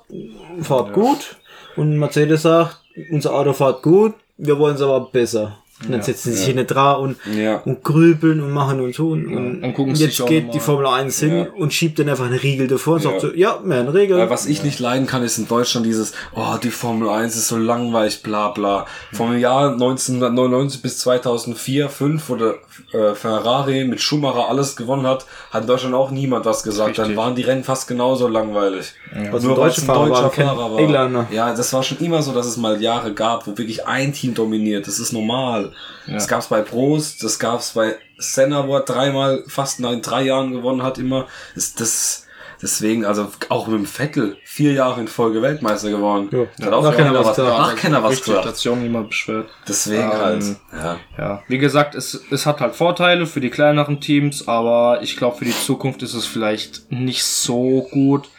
fährt 0.63 0.93
gut. 0.93 1.35
Und 1.79 1.97
Mercedes 1.97 2.41
sagt, 2.41 2.81
unser 3.09 3.33
Auto 3.33 3.53
fährt 3.53 3.83
gut, 3.83 4.13
wir 4.37 4.59
wollen 4.59 4.75
es 4.75 4.81
aber 4.81 4.99
besser. 4.99 5.59
Und 5.81 5.91
dann 5.93 6.01
setzen 6.01 6.33
sie 6.33 6.37
sich 6.37 6.55
nicht 6.55 6.67
dran 6.67 6.99
und, 6.99 7.17
Ja. 7.37 7.57
und 7.63 7.83
grübeln 7.85 8.41
und 8.41 8.51
machen 8.51 8.81
und 8.81 8.93
tun. 8.95 9.25
Und, 9.63 9.63
und 9.79 9.97
jetzt 9.97 10.25
geht 10.25 10.53
die 10.53 10.59
Formel 10.59 10.85
1 10.85 11.19
hin 11.19 11.37
Ja. 11.37 11.47
und 11.55 11.73
schiebt 11.73 11.99
dann 11.99 12.09
einfach 12.09 12.25
einen 12.25 12.37
Riegel 12.37 12.67
davor 12.67 12.95
und 12.95 13.01
sagt 13.03 13.15
Ja. 13.15 13.19
so, 13.21 13.33
ja, 13.33 13.59
mehr 13.63 13.79
eine 13.79 13.93
Regel. 13.93 14.17
Weil 14.17 14.29
was 14.29 14.45
ich 14.45 14.63
nicht 14.63 14.79
leiden 14.79 15.07
kann, 15.07 15.23
ist 15.23 15.37
in 15.37 15.47
Deutschland 15.47 15.85
dieses, 15.85 16.11
oh, 16.35 16.57
die 16.61 16.69
Formel 16.69 17.07
1 17.07 17.35
ist 17.37 17.47
so 17.47 17.57
langweilig, 17.57 18.21
bla 18.23 18.49
bla. 18.49 18.85
Vom 19.13 19.37
Jahr 19.37 19.71
1999 19.71 20.81
bis 20.81 20.97
2004, 20.99 21.89
5, 21.89 22.29
wo 22.29 22.35
der 22.35 22.55
äh, 22.93 23.13
Ferrari 23.15 23.85
mit 23.85 24.01
Schumacher 24.01 24.49
alles 24.49 24.75
gewonnen 24.75 25.05
hat, 25.07 25.25
hat 25.51 25.61
in 25.61 25.67
Deutschland 25.67 25.95
auch 25.95 26.11
niemand 26.11 26.45
was 26.45 26.63
gesagt. 26.63 26.97
Dann 26.97 27.15
waren 27.15 27.35
die 27.35 27.43
Rennen 27.43 27.63
fast 27.63 27.87
genauso 27.87 28.27
langweilig. 28.27 28.93
Also 29.31 29.47
Nur 29.47 29.57
ein 29.57 29.61
weil 29.61 29.67
deutscher 29.67 29.77
es 29.77 29.83
ein 29.83 29.85
Fahrer 29.85 30.07
deutscher 30.07 30.23
war, 30.23 30.31
Fahrer 30.31 30.71
war. 30.73 30.79
Engländer. 30.79 31.27
Ja, 31.31 31.53
das 31.53 31.71
war 31.73 31.83
schon 31.83 31.99
immer 31.99 32.21
so, 32.21 32.33
dass 32.33 32.45
es 32.47 32.57
mal 32.57 32.81
Jahre 32.81 33.13
gab, 33.13 33.47
wo 33.47 33.57
wirklich 33.57 33.85
ein 33.87 34.11
Team 34.13 34.33
dominiert. 34.33 34.87
Das 34.87 34.99
ist 34.99 35.13
normal. 35.13 35.68
Das 36.07 36.27
gab's 36.27 36.47
bei 36.47 36.61
Prost, 36.61 37.23
das 37.23 37.39
gab's 37.39 37.73
bei 37.73 37.95
Senna, 38.17 38.67
wo 38.67 38.75
er 38.75 38.81
dreimal 38.81 39.43
fast 39.47 39.79
in 39.79 40.01
drei 40.01 40.23
Jahren 40.23 40.51
gewonnen 40.51 40.83
hat, 40.83 40.97
immer. 40.97 41.27
Das, 41.55 41.73
das, 41.75 42.27
deswegen, 42.61 43.05
also 43.05 43.31
auch 43.49 43.67
mit 43.67 43.77
dem 43.77 43.85
Vettel, 43.85 44.37
vier 44.43 44.73
Jahre 44.73 45.01
in 45.01 45.07
Folge 45.07 45.41
Weltmeister 45.41 45.89
geworden. 45.89 46.29
Ja. 46.31 46.65
Hat 46.65 46.73
auch 46.73 46.83
Nach 46.83 46.95
keiner 46.95 47.13
was 47.13 47.35
gesagt. 47.35 47.57
nach 47.57 47.75
keiner 47.75 48.03
was 48.03 48.21
gesagt. 48.21 48.67
auch 48.67 48.75
niemand 48.75 49.09
beschwert. 49.09 49.49
Deswegen 49.67 50.03
Ähm, 50.03 50.19
halt. 50.19 50.43
Ja. 50.73 50.99
Ja, 51.17 51.43
wie 51.47 51.57
gesagt, 51.57 51.95
es, 51.95 52.21
es 52.31 52.45
hat 52.45 52.59
halt 52.59 52.75
Vorteile 52.75 53.25
für 53.25 53.39
die 53.39 53.49
kleineren 53.49 54.01
Teams, 54.01 54.47
aber 54.47 55.01
ich 55.01 55.15
glaube, 55.17 55.37
für 55.37 55.45
die 55.45 55.57
Zukunft 55.57 56.03
ist 56.03 56.13
es 56.13 56.25
vielleicht 56.25 56.91
nicht 56.91 57.23
so 57.23 57.87
gut, 57.91 58.29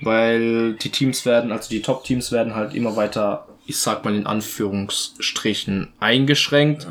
weil 0.00 0.74
die 0.74 0.90
Teams 0.90 1.24
werden, 1.24 1.52
also 1.52 1.68
die 1.70 1.80
Top-Teams 1.80 2.32
werden 2.32 2.54
halt 2.54 2.74
immer 2.74 2.96
weiter, 2.96 3.46
ich 3.66 3.78
sag 3.78 4.04
mal 4.04 4.14
in 4.14 4.26
Anführungsstrichen, 4.26 5.92
eingeschränkt, 6.00 6.86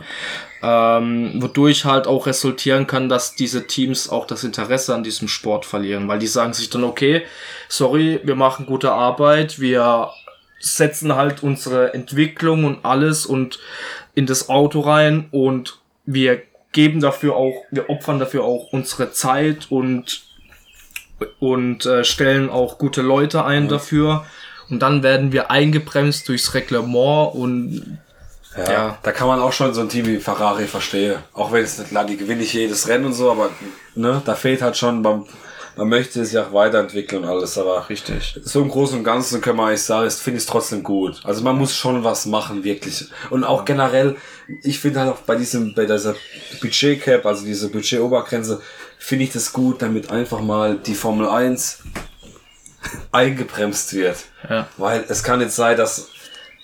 ähm, 0.63 1.33
wodurch 1.41 1.85
halt 1.85 2.07
auch 2.07 2.27
resultieren 2.27 2.87
kann, 2.87 3.09
dass 3.09 3.35
diese 3.35 3.67
Teams 3.67 4.09
auch 4.09 4.25
das 4.25 4.43
Interesse 4.43 4.95
an 4.95 5.03
diesem 5.03 5.27
Sport 5.27 5.65
verlieren, 5.65 6.07
weil 6.07 6.19
die 6.19 6.27
sagen 6.27 6.53
sich 6.53 6.69
dann, 6.69 6.83
okay, 6.83 7.23
sorry, 7.67 8.19
wir 8.23 8.35
machen 8.35 8.65
gute 8.65 8.91
Arbeit, 8.91 9.59
wir 9.59 10.09
setzen 10.59 11.15
halt 11.15 11.43
unsere 11.43 11.93
Entwicklung 11.93 12.65
und 12.65 12.85
alles 12.85 13.25
und 13.25 13.59
in 14.13 14.25
das 14.25 14.49
Auto 14.49 14.81
rein 14.81 15.27
und 15.31 15.79
wir 16.05 16.41
geben 16.71 17.01
dafür 17.01 17.35
auch, 17.35 17.65
wir 17.71 17.89
opfern 17.89 18.19
dafür 18.19 18.43
auch 18.43 18.71
unsere 18.71 19.11
Zeit 19.11 19.67
und 19.69 20.23
und 21.39 21.85
äh, 21.85 22.03
stellen 22.03 22.49
auch 22.49 22.79
gute 22.79 23.03
Leute 23.03 23.45
ein 23.45 23.67
dafür. 23.67 24.25
Und 24.71 24.79
dann 24.79 25.03
werden 25.03 25.31
wir 25.31 25.51
eingebremst 25.51 26.27
durchs 26.29 26.53
Reglement 26.53 27.35
und 27.35 27.99
Ja, 28.57 28.71
Ja. 28.71 28.97
Da 29.03 29.11
kann 29.11 29.27
man 29.27 29.39
auch 29.39 29.53
schon 29.53 29.73
so 29.73 29.81
ein 29.81 29.89
Team 29.89 30.05
wie 30.07 30.17
Ferrari 30.17 30.65
verstehen. 30.65 31.17
Auch 31.33 31.51
wenn 31.51 31.63
es 31.63 31.77
nicht, 31.77 31.89
klar, 31.91 32.05
die 32.05 32.17
gewinnen 32.17 32.41
nicht 32.41 32.53
jedes 32.53 32.87
Rennen 32.87 33.05
und 33.05 33.13
so, 33.13 33.31
aber 33.31 33.49
ne, 33.95 34.21
da 34.25 34.35
fehlt 34.35 34.61
halt 34.61 34.75
schon, 34.75 35.01
man, 35.01 35.25
man 35.77 35.87
möchte 35.87 36.25
sich 36.25 36.37
auch 36.37 36.51
weiterentwickeln 36.51 37.23
und 37.23 37.29
alles, 37.29 37.57
aber 37.57 37.87
richtig. 37.87 38.37
so 38.43 38.61
im 38.61 38.67
Großen 38.69 38.97
und 38.97 39.03
Ganzen 39.05 39.39
können 39.39 39.57
wir 39.57 39.67
eigentlich 39.67 39.83
sagen, 39.83 40.05
ist- 40.05 40.21
finde 40.21 40.37
ich 40.37 40.43
es 40.43 40.49
trotzdem 40.49 40.83
gut. 40.83 41.21
Also 41.23 41.41
man 41.43 41.57
muss 41.57 41.73
schon 41.75 42.03
was 42.03 42.25
machen, 42.25 42.65
wirklich. 42.65 43.05
Und 43.29 43.45
auch 43.45 43.63
generell, 43.63 44.17
ich 44.63 44.79
finde 44.79 44.99
halt 44.99 45.13
auch 45.13 45.19
bei 45.19 45.35
diesem, 45.35 45.73
bei 45.73 45.85
dieser 45.85 46.15
Budgetcap, 46.61 47.25
also 47.25 47.45
diese 47.45 47.69
Budgetobergrenze, 47.69 48.61
finde 48.99 49.23
ich 49.23 49.31
das 49.31 49.53
gut, 49.53 49.81
damit 49.81 50.11
einfach 50.11 50.41
mal 50.41 50.75
die 50.77 50.93
Formel 50.95 51.27
1 51.29 51.79
eingebremst 53.11 53.93
wird. 53.93 54.17
Ja. 54.49 54.67
Weil 54.77 55.05
es 55.07 55.23
kann 55.23 55.39
nicht 55.39 55.51
sein, 55.51 55.77
dass 55.77 56.07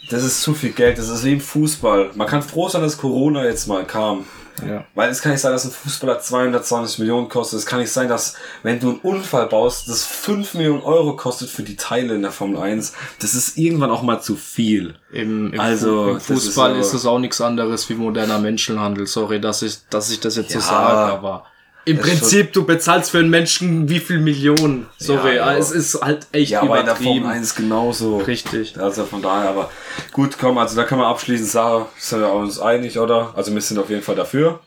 das 0.09 0.23
ist 0.23 0.41
zu 0.41 0.53
viel 0.53 0.71
Geld, 0.71 0.97
das 0.97 1.09
ist 1.09 1.25
wie 1.25 1.34
im 1.34 1.41
Fußball. 1.41 2.11
Man 2.15 2.28
kann 2.28 2.41
froh 2.41 2.69
sein, 2.69 2.82
dass 2.82 2.97
Corona 2.97 3.43
jetzt 3.43 3.67
mal 3.67 3.86
kam. 3.86 4.25
Ja. 4.67 4.86
Weil 4.95 5.11
es 5.11 5.21
kann 5.21 5.34
nicht 5.34 5.41
sein, 5.41 5.51
dass 5.51 5.65
ein 5.65 5.71
Fußballer 5.71 6.19
220 6.19 6.99
Millionen 6.99 7.28
kostet. 7.30 7.59
Es 7.59 7.65
kann 7.65 7.80
nicht 7.80 7.91
sein, 7.91 8.07
dass, 8.07 8.34
wenn 8.63 8.80
du 8.80 8.89
einen 8.91 8.99
Unfall 9.01 9.45
baust, 9.47 9.88
das 9.89 10.03
5 10.05 10.55
Millionen 10.55 10.82
Euro 10.82 11.15
kostet 11.15 11.49
für 11.49 11.61
die 11.61 11.75
Teile 11.75 12.15
in 12.15 12.21
der 12.23 12.32
Formel 12.32 12.57
1. 12.59 12.93
Das 13.19 13.34
ist 13.36 13.57
irgendwann 13.57 13.91
auch 13.91 14.01
mal 14.01 14.19
zu 14.21 14.36
viel. 14.36 14.95
Im, 15.11 15.53
im, 15.53 15.59
Also, 15.59 16.11
im 16.11 16.19
Fußball 16.21 16.71
ist 16.78 16.88
ist, 16.88 16.91
so- 16.93 16.97
es 16.97 17.05
auch 17.05 17.19
nichts 17.19 17.39
anderes 17.41 17.88
wie 17.89 17.93
moderner 17.95 18.39
Menschenhandel. 18.39 19.05
Sorry, 19.07 19.39
dass 19.41 19.61
ich, 19.61 19.88
dass 19.89 20.09
ich 20.09 20.21
das 20.21 20.38
jetzt 20.38 20.51
so 20.53 20.59
Ja. 20.59 20.65
sage, 20.65 21.13
aber 21.13 21.45
im 21.88 21.97
Prinzip, 21.99 22.53
du 22.53 22.65
bezahlst 22.65 23.11
für 23.11 23.19
einen 23.19 23.29
Menschen 23.29 23.89
wie 23.89 23.99
viel 23.99 24.19
Millionen. 24.19 24.88
Sorry, 24.97 25.38
Ja, 25.38 25.51
ja. 25.53 25.57
es 25.57 25.71
ist 25.71 26.01
halt 26.01 26.27
echt 26.31 26.51
Ja, 26.51 26.61
aber 26.61 26.79
in 26.79 26.85
der 26.85 26.95
übertrieben. 26.95 27.21
Formel 27.21 27.38
1 27.38 27.55
genauso. 27.55 28.17
Richtig. 28.17 28.79
Also 28.79 29.05
von 29.05 29.21
daher, 29.21 29.49
aber 29.49 29.69
gut, 30.11 30.38
komm, 30.39 30.57
also 30.57 30.75
da 30.75 30.83
kann 30.83 30.97
man 30.97 31.07
abschließend 31.07 31.49
sagen, 31.49 31.85
sind 31.97 32.19
wir 32.21 32.31
uns 32.31 32.59
einig, 32.59 32.99
oder? 32.99 33.33
Also 33.35 33.53
wir 33.53 33.61
sind 33.61 33.79
auf 33.79 33.89
jeden 33.89 34.03
Fall 34.03 34.15
dafür. 34.15 34.59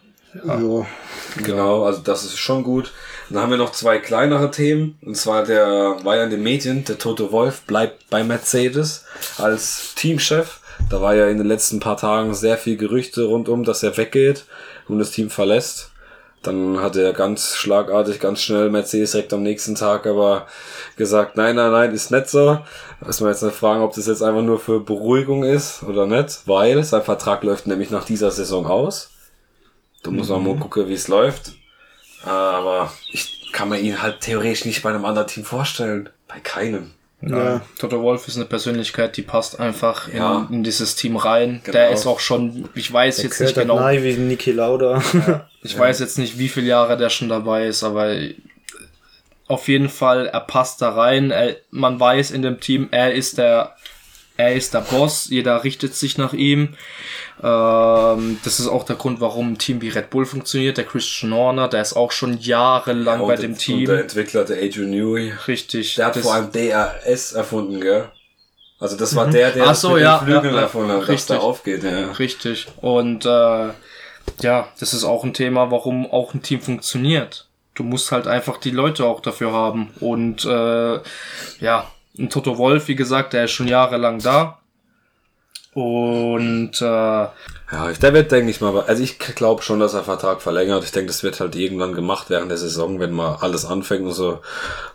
Ja. 0.47 0.87
Genau, 1.37 1.85
also 1.85 2.01
das 2.01 2.25
ist 2.25 2.39
schon 2.39 2.63
gut. 2.63 2.93
Dann 3.29 3.43
haben 3.43 3.51
wir 3.51 3.59
noch 3.59 3.73
zwei 3.73 3.99
kleinere 3.99 4.51
Themen. 4.51 4.99
Und 5.03 5.17
zwar 5.17 5.45
der 5.45 5.97
war 6.03 6.17
ja 6.17 6.25
in 6.25 6.31
den 6.31 6.43
Medien, 6.43 6.85
der 6.85 6.99
Toto 6.99 7.31
Wolf 7.33 7.63
bleibt 7.63 8.09
bei 8.11 8.25
Mercedes 8.25 9.05
als 9.39 9.95
Teamchef. 9.95 10.61
Da 10.89 11.01
war 11.01 11.15
ja 11.15 11.29
in 11.29 11.39
den 11.39 11.47
letzten 11.47 11.79
paar 11.79 11.97
Tagen 11.97 12.35
sehr 12.35 12.57
viel 12.57 12.77
Gerüchte 12.77 13.25
rundum, 13.25 13.65
dass 13.65 13.83
er 13.83 13.97
weggeht 13.97 14.45
und 14.89 14.99
das 14.99 15.11
Team 15.11 15.31
verlässt. 15.31 15.90
Dann 16.43 16.81
hat 16.81 16.97
er 16.97 17.13
ganz 17.13 17.55
schlagartig, 17.55 18.19
ganz 18.19 18.41
schnell 18.41 18.71
Mercedes 18.71 19.13
direkt 19.13 19.35
am 19.35 19.43
nächsten 19.43 19.75
Tag 19.75 20.07
aber 20.07 20.47
gesagt, 20.97 21.37
nein, 21.37 21.57
nein, 21.57 21.71
nein, 21.71 21.93
ist 21.93 22.11
nicht 22.11 22.31
so. 22.31 22.59
Müssen 23.05 23.27
wir 23.27 23.31
jetzt 23.31 23.43
nicht 23.43 23.55
fragen, 23.55 23.83
ob 23.83 23.95
das 23.95 24.07
jetzt 24.07 24.23
einfach 24.23 24.41
nur 24.41 24.59
für 24.59 24.81
Beruhigung 24.81 25.45
ist 25.45 25.83
oder 25.83 26.07
nicht, 26.07 26.43
weil 26.47 26.83
sein 26.83 27.03
Vertrag 27.03 27.43
läuft 27.43 27.67
nämlich 27.67 27.91
nach 27.91 28.05
dieser 28.05 28.31
Saison 28.31 28.67
aus. 28.67 29.11
Da 30.03 30.11
muss 30.11 30.31
man 30.31 30.43
mal 30.43 30.57
gucken, 30.57 30.89
wie 30.89 30.95
es 30.95 31.09
läuft. 31.09 31.53
Aber 32.25 32.91
ich 33.13 33.51
kann 33.53 33.69
mir 33.69 33.79
ihn 33.79 34.01
halt 34.01 34.21
theoretisch 34.21 34.65
nicht 34.65 34.83
bei 34.83 34.91
einem 34.91 35.05
anderen 35.05 35.29
Team 35.29 35.45
vorstellen. 35.45 36.09
Bei 36.27 36.41
keinem. 36.41 36.93
Ja. 37.23 37.61
Toto 37.79 38.01
Wolf 38.03 38.29
ist 38.29 38.37
eine 38.37 38.47
Persönlichkeit, 38.47 39.17
die 39.17 39.23
passt 39.23 39.61
einfach 39.61 40.09
in, 40.09 40.17
Ja. 40.17 40.49
in 40.51 40.63
dieses 40.65 40.97
Team 40.97 41.17
rein. 41.17 41.61
Genau. 41.65 41.73
Der 41.73 41.91
ist 41.91 42.07
auch 42.07 42.21
schon, 42.21 42.69
ich 42.75 42.91
weiß 42.91 43.17
Der 43.17 43.25
jetzt 43.27 43.41
nicht 43.41 43.57
halt 43.57 43.67
genau, 43.67 43.77
rein 43.77 44.03
wie 44.03 44.15
Niki 44.15 44.53
Lauda. 44.53 45.03
ich 45.63 45.79
weiß 45.79 46.01
jetzt 46.01 46.19
nicht, 46.19 46.39
wie 46.39 46.49
viele 46.49 46.69
Jahre 46.69 46.97
der 46.97 47.11
schon 47.11 47.29
dabei 47.29 47.67
ist, 47.67 47.83
aber 47.83 48.17
auf 49.49 49.69
jeden 49.69 49.89
Fall, 49.89 50.27
er 50.29 50.41
passt 50.41 50.81
da 50.81 50.91
rein. 50.91 51.31
Er, 51.31 51.57
man 51.71 51.99
weiß 52.01 52.31
in 52.31 52.43
dem 52.43 52.61
Team, 52.61 52.89
er 52.91 53.13
ist 53.13 53.37
der, 53.37 53.77
er 54.41 54.55
ist 54.55 54.75
der 54.75 54.81
Boss. 54.81 55.27
Jeder 55.29 55.63
richtet 55.65 55.95
sich 55.95 56.19
nach 56.19 56.33
ihm. 56.33 56.75
Ähm, 57.43 58.39
das 58.45 58.61
ist 58.61 58.67
auch 58.69 58.85
der 58.85 58.97
Grund, 58.97 59.21
warum 59.21 59.53
ein 59.53 59.59
Team 59.59 59.81
wie 59.81 59.89
Red 59.89 60.11
Bull 60.11 60.27
funktioniert. 60.27 60.77
Der 60.77 60.85
Christian 60.85 61.33
Horner, 61.33 61.69
der 61.69 61.83
ist 61.83 61.95
auch 61.95 62.13
schon 62.13 62.39
jahrelang 62.39 63.21
bei 63.21 63.35
Und- 63.35 63.43
dem 63.43 63.53
Und 63.53 63.59
Team. 63.59 63.87
der 63.87 64.01
Entwickler, 64.01 64.45
der 64.45 64.59
Adrian 64.63 64.91
Newey, 64.91 65.33
Richtig. 65.49 65.95
der 65.97 66.07
hat 66.07 66.17
vor 66.17 66.35
allem 66.35 66.51
DRS 66.53 67.33
erfunden, 67.33 67.81
gell? 67.81 68.11
Also 68.79 68.97
das 68.97 69.15
war 69.15 69.27
der, 69.27 69.51
der 69.51 69.67
Ach 69.69 69.75
so, 69.75 69.91
mit 69.91 70.03
ja, 70.03 70.19
den 70.19 70.25
Flügeln 70.27 70.55
ja, 70.55 70.61
ja. 70.61 70.61
erfunden 70.63 70.93
hat, 70.93 71.03
dass 71.03 71.09
Richtig. 71.09 71.27
der 71.37 71.43
aufgeht. 71.43 71.83
Ja. 71.85 72.13
Richtig. 72.13 72.67
Und 72.81 73.27
äh, 73.27 73.69
ja, 74.41 74.69
das 74.79 74.95
ist 74.95 75.05
auch 75.05 75.23
ein 75.25 75.35
Thema, 75.35 75.71
warum 75.71 76.11
auch 76.11 76.33
ein 76.33 76.43
Team 76.43 76.61
funktioniert. 76.63 77.47
Du 77.75 77.83
musst 77.85 78.11
halt 78.11 78.27
einfach 78.27 78.57
die 78.59 78.71
Leute 78.71 79.05
auch 79.05 79.21
dafür 79.21 79.53
haben. 79.53 79.91
Und 80.01 80.45
äh, 80.47 80.95
ja, 81.61 81.91
ein 82.21 82.31
Toto 82.31 82.59
Wolf, 82.59 82.89
wie 82.89 82.97
gesagt, 82.97 83.33
der 83.33 83.45
ist 83.45 83.53
schon 83.53 83.69
jahrelang 83.69 84.21
da. 84.21 84.59
Und 85.73 86.73
äh, 86.81 86.85
Ja, 86.85 87.93
der 88.03 88.13
wird, 88.13 88.33
denke 88.33 88.51
ich 88.51 88.61
mal, 88.61 88.77
also 88.81 89.03
ich 89.03 89.19
glaube 89.19 89.63
schon, 89.63 89.79
dass 89.79 89.95
er 89.95 90.03
Vertrag 90.03 90.43
verlängert. 90.43 90.83
Ich 90.83 90.91
denke, 90.91 91.09
das 91.09 91.23
wird 91.23 91.39
halt 91.39 91.55
irgendwann 91.55 91.95
gemacht 91.95 92.29
während 92.29 92.51
der 92.51 92.59
Saison, 92.59 92.99
wenn 92.99 93.13
mal 93.13 93.37
alles 93.41 93.65
anfängt 93.65 94.05
und 94.05 94.13
so. 94.13 94.41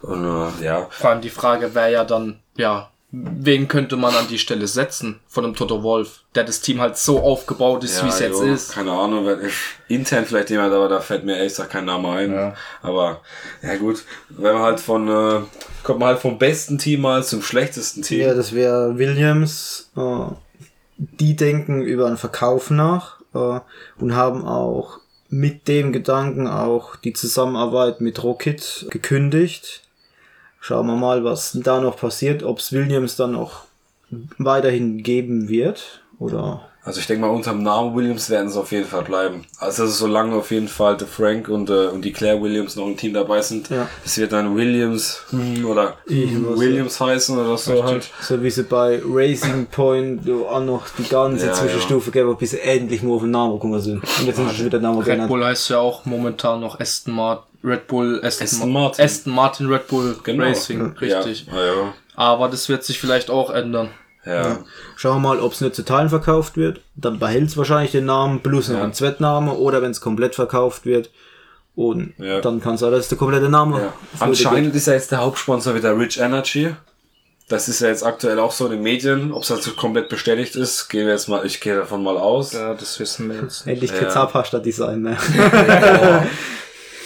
Und 0.01 0.25
äh, 0.25 0.65
ja, 0.65 0.87
vor 0.89 1.11
allem 1.11 1.21
die 1.21 1.29
Frage 1.29 1.73
wäre 1.73 1.91
ja 1.91 2.03
dann, 2.03 2.39
ja, 2.57 2.89
wen 3.23 3.67
könnte 3.67 3.95
man 3.97 4.13
an 4.15 4.27
die 4.29 4.39
Stelle 4.39 4.67
setzen 4.67 5.19
von 5.27 5.45
einem 5.45 5.55
Toto 5.55 5.83
Wolf, 5.83 6.23
der 6.33 6.43
das 6.43 6.61
Team 6.61 6.81
halt 6.81 6.97
so 6.97 7.21
aufgebaut 7.21 7.83
ist, 7.83 8.03
wie 8.03 8.09
es 8.09 8.19
jetzt 8.19 8.39
jo, 8.39 8.53
ist. 8.53 8.71
Keine 8.73 8.91
Ahnung, 8.91 9.25
wenn, 9.25 9.39
intern 9.87 10.25
vielleicht 10.25 10.49
jemand, 10.49 10.73
aber 10.73 10.89
da 10.89 10.99
fällt 10.99 11.23
mir 11.23 11.37
ehrlich 11.37 11.53
gesagt 11.53 11.71
kein 11.71 11.85
Name 11.85 12.09
ein. 12.09 12.33
Ja. 12.33 12.53
Aber 12.81 13.21
ja 13.61 13.75
gut, 13.77 14.03
wenn 14.29 14.53
man 14.53 14.63
halt 14.63 14.79
von 14.79 15.07
äh, 15.07 15.41
kommt 15.83 15.99
man 15.99 16.09
halt 16.09 16.19
vom 16.19 16.37
besten 16.37 16.77
Team 16.77 17.01
mal 17.01 17.23
zum 17.23 17.41
schlechtesten 17.41 18.01
Team. 18.01 18.21
Ja, 18.21 18.33
das 18.33 18.53
wäre 18.53 18.97
Williams. 18.97 19.91
Äh, 19.95 20.33
die 20.97 21.35
denken 21.35 21.81
über 21.81 22.07
einen 22.07 22.17
Verkauf 22.17 22.69
nach 22.69 23.19
äh, 23.33 23.59
und 23.99 24.15
haben 24.15 24.45
auch 24.45 24.99
mit 25.29 25.67
dem 25.67 25.91
Gedanken 25.91 26.47
auch 26.47 26.95
die 26.95 27.13
Zusammenarbeit 27.13 28.01
mit 28.01 28.23
Rocket 28.23 28.87
gekündigt. 28.89 29.84
Schauen 30.67 30.87
wir 30.87 30.95
mal, 30.95 31.23
was 31.23 31.51
da 31.63 31.79
noch 31.79 31.95
passiert, 31.95 32.41
ob 32.41 32.57
es 32.57 32.71
Williams 32.73 33.15
dann 33.15 33.35
auch 33.35 33.65
weiterhin 34.39 35.03
geben 35.03 35.47
wird 35.47 36.01
oder 36.17 36.61
Also 36.83 36.99
ich 36.99 37.05
denke 37.05 37.21
mal, 37.21 37.29
unterm 37.29 37.61
Namen 37.61 37.95
Williams 37.95 38.31
werden 38.31 38.49
sie 38.49 38.59
auf 38.59 38.71
jeden 38.71 38.87
Fall 38.87 39.03
bleiben. 39.03 39.45
Also 39.59 39.85
solange 39.85 40.33
auf 40.35 40.49
jeden 40.49 40.67
Fall 40.67 40.97
der 40.97 41.05
Frank 41.07 41.49
und, 41.49 41.69
äh, 41.69 41.87
und 41.89 42.03
die 42.03 42.11
Claire 42.11 42.41
Williams 42.41 42.75
noch 42.77 42.87
im 42.87 42.97
Team 42.97 43.13
dabei 43.13 43.41
sind, 43.43 43.69
Ja. 43.69 43.87
es 44.03 44.17
wird 44.17 44.31
dann 44.31 44.55
Williams 44.55 45.21
hm, 45.29 45.65
oder 45.67 45.97
Irgendwas, 46.07 46.59
Williams 46.59 46.99
heißen 46.99 47.37
oder 47.37 47.57
so 47.57 47.83
halt. 47.83 48.09
so 48.21 48.41
wie 48.41 48.49
sie 48.49 48.63
bei 48.63 48.99
Racing 49.05 49.67
Point 49.67 50.25
ja, 50.25 50.33
auch 50.33 50.63
noch 50.63 50.87
die 50.97 51.07
ganze 51.07 51.45
Ja, 51.45 51.53
Zwischenstufe 51.53 52.09
geben, 52.09 52.35
bis 52.37 52.51
sie 52.51 52.59
endlich 52.61 53.03
mal 53.03 53.13
auf 53.13 53.21
den 53.21 53.29
Namen 53.29 53.53
gekommen 53.53 53.79
sind. 53.81 53.97
Und 54.03 54.25
jetzt 54.25 54.37
sind 54.37 54.49
sie 54.49 54.55
schon 54.55 54.65
wieder 54.65 54.79
Namen 54.79 54.97
Red 54.99 55.05
genannt. 55.05 55.29
Bull 55.29 55.45
heißt 55.45 55.69
ja 55.69 55.77
auch 55.77 56.05
momentan 56.05 56.61
noch 56.61 56.79
Aston 56.79 57.13
Martin. 57.13 57.54
Red 57.65 57.87
Bull, 57.87 58.21
Aston, 58.23 58.45
Aston 58.45 58.71
Ma- 58.71 58.79
Martin. 58.81 59.05
Aston 59.05 59.33
Martin 59.33 59.67
Red 59.67 59.87
Bull 59.87 60.15
Genau. 60.23 60.43
Racing, 60.43 60.95
richtig. 61.01 61.47
Ja, 61.47 61.65
ja, 61.65 61.93
Aber 62.15 62.47
das 62.49 62.69
wird 62.69 62.83
sich 62.83 62.99
vielleicht 62.99 63.29
auch 63.29 63.49
ändern. 63.49 63.89
ja. 64.25 64.33
ja. 64.49 64.57
Schauen 64.95 65.21
wir 65.21 65.29
mal, 65.29 65.39
ob 65.39 65.53
es 65.53 65.61
nicht 65.61 65.75
zu 65.75 65.83
Teilen 65.83 66.09
verkauft 66.09 66.55
wird. 66.57 66.81
Dann 66.95 67.19
behält 67.19 67.49
es 67.49 67.57
wahrscheinlich 67.57 67.91
den 67.91 68.05
Namen 68.05 68.41
plus 68.41 68.69
noch 68.69 68.77
Ja. 68.77 68.83
einen 68.83 68.93
Zweitname 68.93 69.53
oder 69.53 69.81
wenn 69.81 69.91
es 69.91 69.99
komplett 70.01 70.35
verkauft 70.35 70.85
wird. 70.85 71.09
Und 71.75 72.13
Ja. 72.19 72.39
dann 72.39 72.61
kann 72.61 72.75
es 72.75 72.79
sein, 72.79 72.91
dass 72.91 73.09
der 73.09 73.17
komplette 73.17 73.49
Name. 73.49 73.79
Ja. 73.81 73.93
Anscheinend 74.19 74.73
ist 74.75 74.87
ja 74.87 74.93
jetzt 74.93 75.11
der 75.11 75.19
Hauptsponsor 75.19 75.75
wieder 75.75 75.97
Rich 75.97 76.19
Energy. 76.19 76.73
Das 77.49 77.67
ist 77.67 77.81
ja 77.81 77.89
jetzt 77.89 78.03
aktuell 78.03 78.39
auch 78.39 78.51
so 78.51 78.65
in 78.65 78.71
den 78.71 78.81
Medien. 78.81 79.31
Ob 79.31 79.43
es 79.43 79.49
dazu 79.49 79.75
komplett 79.75 80.09
bestätigt 80.09 80.55
ist, 80.55 80.87
gehen 80.87 81.05
wir 81.05 81.13
jetzt 81.13 81.27
mal, 81.27 81.45
ich 81.45 81.59
gehe 81.61 81.75
davon 81.75 82.01
mal 82.01 82.17
aus. 82.17 82.53
Ja, 82.53 82.73
das 82.73 82.99
wissen 82.99 83.29
wir 83.29 83.41
jetzt. 83.41 83.67
Endlich 83.67 83.91
Ja. 83.91 84.09
Zahnpasta-Design 84.09 85.01
mehr. 85.01 85.17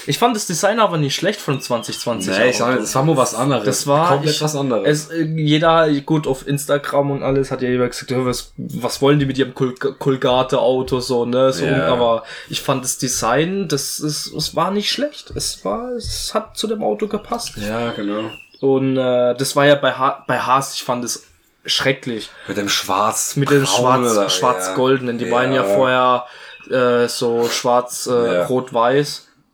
Ich 0.08 0.18
fand 0.20 0.36
das 0.36 0.46
Design 0.48 0.80
aber 0.80 0.98
nicht 0.98 1.16
schlecht 1.16 1.40
von 1.42 1.60
2020. 1.62 2.38
Nee, 2.38 2.50
ich 2.50 2.58
sag 2.58 2.70
nicht, 2.72 2.84
das 2.84 2.96
war 2.96 3.04
mal 3.04 3.18
was 3.18 3.36
anderes. 3.36 3.66
Das 3.66 3.88
war 3.88 4.10
komplett 4.10 4.36
ich, 4.36 4.42
was 4.42 4.56
anderes. 4.56 4.88
Es, 4.88 5.10
äh, 5.12 5.24
jeder, 5.24 5.90
gut, 6.02 6.28
auf 6.28 6.48
Instagram 6.48 7.12
und 7.12 7.24
alles 7.24 7.52
hat 7.52 7.62
ja 7.62 7.70
jeder 7.70 7.88
gesagt, 7.88 8.12
ja, 8.12 8.26
was, 8.26 8.54
was 8.58 9.02
wollen 9.02 9.20
die 9.20 9.26
mit 9.26 9.38
ihrem 9.38 9.54
Kul 9.54 9.74
Kulgate-Auto 9.76 11.00
so, 11.00 11.26
ne? 11.26 11.52
So, 11.54 11.66
Ja. 11.66 11.88
Aber 11.88 12.24
ich 12.50 12.62
fand 12.62 12.84
das 12.84 12.98
Design, 12.98 13.68
das 13.68 14.00
ist, 14.00 14.34
es 14.34 14.56
war 14.56 14.72
nicht 14.72 14.90
schlecht. 14.92 15.32
Es 15.36 15.64
war, 15.66 15.92
es 15.92 16.34
hat 16.34 16.58
zu 16.58 16.68
dem 16.68 16.84
Auto 16.84 17.08
gepasst. 17.08 17.54
ja, 17.58 17.92
genau. 17.92 18.30
Und 18.62 18.98
äh, 18.98 19.36
das 19.36 19.56
war 19.56 19.66
ja 19.66 19.76
bei, 19.76 19.94
ha 19.94 20.24
bei 20.28 20.38
Haas, 20.40 20.74
ich 20.76 20.84
fand 20.84 21.06
es 21.06 21.24
schrecklich. 21.66 22.30
Mit 22.48 22.58
dem 22.58 22.68
Schwarz. 22.70 23.36
Mit 23.36 23.50
dem 23.50 23.64
oder- 23.64 23.68
schwarz, 23.68 24.34
schwarz-goldenen. 24.36 25.18
Die 25.18 25.26
Ja. 25.26 25.32
waren 25.32 25.54
ja 25.54 25.64
vorher 25.64 26.26
äh, 26.70 27.08
so 27.08 27.48
schwarz, 27.50 28.08
äh, 28.12 28.34
Ja. 28.40 28.46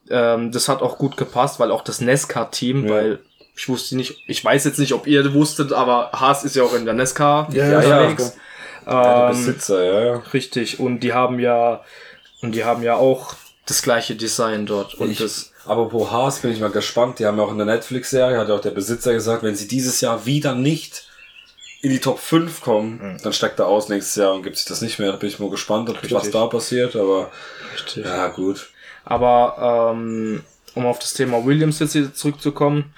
Ähm, 0.10 0.52
das 0.52 0.68
hat 0.70 0.82
auch 0.82 0.98
gut 0.98 1.18
gepasst, 1.18 1.60
weil 1.60 1.72
auch 1.72 1.84
das 1.84 2.00
Nesca-Team, 2.02 2.86
Ja. 2.88 2.94
weil 2.94 3.20
ich 3.56 3.68
wusste 3.70 3.96
nicht, 3.96 4.18
ich 4.28 4.44
weiß 4.44 4.66
jetzt 4.66 4.80
nicht, 4.80 4.94
ob 4.94 5.08
ihr 5.08 5.34
wusstet, 5.34 5.72
aber 5.74 6.12
Haas 6.14 6.44
ist 6.44 6.56
ja 6.56 6.64
auch 6.64 6.74
in 6.74 6.86
der 6.86 6.94
Nesca 6.94 7.48
Ja, 7.52 7.68
ja, 7.70 7.78
unterwegs. 7.80 8.36
Ja, 8.86 9.30
Ähm, 9.32 9.38
Besitzer, 9.38 9.84
ja, 9.84 10.06
ja. 10.06 10.24
richtig. 10.34 10.80
Und 10.80 11.00
die 11.00 11.14
haben 11.14 11.40
ja, 11.40 11.82
und 12.42 12.52
die 12.54 12.64
haben 12.66 12.84
ja 12.84 12.96
auch 12.98 13.34
das 13.66 13.82
gleiche 13.82 14.16
Design 14.16 14.66
dort. 14.68 14.94
Und 14.96 15.10
Ich- 15.12 15.18
das, 15.20 15.52
Aber 15.66 15.92
wo 15.92 16.12
Haas 16.12 16.40
bin 16.40 16.52
ich 16.52 16.60
mal 16.60 16.70
gespannt. 16.70 17.18
Die 17.18 17.26
haben 17.26 17.38
ja 17.40 17.44
auch 17.44 17.52
in 17.52 17.58
der 17.58 17.66
Netflix-Serie, 17.66 18.38
hat 18.38 18.50
ja 18.50 18.54
auch 18.56 18.62
der 18.62 18.70
Besitzer 18.70 19.14
gesagt, 19.14 19.42
wenn 19.42 19.56
sie 19.56 19.68
dieses 19.68 20.02
Jahr 20.02 20.28
wieder 20.28 20.54
nicht 20.54 21.08
in 21.82 21.90
die 21.90 22.00
Top 22.00 22.20
5 22.20 22.62
kommen, 22.62 23.00
Mhm. 23.14 23.18
dann 23.24 23.34
steigt 23.34 23.58
er 23.60 23.66
aus 23.68 23.90
nächstes 23.90 24.16
Jahr 24.18 24.34
und 24.34 24.44
gibt 24.44 24.58
sich 24.58 24.68
das 24.68 24.82
nicht 24.82 25.00
mehr. 25.00 25.12
Da 25.12 25.18
bin 25.18 25.30
ich 25.30 25.40
mal 25.40 25.50
gespannt, 25.50 25.90
ob 25.90 25.98
was 26.12 26.30
da 26.30 26.46
passiert, 26.46 26.96
aber 26.96 27.32
ja, 27.96 28.28
gut. 28.28 28.70
Aber 29.06 29.94
ähm, 29.94 30.44
um 30.74 30.86
auf 30.86 31.00
das 31.00 31.14
Thema 31.14 31.46
Williams 31.46 31.80
jetzt 31.80 31.94
hier 31.94 32.14
zurückzukommen, 32.14 32.94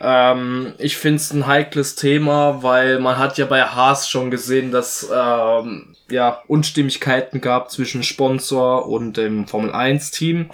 ähm, 0.00 0.74
ich 0.78 0.96
finde 0.96 1.16
es 1.16 1.32
ein 1.32 1.46
heikles 1.46 1.94
Thema, 1.94 2.62
weil 2.62 2.98
man 2.98 3.18
hat 3.18 3.38
ja 3.38 3.46
bei 3.46 3.62
Haas 3.62 4.08
schon 4.10 4.30
gesehen, 4.30 4.70
dass 4.70 5.08
ähm, 5.14 5.96
ja 6.10 6.42
Unstimmigkeiten 6.48 7.40
gab 7.40 7.70
zwischen 7.70 8.02
Sponsor 8.02 8.88
und 8.88 9.16
dem 9.16 9.46
Formel 9.46 9.72
1 9.72 10.10
Team. 10.10 10.50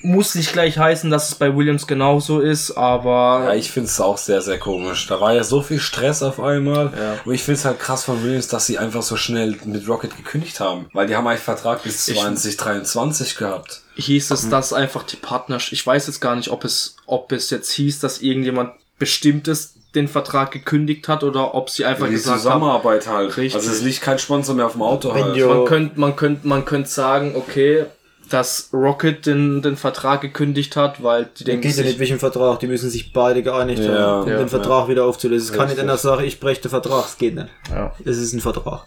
Muss 0.00 0.34
nicht 0.34 0.52
gleich 0.52 0.78
heißen, 0.78 1.10
dass 1.10 1.28
es 1.28 1.34
bei 1.34 1.56
Williams 1.56 1.86
genauso 1.86 2.40
ist, 2.40 2.72
aber 2.72 3.44
Ja, 3.46 3.54
ich 3.54 3.70
finde 3.70 3.88
es 3.88 4.00
auch 4.00 4.16
sehr, 4.18 4.42
sehr 4.42 4.58
komisch. 4.58 5.06
Da 5.08 5.20
war 5.20 5.34
ja 5.34 5.42
so 5.42 5.60
viel 5.60 5.80
Stress 5.80 6.22
auf 6.22 6.40
einmal. 6.40 6.92
Ja. 6.96 7.16
Und 7.24 7.34
ich 7.34 7.42
finde 7.42 7.58
es 7.58 7.64
halt 7.64 7.80
krass 7.80 8.04
von 8.04 8.22
Williams, 8.22 8.48
dass 8.48 8.66
sie 8.66 8.78
einfach 8.78 9.02
so 9.02 9.16
schnell 9.16 9.56
mit 9.64 9.88
Rocket 9.88 10.16
gekündigt 10.16 10.60
haben. 10.60 10.86
Weil 10.92 11.06
die 11.08 11.16
haben 11.16 11.26
eigentlich 11.26 11.42
Vertrag 11.42 11.82
bis 11.82 12.06
2023 12.06 13.36
gehabt. 13.36 13.82
hieß 13.96 14.30
es, 14.30 14.48
dass 14.48 14.72
einfach 14.72 15.02
die 15.02 15.16
Partnerschaft, 15.16 15.72
ich 15.72 15.86
weiß 15.86 16.06
jetzt 16.06 16.20
gar 16.20 16.36
nicht, 16.36 16.50
ob 16.50 16.64
es, 16.64 16.96
ob 17.06 17.32
es 17.32 17.50
jetzt 17.50 17.70
hieß, 17.72 18.00
dass 18.00 18.20
irgendjemand 18.20 18.72
bestimmtes 18.98 19.74
den 19.94 20.08
Vertrag 20.08 20.50
gekündigt 20.50 21.08
hat 21.08 21.24
oder 21.24 21.54
ob 21.54 21.70
sie 21.70 21.84
einfach 21.84 22.06
Die 22.06 22.12
gesagt 22.12 22.30
haben, 22.30 22.42
Zusammenarbeit 22.42 23.06
halt. 23.06 23.36
Richtig. 23.36 23.54
Also 23.54 23.70
es 23.70 23.78
ist 23.78 23.84
nicht 23.84 24.02
kein 24.02 24.18
Sponsor 24.18 24.54
mehr 24.54 24.66
auf 24.66 24.72
dem 24.72 24.82
Auto 24.82 25.14
Wenn 25.14 25.24
halt. 25.24 25.46
man 25.46 25.64
könnte, 25.64 26.00
man 26.00 26.16
könnte, 26.16 26.46
man 26.46 26.64
könnte 26.64 26.90
sagen, 26.90 27.34
okay, 27.36 27.86
dass 28.30 28.70
Rocket 28.72 29.26
den, 29.26 29.62
den 29.62 29.76
Vertrag 29.76 30.20
gekündigt 30.20 30.76
hat, 30.76 31.02
weil 31.02 31.28
die 31.38 31.44
denken 31.44 31.62
Geht 31.62 31.76
ja 31.76 31.84
nicht 31.84 31.98
welchen 31.98 32.18
Vertrag, 32.18 32.60
die 32.60 32.66
müssen 32.66 32.90
sich 32.90 33.12
beide 33.12 33.42
geeinigt 33.42 33.82
Ja, 33.82 33.92
haben, 33.98 34.22
um 34.24 34.28
ja, 34.30 34.38
den 34.38 34.48
Vertrag 34.48 34.88
wieder 34.88 35.04
aufzulösen. 35.04 35.50
Es 35.52 35.56
kann 35.58 35.68
nicht 35.68 35.78
einer 35.80 35.96
sagen, 35.96 36.24
ich 36.24 36.40
breche 36.40 36.62
den 36.62 36.70
Vertrag, 36.70 37.04
es 37.06 37.16
geht 37.18 37.34
nicht. 37.34 37.48
ja, 37.70 37.92
Es 38.04 38.18
ist 38.18 38.32
ein 38.32 38.40
Vertrag. 38.40 38.84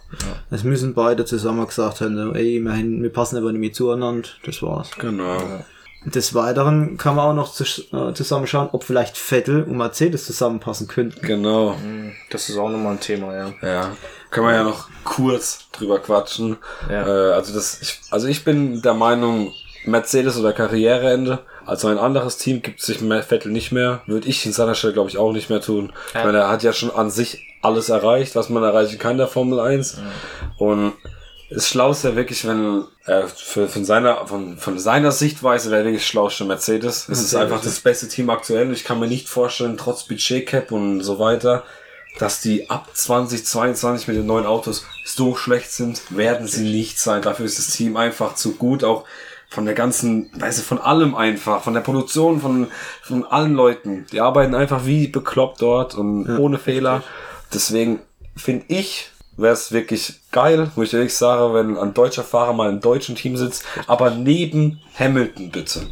Es 0.50 0.64
müssen 0.64 0.94
beide 0.94 1.24
zusammen 1.24 1.66
gesagt 1.66 2.00
haben, 2.00 2.34
ey, 2.34 2.60
wir, 2.60 2.72
hin- 2.72 3.02
wir 3.02 3.12
passen 3.12 3.36
aber 3.36 3.52
nicht 3.52 3.60
mehr 3.60 3.72
zueinander, 3.72 4.28
das 4.44 4.62
war's. 4.62 4.90
Genau. 4.98 5.38
Des 6.04 6.34
Weiteren 6.34 6.96
kann 6.96 7.14
man 7.14 7.28
auch 7.30 7.34
noch 7.34 7.60
äh, 7.60 8.12
zusammenschauen, 8.14 8.70
ob 8.72 8.82
vielleicht 8.82 9.16
Vettel 9.16 9.62
und 9.62 9.76
Mercedes 9.76 10.26
zusammenpassen 10.26 10.88
könnten. 10.88 11.24
Genau. 11.24 11.76
das 12.30 12.48
ist 12.48 12.58
auch 12.58 12.68
nochmal 12.70 12.94
ein 12.94 13.00
Thema, 13.00 13.32
ja. 13.36 13.52
Ja. 13.62 13.96
Können 14.32 14.46
wir 14.48 14.54
ja 14.54 14.64
noch 14.64 14.88
kurz 15.04 15.66
drüber 15.72 16.00
quatschen. 16.00 16.56
Ja. 16.90 17.06
Äh, 17.06 17.32
also 17.34 17.54
das, 17.54 17.80
ich, 17.80 18.00
also 18.10 18.26
ich 18.26 18.44
bin 18.44 18.82
der 18.82 18.94
Meinung, 18.94 19.52
Mercedes 19.84 20.38
oder 20.38 20.52
Karriereende. 20.52 21.40
Also 21.66 21.88
ein 21.88 21.98
anderes 21.98 22.38
Team 22.38 22.62
gibt 22.62 22.80
sich 22.80 23.00
mehr 23.00 23.22
Vettel 23.22 23.52
nicht 23.52 23.72
mehr. 23.72 24.02
Würde 24.06 24.28
ich 24.28 24.44
in 24.46 24.52
seiner 24.52 24.74
Stelle, 24.74 24.94
glaube 24.94 25.10
ich, 25.10 25.18
auch 25.18 25.32
nicht 25.32 25.50
mehr 25.50 25.60
tun. 25.60 25.92
Ich 26.08 26.24
meine, 26.24 26.38
er 26.38 26.48
hat 26.48 26.62
ja 26.62 26.72
schon 26.72 26.90
an 26.90 27.10
sich 27.10 27.46
alles 27.60 27.88
erreicht, 27.88 28.34
was 28.34 28.48
man 28.48 28.62
erreichen 28.62 28.98
kann 28.98 29.18
der 29.18 29.28
Formel 29.28 29.60
1. 29.60 29.98
Und 30.56 30.94
das 31.50 31.68
Schlauste 31.68 32.08
ja 32.08 32.16
wirklich, 32.16 32.46
wenn 32.46 32.84
äh, 33.04 33.24
für, 33.26 33.68
von 33.68 33.84
seiner 33.84 34.26
von, 34.26 34.56
von 34.56 34.78
seiner 34.78 35.12
Sichtweise 35.12 35.70
wäre 35.70 35.84
wirklich 35.84 36.06
schlauste 36.06 36.44
Mercedes. 36.44 37.08
Es 37.08 37.20
ist 37.20 37.34
einfach 37.34 37.60
das 37.60 37.80
beste 37.80 38.08
Team 38.08 38.30
aktuell. 38.30 38.72
Ich 38.72 38.84
kann 38.84 38.98
mir 38.98 39.08
nicht 39.08 39.28
vorstellen, 39.28 39.76
trotz 39.76 40.04
Budgetcap 40.04 40.72
und 40.72 41.02
so 41.02 41.18
weiter, 41.18 41.64
dass 42.18 42.40
die 42.40 42.68
ab 42.70 42.88
2022 42.92 44.08
mit 44.08 44.16
den 44.16 44.26
neuen 44.26 44.46
Autos 44.46 44.84
so 45.04 45.34
schlecht 45.34 45.72
sind, 45.72 46.02
werden 46.10 46.46
sie 46.46 46.64
nicht 46.70 46.98
sein. 46.98 47.22
Dafür 47.22 47.46
ist 47.46 47.58
das 47.58 47.70
Team 47.70 47.96
einfach 47.96 48.34
zu 48.34 48.54
gut, 48.54 48.84
auch 48.84 49.04
von 49.48 49.66
der 49.66 49.74
ganzen, 49.74 50.30
weißt 50.34 50.60
du, 50.60 50.62
von 50.62 50.78
allem 50.78 51.14
einfach, 51.14 51.62
von 51.62 51.74
der 51.74 51.82
Produktion, 51.82 52.40
von, 52.40 52.68
von 53.02 53.24
allen 53.24 53.54
Leuten. 53.54 54.06
Die 54.12 54.20
arbeiten 54.20 54.54
einfach 54.54 54.86
wie 54.86 55.08
bekloppt 55.08 55.60
dort 55.60 55.94
und 55.94 56.38
ohne 56.38 56.58
Fehler. 56.58 57.02
Deswegen 57.52 58.00
finde 58.34 58.64
ich, 58.68 59.10
wäre 59.36 59.52
es 59.52 59.72
wirklich 59.72 60.20
geil, 60.30 60.70
wo 60.74 60.82
ich 60.82 60.94
ehrlich 60.94 61.14
sage, 61.14 61.52
wenn 61.54 61.76
ein 61.76 61.94
deutscher 61.94 62.24
Fahrer 62.24 62.54
mal 62.54 62.70
im 62.70 62.80
deutschen 62.80 63.14
Team 63.14 63.36
sitzt, 63.36 63.64
aber 63.86 64.10
neben 64.10 64.80
Hamilton 64.98 65.50
bitte. 65.50 65.82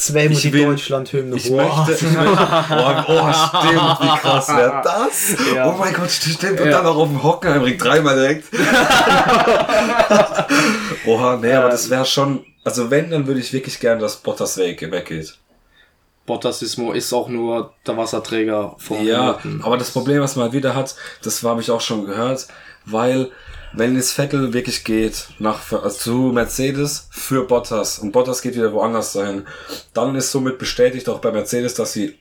Zweimal 0.00 0.32
Ich 0.32 0.40
die 0.40 0.52
will- 0.54 0.64
Deutschland-Hymne. 0.64 1.36
Ich 1.36 1.48
Boah. 1.50 1.56
möchte, 1.86 1.92
ich 2.06 2.12
möchte, 2.12 2.48
oh, 2.70 2.94
oh, 3.08 3.32
stimmt, 3.32 4.00
wie 4.00 4.18
krass 4.18 4.48
wäre 4.48 4.80
das? 4.84 5.36
Oh 5.66 5.74
mein 5.78 5.92
Gott, 5.92 6.10
stimmt, 6.10 6.58
und 6.60 6.70
dann 6.70 6.86
auch 6.86 6.96
auf 6.96 7.08
dem 7.08 7.22
Hockenheimring 7.22 7.76
dreimal 7.76 8.14
direkt. 8.16 8.46
Oha, 11.06 11.36
nee, 11.36 11.52
aber 11.52 11.68
das 11.68 11.90
wäre 11.90 12.04
schon, 12.04 12.44
also 12.64 12.90
wenn, 12.90 13.10
dann 13.10 13.26
würde 13.26 13.40
ich 13.40 13.52
wirklich 13.52 13.78
gern, 13.80 13.98
dass 13.98 14.16
Bottas 14.16 14.56
weg, 14.56 14.80
weggeht. 14.90 15.36
Bottas 16.26 16.62
ist, 16.62 16.78
auch 17.12 17.28
nur 17.28 17.74
der 17.86 17.96
Wasserträger 17.96 18.76
von 18.78 19.04
Ja, 19.04 19.18
Hamilton. 19.42 19.62
aber 19.64 19.76
das 19.78 19.90
Problem, 19.90 20.22
was 20.22 20.36
man 20.36 20.44
halt 20.44 20.52
wieder 20.52 20.74
hat, 20.74 20.94
das 21.22 21.42
habe 21.42 21.60
ich 21.60 21.70
auch 21.70 21.80
schon 21.80 22.06
gehört, 22.06 22.46
weil 22.84 23.30
wenn 23.72 23.96
es 23.96 24.12
Vettel 24.12 24.52
wirklich 24.52 24.84
geht 24.84 25.28
nach 25.38 25.72
also 25.72 25.90
zu 25.90 26.12
Mercedes 26.32 27.08
für 27.10 27.46
Bottas 27.46 27.98
und 27.98 28.12
Bottas 28.12 28.42
geht 28.42 28.56
wieder 28.56 28.72
woanders 28.72 29.12
dahin, 29.12 29.46
dann 29.94 30.14
ist 30.16 30.32
somit 30.32 30.58
bestätigt 30.58 31.08
auch 31.08 31.20
bei 31.20 31.30
Mercedes, 31.30 31.74
dass 31.74 31.92
sie 31.92 32.18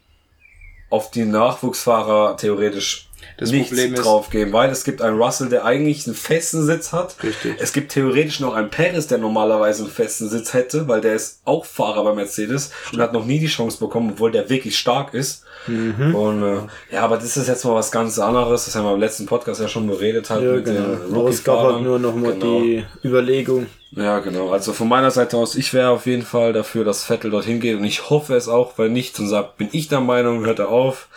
auf 0.90 1.12
die 1.12 1.26
Nachwuchsfahrer 1.26 2.38
theoretisch 2.38 3.09
Das 3.40 3.52
nichts 3.52 3.70
Problem 3.70 3.94
ist- 3.94 4.04
drauf 4.04 4.30
geben, 4.30 4.52
weil 4.54 4.70
es 4.70 4.84
gibt 4.84 5.02
einen 5.02 5.18
Russell, 5.22 5.50
der 5.50 5.66
eigentlich 5.66 6.06
einen 6.08 6.16
festen 6.16 6.66
Sitz 6.66 6.92
hat. 6.92 7.16
Richtig. 7.24 7.56
Es 7.60 7.74
gibt 7.74 7.92
theoretisch 7.92 8.40
noch 8.40 8.54
einen 8.54 8.70
Perez, 8.70 9.08
der 9.08 9.18
normalerweise 9.18 9.84
einen 9.84 9.92
festen 9.92 10.30
Sitz 10.30 10.54
hätte, 10.54 10.88
weil 10.88 11.02
der 11.02 11.14
ist 11.16 11.42
auch 11.46 11.66
Fahrer 11.66 12.04
bei 12.04 12.14
Mercedes 12.14 12.72
und 12.92 13.00
hat 13.02 13.14
noch 13.14 13.26
nie 13.26 13.40
die 13.40 13.48
Chance 13.48 13.80
bekommen, 13.80 14.12
obwohl 14.14 14.32
der 14.32 14.50
wirklich 14.50 14.78
stark 14.78 15.14
ist. 15.14 15.44
Mhm. 15.68 16.16
Und 16.16 16.44
äh, 16.44 16.58
ja, 16.94 17.02
aber 17.02 17.18
das 17.18 17.36
ist 17.38 17.48
jetzt 17.48 17.66
mal 17.66 17.76
was 17.76 17.92
ganz 17.92 18.18
anderes. 18.20 18.66
Das 18.66 18.76
haben 18.76 18.86
wir 18.86 18.94
im 18.94 19.00
letzten 19.00 19.26
Podcast 19.26 19.60
ja 19.62 19.68
schon 19.68 19.88
beredet 19.88 20.30
halt 20.30 20.44
Ja, 20.44 20.52
mit 20.54 20.66
genau. 20.66 20.96
den 21.24 21.28
es 21.28 21.44
gab 21.44 21.60
halt 21.64 21.82
nur 21.82 22.00
noch 22.00 22.16
mal 22.16 22.34
Genau. 22.34 22.62
die 22.62 22.86
Überlegung. 23.04 23.68
Ja, 23.92 24.20
genau. 24.20 24.52
Also 24.52 24.72
von 24.72 24.88
meiner 24.88 25.10
Seite 25.12 25.36
aus, 25.36 25.56
ich 25.56 25.74
wäre 25.74 25.90
auf 25.90 26.06
jeden 26.06 26.22
Fall 26.24 26.54
dafür, 26.54 26.84
dass 26.86 27.04
Vettel 27.04 27.32
dorthin 27.32 27.60
geht 27.60 27.76
und 27.78 27.84
ich 27.86 28.10
hoffe 28.10 28.36
es 28.36 28.48
auch, 28.48 28.78
weil 28.78 28.90
nicht, 28.90 29.20
und 29.20 29.28
sagt, 29.28 29.58
bin 29.58 29.68
ich 29.72 29.88
der 29.88 30.00
Meinung, 30.00 30.46
hört 30.46 30.60
er 30.60 30.70
auf. 30.70 31.08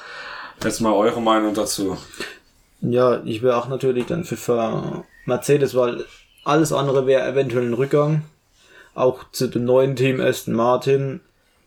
Jetzt 0.64 0.80
mal 0.80 0.92
eure 0.92 1.20
Meinung 1.20 1.54
dazu. 1.54 1.96
Ja, 2.80 3.22
ich 3.24 3.42
wäre 3.42 3.56
auch 3.56 3.68
natürlich 3.68 4.06
dann 4.06 4.24
für, 4.24 5.04
Mercedes, 5.24 5.74
weil 5.74 6.04
alles 6.44 6.72
andere 6.72 7.06
wäre 7.06 7.26
eventuell 7.28 7.66
ein 7.66 7.74
Rückgang. 7.74 8.22
Auch 8.94 9.24
zu 9.32 9.48
dem 9.48 9.64
neuen 9.64 9.96
Team 9.96 10.20
Aston 10.20 10.54
Martin 10.54 11.20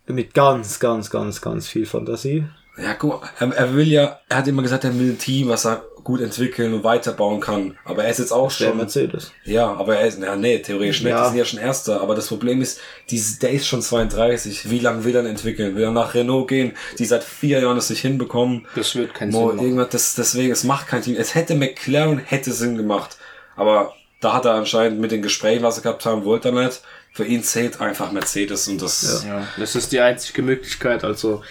mit 0.07 0.33
ganz, 0.33 0.79
ganz, 0.79 1.09
ganz, 1.09 1.41
ganz 1.41 1.67
viel 1.67 1.85
Fantasie. 1.85 2.45
Ja, 2.77 2.93
guck 2.93 3.21
mal, 3.21 3.29
er, 3.39 3.55
er 3.55 3.73
will 3.75 3.87
ja, 3.87 4.19
er 4.29 4.37
hat 4.37 4.47
immer 4.47 4.61
gesagt, 4.61 4.83
er 4.83 4.97
will 4.99 5.11
ein 5.11 5.17
Team, 5.17 5.47
was 5.49 5.65
er 5.65 5.83
gut 6.03 6.21
entwickeln 6.21 6.73
und 6.73 6.83
weiterbauen 6.83 7.39
kann. 7.39 7.77
Aber 7.83 8.03
er 8.03 8.11
ist 8.11 8.19
jetzt 8.19 8.31
auch 8.31 8.49
Der 8.55 8.67
schon. 8.67 8.77
Mercedes. 8.77 9.31
Ja, 9.43 9.73
aber 9.73 9.95
er 9.97 10.07
ist, 10.07 10.21
ja, 10.21 10.35
nee, 10.35 10.59
theoretisch 10.59 11.01
nicht, 11.01 11.09
Ja. 11.11 11.23
die 11.23 11.29
sind 11.29 11.37
ja 11.39 11.45
schon 11.45 11.59
Erster. 11.59 12.01
Aber 12.01 12.13
das 12.13 12.27
Problem 12.27 12.61
ist, 12.61 12.79
dieses, 13.09 13.39
der 13.39 13.51
ist 13.51 13.65
schon 13.65 13.81
32. 13.81 14.69
Wie 14.69 14.79
lange 14.79 15.03
will 15.03 15.15
er 15.15 15.23
denn 15.23 15.31
entwickeln? 15.31 15.75
Will 15.75 15.83
er 15.83 15.91
nach 15.91 16.13
Renault 16.13 16.47
gehen, 16.49 16.73
die 16.99 17.05
seit 17.05 17.23
vier 17.23 17.59
Jahren 17.61 17.77
es 17.77 17.89
nicht 17.89 18.01
hinbekommen? 18.01 18.67
Das 18.75 18.93
wird 18.95 19.13
keinen 19.15 19.31
Mo, 19.31 19.47
Sinn 19.47 19.55
machen. 19.55 19.65
irgendwas, 19.65 19.89
das, 19.89 20.15
deswegen, 20.15 20.51
es 20.51 20.63
macht 20.63 20.87
kein 20.87 21.01
Team. 21.01 21.15
Es 21.17 21.33
hätte 21.33 21.55
McLaren, 21.55 22.19
hätte 22.19 22.51
Sinn 22.51 22.77
gemacht. 22.77 23.17
Aber 23.55 23.93
da 24.21 24.33
hat 24.33 24.45
er 24.45 24.53
anscheinend 24.53 24.99
mit 24.99 25.11
den 25.11 25.21
Gesprächen, 25.23 25.63
was 25.63 25.77
er 25.77 25.83
gehabt 25.83 26.05
haben, 26.05 26.23
wollte 26.25 26.49
er 26.49 26.65
nicht. 26.65 26.81
Für 27.15 27.23
ihn 27.23 27.43
zählt 27.43 27.79
einfach 27.79 28.11
Mercedes 28.11 28.67
und 28.67 28.81
das, 28.81 29.23
Ja, 29.25 29.47
das 29.57 29.73
ist 29.77 29.93
die 29.93 30.01
einzige 30.01 30.41
Möglichkeit. 30.41 31.05
Also 31.05 31.43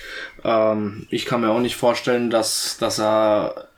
ähm, 0.44 1.06
ich 1.08 1.24
kann 1.24 1.40
mir 1.40 1.48
auch 1.48 1.60
nicht 1.60 1.76
vorstellen, 1.76 2.28
dass, 2.28 2.76
dass 2.78 3.00
er 3.00 3.68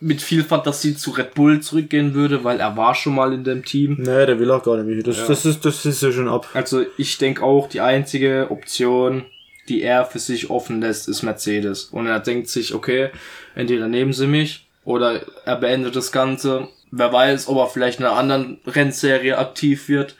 mit 0.00 0.20
viel 0.20 0.44
Fantasie 0.44 0.94
zu 0.94 1.12
Red 1.12 1.32
Bull 1.32 1.60
zurückgehen 1.60 2.12
würde, 2.12 2.44
weil 2.44 2.60
er 2.60 2.76
war 2.76 2.94
schon 2.94 3.14
mal 3.14 3.32
in 3.32 3.42
dem 3.42 3.64
Team. 3.64 3.96
Nee, 4.00 4.26
der 4.26 4.38
will 4.38 4.50
auch 4.50 4.62
gar 4.62 4.76
nicht 4.76 4.86
mehr. 4.86 5.02
Das, 5.02 5.26
das, 5.26 5.46
ist, 5.46 5.64
das 5.64 5.86
ist 5.86 6.02
ja 6.02 6.12
schon 6.12 6.28
ab. 6.28 6.46
Also 6.52 6.84
ich 6.98 7.16
denke 7.16 7.42
auch, 7.42 7.70
die 7.70 7.80
einzige 7.80 8.48
Option, 8.50 9.24
die 9.70 9.80
er 9.80 10.04
für 10.04 10.18
sich 10.18 10.50
offen 10.50 10.82
lässt, 10.82 11.08
ist 11.08 11.22
Mercedes. 11.22 11.84
Und 11.84 12.06
er 12.06 12.20
denkt 12.20 12.50
sich, 12.50 12.74
okay, 12.74 13.08
entweder 13.54 13.88
nehmen 13.88 14.12
sie 14.12 14.26
mich 14.26 14.66
oder 14.84 15.22
er 15.46 15.56
beendet 15.56 15.96
das 15.96 16.12
Ganze. 16.12 16.68
Wer 16.90 17.10
weiß, 17.10 17.48
ob 17.48 17.56
er 17.56 17.68
vielleicht 17.68 17.98
in 17.98 18.04
einer 18.04 18.16
anderen 18.16 18.58
Rennserie 18.66 19.38
aktiv 19.38 19.88
wird. 19.88 20.16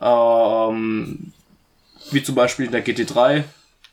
Ähm, 0.00 1.32
wie 2.10 2.22
zum 2.22 2.34
Beispiel 2.34 2.66
in 2.66 2.72
der 2.72 2.84
GT3. 2.84 3.42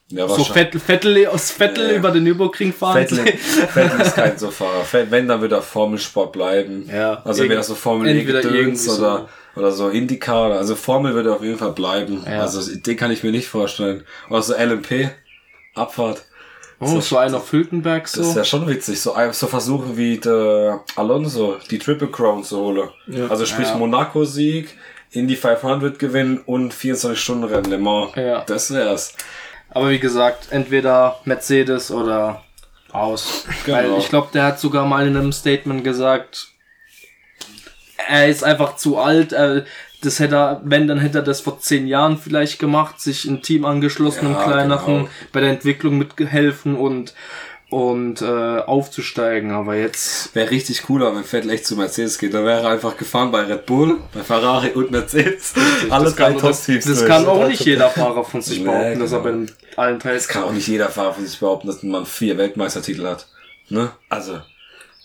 ja, 0.10 0.28
So. 0.28 0.44
Vettel, 0.44 0.80
Vettel 0.80 1.28
aus 1.28 1.52
Vettel 1.52 1.90
Ja. 1.92 1.98
über 1.98 2.12
den 2.12 2.24
Nürburgring 2.24 2.74
fahren. 2.74 3.08
Vettel, 3.08 3.26
Vettel 3.74 4.02
ist 4.02 4.16
kein 4.16 4.38
so. 4.38 4.50
Vettel- 4.52 5.10
Wenn, 5.10 5.28
dann 5.28 5.42
wird 5.42 5.52
er 5.52 5.62
Formelsport 5.62 6.32
bleiben. 6.32 6.88
Ja. 6.94 7.22
Also 7.26 7.42
entweder 7.44 7.64
so 7.64 7.74
Formel 7.76 8.08
E 8.10 8.24
Gedöns 8.24 8.46
irgendwie 8.46 8.78
so. 8.78 8.98
oder, 9.02 9.30
oder 9.56 9.72
so 9.72 9.90
Indycar. 9.90 10.48
oder- 10.48 10.58
Also 10.60 10.76
Formel 10.76 11.16
wird 11.16 11.26
er 11.26 11.34
auf 11.34 11.44
jeden 11.44 11.58
Fall 11.58 11.72
bleiben. 11.72 12.24
Ja. 12.28 12.42
Also 12.42 12.76
den 12.76 12.98
kann 12.98 13.12
ich 13.12 13.24
mir 13.24 13.32
nicht 13.32 13.48
vorstellen. 13.48 14.04
Oder 14.30 14.42
so 14.42 14.54
LMP, 14.54 15.10
Abfahrt. 15.76 16.24
Oh, 16.80 17.00
so 17.00 17.18
ein 17.18 17.34
auf 17.34 17.50
Hülkenberg 17.52 18.04
Das 18.04 18.16
ist 18.18 18.34
so. 18.34 18.38
ja 18.40 18.44
schon 18.44 18.68
witzig. 18.68 19.00
So, 19.00 19.16
so 19.32 19.48
versuchen 19.48 19.96
wie 19.96 20.18
der 20.18 20.82
Alonso 20.98 21.56
die 21.72 21.80
Triple 21.80 22.10
Crown 22.10 22.44
zu 22.44 22.58
holen. 22.60 22.90
Also 23.30 23.46
sprich 23.46 23.70
Ja. 23.70 23.78
Monaco-Sieg, 23.78 24.76
Indy 25.14 25.36
500 25.36 26.00
gewinnen 26.00 26.40
und 26.46 26.74
24 26.74 27.22
Stunden 27.22 27.44
Rennen 27.46 27.70
Le 27.70 27.78
Mans. 27.78 28.12
Ja. 28.16 28.44
Das 28.46 28.74
wär's. 28.74 29.16
Aber 29.70 29.90
wie 29.90 30.00
gesagt, 30.00 30.48
entweder 30.52 31.20
Mercedes 31.26 31.92
oder 31.92 32.44
aus. 32.92 33.46
Genau. 33.66 33.78
Weil 33.78 33.98
ich 34.00 34.10
glaube, 34.10 34.30
der 34.34 34.44
hat 34.44 34.60
sogar 34.60 34.86
mal 34.86 35.08
in 35.08 35.18
einem 35.18 35.32
Statement 35.32 35.84
gesagt, 35.84 36.48
er 38.08 38.28
ist 38.28 38.44
einfach 38.44 38.76
zu 38.76 38.98
alt. 38.98 39.34
Äh, 39.34 39.64
das 40.02 40.20
hätte 40.20 40.36
er, 40.36 40.62
wenn, 40.66 40.88
dann 40.88 41.00
hätte 41.00 41.20
er 41.20 41.24
das 41.24 41.42
vor 41.42 41.60
zehn 41.60 41.88
Jahren 41.88 42.18
vielleicht 42.18 42.60
gemacht, 42.60 43.00
sich 43.00 43.26
ein 43.26 43.42
Team 43.42 43.66
angeschlossen, 43.66 44.32
Ja, 44.32 44.40
einem 44.40 44.52
kleineren, 44.52 44.96
genau. 44.98 45.10
bei 45.32 45.40
der 45.40 45.50
Entwicklung 45.50 45.98
mitgehelfen 45.98 46.76
und 46.76 47.14
und 47.74 48.22
äh, 48.22 48.26
aufzusteigen. 48.60 49.52
Aber 49.52 49.76
jetzt 49.76 50.36
Wäre 50.36 50.52
richtig 50.52 50.84
cooler, 50.84 51.16
wenn 51.16 51.24
Vettel 51.24 51.50
echt 51.52 51.66
zu 51.66 51.76
Mercedes 51.76 52.18
geht. 52.18 52.34
Dann 52.34 52.46
wäre 52.46 52.62
er 52.62 52.70
einfach 52.70 52.96
gefahren 52.98 53.32
bei 53.32 53.42
Red 53.42 53.66
Bull, 53.66 54.00
bei 54.14 54.22
Ferrari 54.22 54.70
und 54.70 54.92
Mercedes. 54.92 55.54
Alle 55.90 56.06
das 56.06 56.16
drei 56.16 56.32
kann, 56.34 56.42
das, 56.42 56.58
Top-Teams. 56.66 56.86
das 56.86 56.98
durch. 57.00 57.10
kann 57.10 57.26
auch 57.26 57.48
nicht 57.48 57.66
jeder 57.66 57.90
Fahrer 57.90 58.24
von 58.24 58.42
sich 58.42 58.60
Nee, 58.60 58.66
behaupten, 58.66 59.00
dass 59.00 59.12
er 59.12 59.20
bei 59.20 59.32
genau. 59.32 59.46
den 59.46 59.56
allen 59.78 60.00
Teils 60.00 60.28
Das 60.28 60.34
kann 60.34 60.44
auch 60.44 60.52
nicht 60.52 60.68
jeder 60.68 60.90
Fahrer 60.90 61.14
von 61.14 61.26
sich 61.26 61.40
behaupten, 61.40 61.68
dass 61.68 61.82
man 61.84 62.06
vier 62.06 62.38
Weltmeistertitel 62.38 63.06
hat. 63.08 63.28
Ne? 63.70 63.92
Also, 64.10 64.40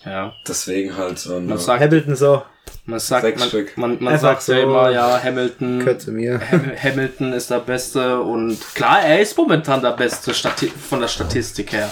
Ja. 0.04 0.32
deswegen 0.46 0.96
halt. 0.96 1.24
Und, 1.26 1.46
Man 1.48 1.58
äh, 1.58 1.60
sagt, 1.60 1.80
Hamilton 1.82 2.16
so, 2.16 2.42
man 2.84 2.98
sagt, 3.00 3.22
sechs 3.24 3.40
man, 3.40 3.48
Stück. 3.48 3.76
man, 3.78 3.96
man 4.00 4.18
sagt 4.18 4.46
ja 4.48 4.56
so. 4.56 4.60
immer, 4.62 4.90
ja, 4.90 5.20
Hamilton, 5.22 5.78
gehört 5.80 6.02
zu 6.02 6.12
mir. 6.12 6.40
Ham- 6.50 6.72
Hamilton 6.82 7.32
ist 7.32 7.50
der 7.50 7.60
Beste 7.60 8.20
und 8.20 8.58
klar, 8.74 9.02
er 9.02 9.20
ist 9.20 9.36
momentan 9.38 9.80
der 9.80 9.92
Beste 9.92 10.34
Stati 10.34 10.66
von 10.68 11.00
der 11.00 11.08
Statistik 11.08 11.72
her. 11.72 11.90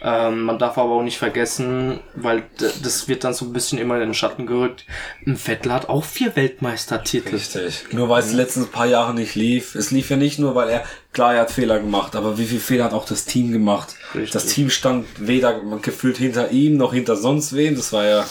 Ähm, 0.00 0.42
man 0.42 0.58
darf 0.58 0.78
aber 0.78 0.92
auch 0.92 1.02
nicht 1.02 1.18
vergessen, 1.18 1.98
weil 2.14 2.42
d- 2.60 2.70
das 2.82 3.08
wird 3.08 3.24
dann 3.24 3.34
so 3.34 3.44
ein 3.46 3.52
bisschen 3.52 3.78
immer 3.78 3.94
in 3.94 4.00
den 4.00 4.14
Schatten 4.14 4.46
gerückt. 4.46 4.84
Ein 5.26 5.36
Vettel 5.36 5.72
hat 5.72 5.88
auch 5.88 6.04
vier 6.04 6.36
Weltmeistertitel. 6.36 7.34
Richtig. 7.34 7.86
Nur 7.92 8.08
weil 8.08 8.22
es 8.22 8.30
die 8.30 8.36
letzten 8.36 8.68
paar 8.68 8.86
Jahre 8.86 9.12
nicht 9.14 9.34
lief. 9.34 9.74
Es 9.74 9.90
lief 9.90 10.10
ja 10.10 10.16
nicht 10.16 10.38
nur, 10.38 10.54
weil 10.54 10.68
er, 10.68 10.84
klar, 11.12 11.34
er 11.34 11.40
hat 11.42 11.50
Fehler 11.50 11.80
gemacht, 11.80 12.14
aber 12.14 12.38
wie 12.38 12.44
viel 12.44 12.60
Fehler 12.60 12.84
hat 12.84 12.92
auch 12.92 13.06
das 13.06 13.24
Team 13.24 13.50
gemacht? 13.52 13.96
Richtig. 14.14 14.30
Das 14.30 14.46
Team 14.46 14.70
stand 14.70 15.06
weder 15.18 15.60
gefühlt 15.82 16.16
hinter 16.16 16.50
ihm 16.50 16.76
noch 16.76 16.92
hinter 16.92 17.16
sonst 17.16 17.54
wem. 17.56 17.74
Das 17.74 17.92
war 17.92 18.04
ja. 18.04 18.24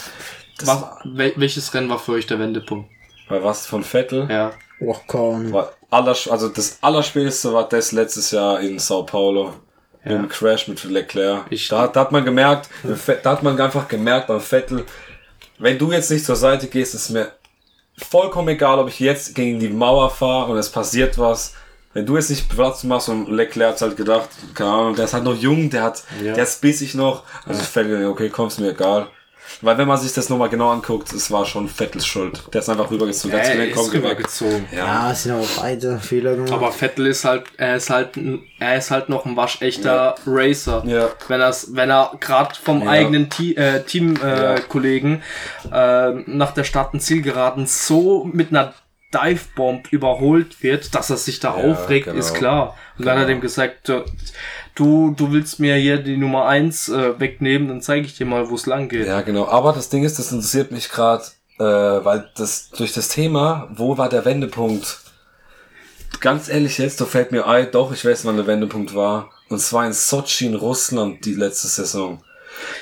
Das 0.58 0.68
Was, 0.70 0.84
welches 1.36 1.74
Rennen 1.74 1.90
war 1.90 2.00
für 2.00 2.14
euch 2.14 2.28
der 2.28 2.40
Wendepunkt? 2.40 2.90
bei 3.30 3.44
was 3.44 3.66
von 3.66 3.84
Vettel? 3.84 4.28
Ja. 4.32 4.54
Oh, 4.80 4.96
Korn. 5.06 5.52
War 5.52 5.74
aller, 5.90 6.16
also 6.30 6.48
das 6.48 6.78
Allerspäteste 6.82 7.52
war 7.52 7.68
das 7.68 7.92
letztes 7.92 8.32
Jahr 8.32 8.62
in 8.62 8.80
Sao 8.80 9.04
Paulo. 9.04 9.54
Mit 10.14 10.18
dem 10.24 10.30
Crash 10.30 10.68
mit 10.68 10.84
Leclerc. 10.84 11.46
Ich- 11.50 11.68
da, 11.68 11.88
da 11.88 12.02
hat 12.02 12.12
man 12.12 12.24
gemerkt, 12.26 12.70
da 13.24 13.32
hat 13.32 13.44
man 13.44 13.60
einfach 13.60 13.88
gemerkt 13.88 14.28
beim 14.28 14.40
Vettel, 14.42 14.86
wenn 15.60 15.78
du 15.78 15.92
jetzt 15.92 16.12
nicht 16.12 16.26
zur 16.26 16.36
Seite 16.36 16.68
gehst, 16.68 16.94
ist 16.96 17.10
mir 17.10 17.32
vollkommen 17.98 18.50
egal, 18.50 18.80
ob 18.80 18.90
ich 18.90 19.00
jetzt 19.00 19.34
gegen 19.36 19.60
die 19.60 19.70
Mauer 19.70 20.10
fahre 20.10 20.52
und 20.52 20.58
es 20.58 20.70
passiert 20.70 21.18
was. 21.18 21.54
Wenn 21.94 22.06
du 22.06 22.16
jetzt 22.16 22.30
nicht 22.30 22.48
Platz 22.48 22.84
machst 22.84 23.10
und 23.10 23.28
Leclerc 23.30 23.74
hat 23.74 23.82
halt 23.82 23.98
gedacht, 23.98 24.30
keine 24.54 24.70
Ahnung, 24.70 24.96
der 24.96 25.06
ist 25.06 25.14
halt 25.14 25.24
noch 25.24 25.36
jung, 25.36 25.70
der 25.72 25.82
hat, 25.84 26.04
Ja. 26.24 26.34
der 26.34 26.44
ist 26.44 26.62
bissig 26.62 26.94
noch. 26.94 27.24
Also 27.46 27.64
Vettel, 27.64 28.06
okay, 28.08 28.30
komm's 28.30 28.60
mir 28.60 28.70
egal. 28.72 29.08
Weil 29.62 29.78
wenn 29.78 29.88
man 29.88 29.98
sich 29.98 30.14
das 30.14 30.30
nochmal 30.30 30.50
genau 30.50 30.70
anguckt, 30.70 31.12
es 31.14 31.32
war 31.32 31.46
schon 31.46 31.68
Vettels 31.68 32.06
Schuld. 32.06 32.44
Der 32.54 32.62
ist 32.62 32.70
einfach 32.70 32.92
rübergezogen. 32.92 33.32
Der 33.32 33.40
hat 33.46 33.56
Er 33.56 33.68
ist 33.68 33.76
weg. 33.78 33.94
rübergezogen. 33.94 34.66
Ja. 34.72 34.78
Ja, 34.78 35.12
es 35.12 35.24
sind 35.24 35.32
aber 35.34 35.46
beide 35.60 35.98
Fehler 36.00 36.36
gemacht. 36.36 36.52
Aber 36.54 36.72
Vettel 36.72 37.08
ist 37.08 37.26
halt, 37.26 37.44
er 37.58 37.78
ist 37.78 37.90
halt, 37.90 38.20
er 38.60 38.78
ist 38.78 38.92
halt 38.92 39.10
noch 39.10 39.26
ein 39.26 39.36
waschechter 39.36 40.16
Racer. 40.28 40.84
Ja. 40.86 41.10
Wenn 41.28 41.42
er's, 41.42 41.76
wenn 41.76 41.90
er 41.90 42.12
gerade 42.20 42.56
vom 42.62 42.84
Ja. 42.84 42.90
eigenen 42.92 43.30
äh, 43.56 43.82
Teamkollegen 43.84 44.18
äh, 44.22 44.56
Ja. 44.56 44.60
Kollegen, 44.62 45.24
äh, 45.72 46.12
nach 46.28 46.52
der 46.54 46.64
Start- 46.64 46.94
und 46.94 47.00
Zielgeraden 47.02 47.66
so 47.66 48.24
mit 48.32 48.50
einer 48.52 48.74
Divebomb 49.14 49.88
überholt 49.92 50.62
wird, 50.62 50.94
dass 50.94 51.10
er 51.10 51.18
sich 51.18 51.40
da 51.40 51.58
Ja, 51.58 51.72
aufregt, 51.72 52.06
genau. 52.08 52.20
ist 52.20 52.34
klar. 52.34 52.76
Und 52.98 53.06
dann 53.06 53.16
hat 53.18 53.24
er 53.24 53.28
dem 53.28 53.42
gesagt, 53.42 53.88
äh, 53.90 54.04
du, 54.78 55.14
du 55.16 55.32
willst 55.32 55.60
mir 55.60 55.76
hier 55.76 55.98
die 55.98 56.18
Nummer 56.18 56.46
eins 56.46 56.88
äh, 56.88 57.20
wegnehmen, 57.20 57.68
dann 57.68 57.82
zeige 57.82 58.06
ich 58.06 58.16
dir 58.16 58.26
mal, 58.26 58.50
wo 58.50 58.56
es 58.56 58.66
lang 58.66 58.88
geht. 58.88 59.08
Ja, 59.08 59.22
genau. 59.22 59.48
Aber 59.48 59.74
das 59.74 59.90
Ding 59.90 60.04
ist, 60.04 60.20
das 60.20 60.32
interessiert 60.32 60.72
mich 60.72 60.90
gerade, 60.90 61.24
äh, 61.60 61.64
weil 61.64 62.30
das 62.36 62.70
durch 62.70 62.94
das 62.94 63.10
Thema, 63.10 63.68
wo 63.74 63.98
war 63.98 64.08
der 64.10 64.24
Wendepunkt? 64.24 65.00
Ganz 66.20 66.48
ehrlich 66.48 66.78
jetzt, 66.78 67.02
da 67.02 67.06
fällt 67.06 67.32
mir 67.32 67.46
ein, 67.48 67.70
doch, 67.72 67.92
ich 67.92 68.06
weiß, 68.06 68.26
wann 68.26 68.38
der 68.38 68.48
Wendepunkt 68.48 68.96
war. 68.96 69.30
Und 69.50 69.60
zwar 69.60 69.86
in 69.86 69.94
Sochi 69.94 70.46
in 70.46 70.56
Russland 70.56 71.26
die 71.26 71.34
letzte 71.34 71.68
Saison. 71.68 72.24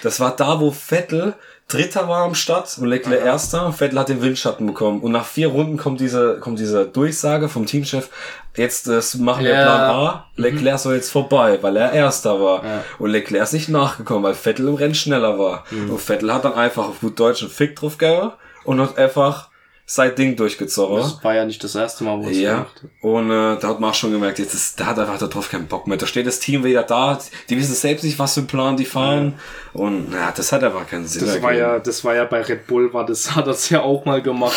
Das 0.03 0.19
war 0.19 0.35
da, 0.35 0.59
wo 0.59 0.71
Vettel 0.71 1.33
Dritter 1.67 2.07
war 2.07 2.25
am 2.25 2.35
Start 2.35 2.77
und 2.77 2.85
Leclerc 2.85 3.25
Erster. 3.25 3.71
Vettel 3.73 3.97
hat 3.97 4.09
den 4.09 4.21
Windschatten 4.21 4.67
bekommen. 4.67 5.01
Und 5.01 5.11
nach 5.11 5.25
vier 5.25 5.47
Runden 5.47 5.77
kommt 5.77 5.99
diese, 5.99 6.39
kommt 6.39 6.59
diese 6.59 6.85
Durchsage 6.85 7.49
vom 7.49 7.65
Teamchef. 7.65 8.09
Jetzt 8.55 8.87
das 8.87 9.15
machen 9.15 9.43
wir 9.43 9.51
Ja. 9.53 9.63
Plan 9.63 9.81
A. 9.81 10.25
Leclerc 10.35 10.77
soll 10.79 10.95
jetzt 10.95 11.11
vorbei, 11.11 11.57
weil 11.61 11.75
er 11.77 11.91
Erster 11.91 12.39
war. 12.39 12.61
Und 12.99 13.09
Leclerc 13.09 13.43
ist 13.43 13.53
nicht 13.53 13.69
nachgekommen, 13.69 14.23
weil 14.23 14.35
Vettel 14.35 14.67
im 14.67 14.75
Rennen 14.75 14.93
schneller 14.95 15.39
war. 15.39 15.63
Und 15.71 15.99
Vettel 15.99 16.31
hat 16.31 16.45
dann 16.45 16.53
einfach 16.53 16.87
auf 16.87 16.99
gut 17.01 17.19
Deutsch 17.19 17.41
einen 17.41 17.51
Fick 17.51 17.75
drauf 17.75 17.97
gegeben 17.97 18.31
und 18.63 18.79
hat 18.79 18.97
einfach 18.99 19.49
sein 19.87 20.15
Ding 20.15 20.35
durchgezogen. 20.35 20.97
Das 20.97 21.23
war 21.23 21.35
ja 21.35 21.45
nicht 21.45 21.63
das 21.63 21.75
erste 21.75 22.03
Mal, 22.03 22.17
wo 22.23 22.27
es 22.29 22.37
Ja, 22.39 22.53
gemacht 22.53 22.81
hat. 22.83 22.89
und 23.01 23.29
äh, 23.29 23.57
da 23.59 23.67
hat 23.67 23.79
man 23.79 23.91
auch 23.91 23.93
schon 23.93 24.11
gemerkt, 24.11 24.39
jetzt 24.39 24.55
ist, 24.55 24.79
da 24.79 24.87
hat 24.87 24.97
einfach 24.97 25.19
darauf 25.19 25.49
keinen 25.51 25.67
Bock 25.67 25.85
mehr. 25.85 25.97
Da 25.97 26.07
steht 26.07 26.25
das 26.25 26.39
Team 26.39 26.63
wieder 26.63 26.81
da, 26.81 27.19
die 27.49 27.57
wissen 27.57 27.75
selbst 27.75 28.03
nicht, 28.03 28.17
was 28.17 28.33
für 28.33 28.39
einen 28.39 28.47
Plan 28.47 28.77
die 28.77 28.85
fahren. 28.85 29.35
Und 29.73 30.11
ja, 30.11 30.31
das 30.35 30.51
hat 30.51 30.63
einfach 30.63 30.87
keinen 30.87 31.05
Sinn. 31.05 31.21
Das 31.25 31.41
war 31.41 31.51
ergeben. 31.51 31.69
ja, 31.69 31.79
das 31.79 32.03
war 32.03 32.15
ja 32.15 32.25
bei 32.25 32.41
Red 32.41 32.65
Bull, 32.65 32.93
war 32.93 33.05
das, 33.05 33.35
hat 33.35 33.45
das 33.45 33.69
ja 33.69 33.81
auch 33.83 34.05
mal 34.05 34.21
gemacht 34.23 34.55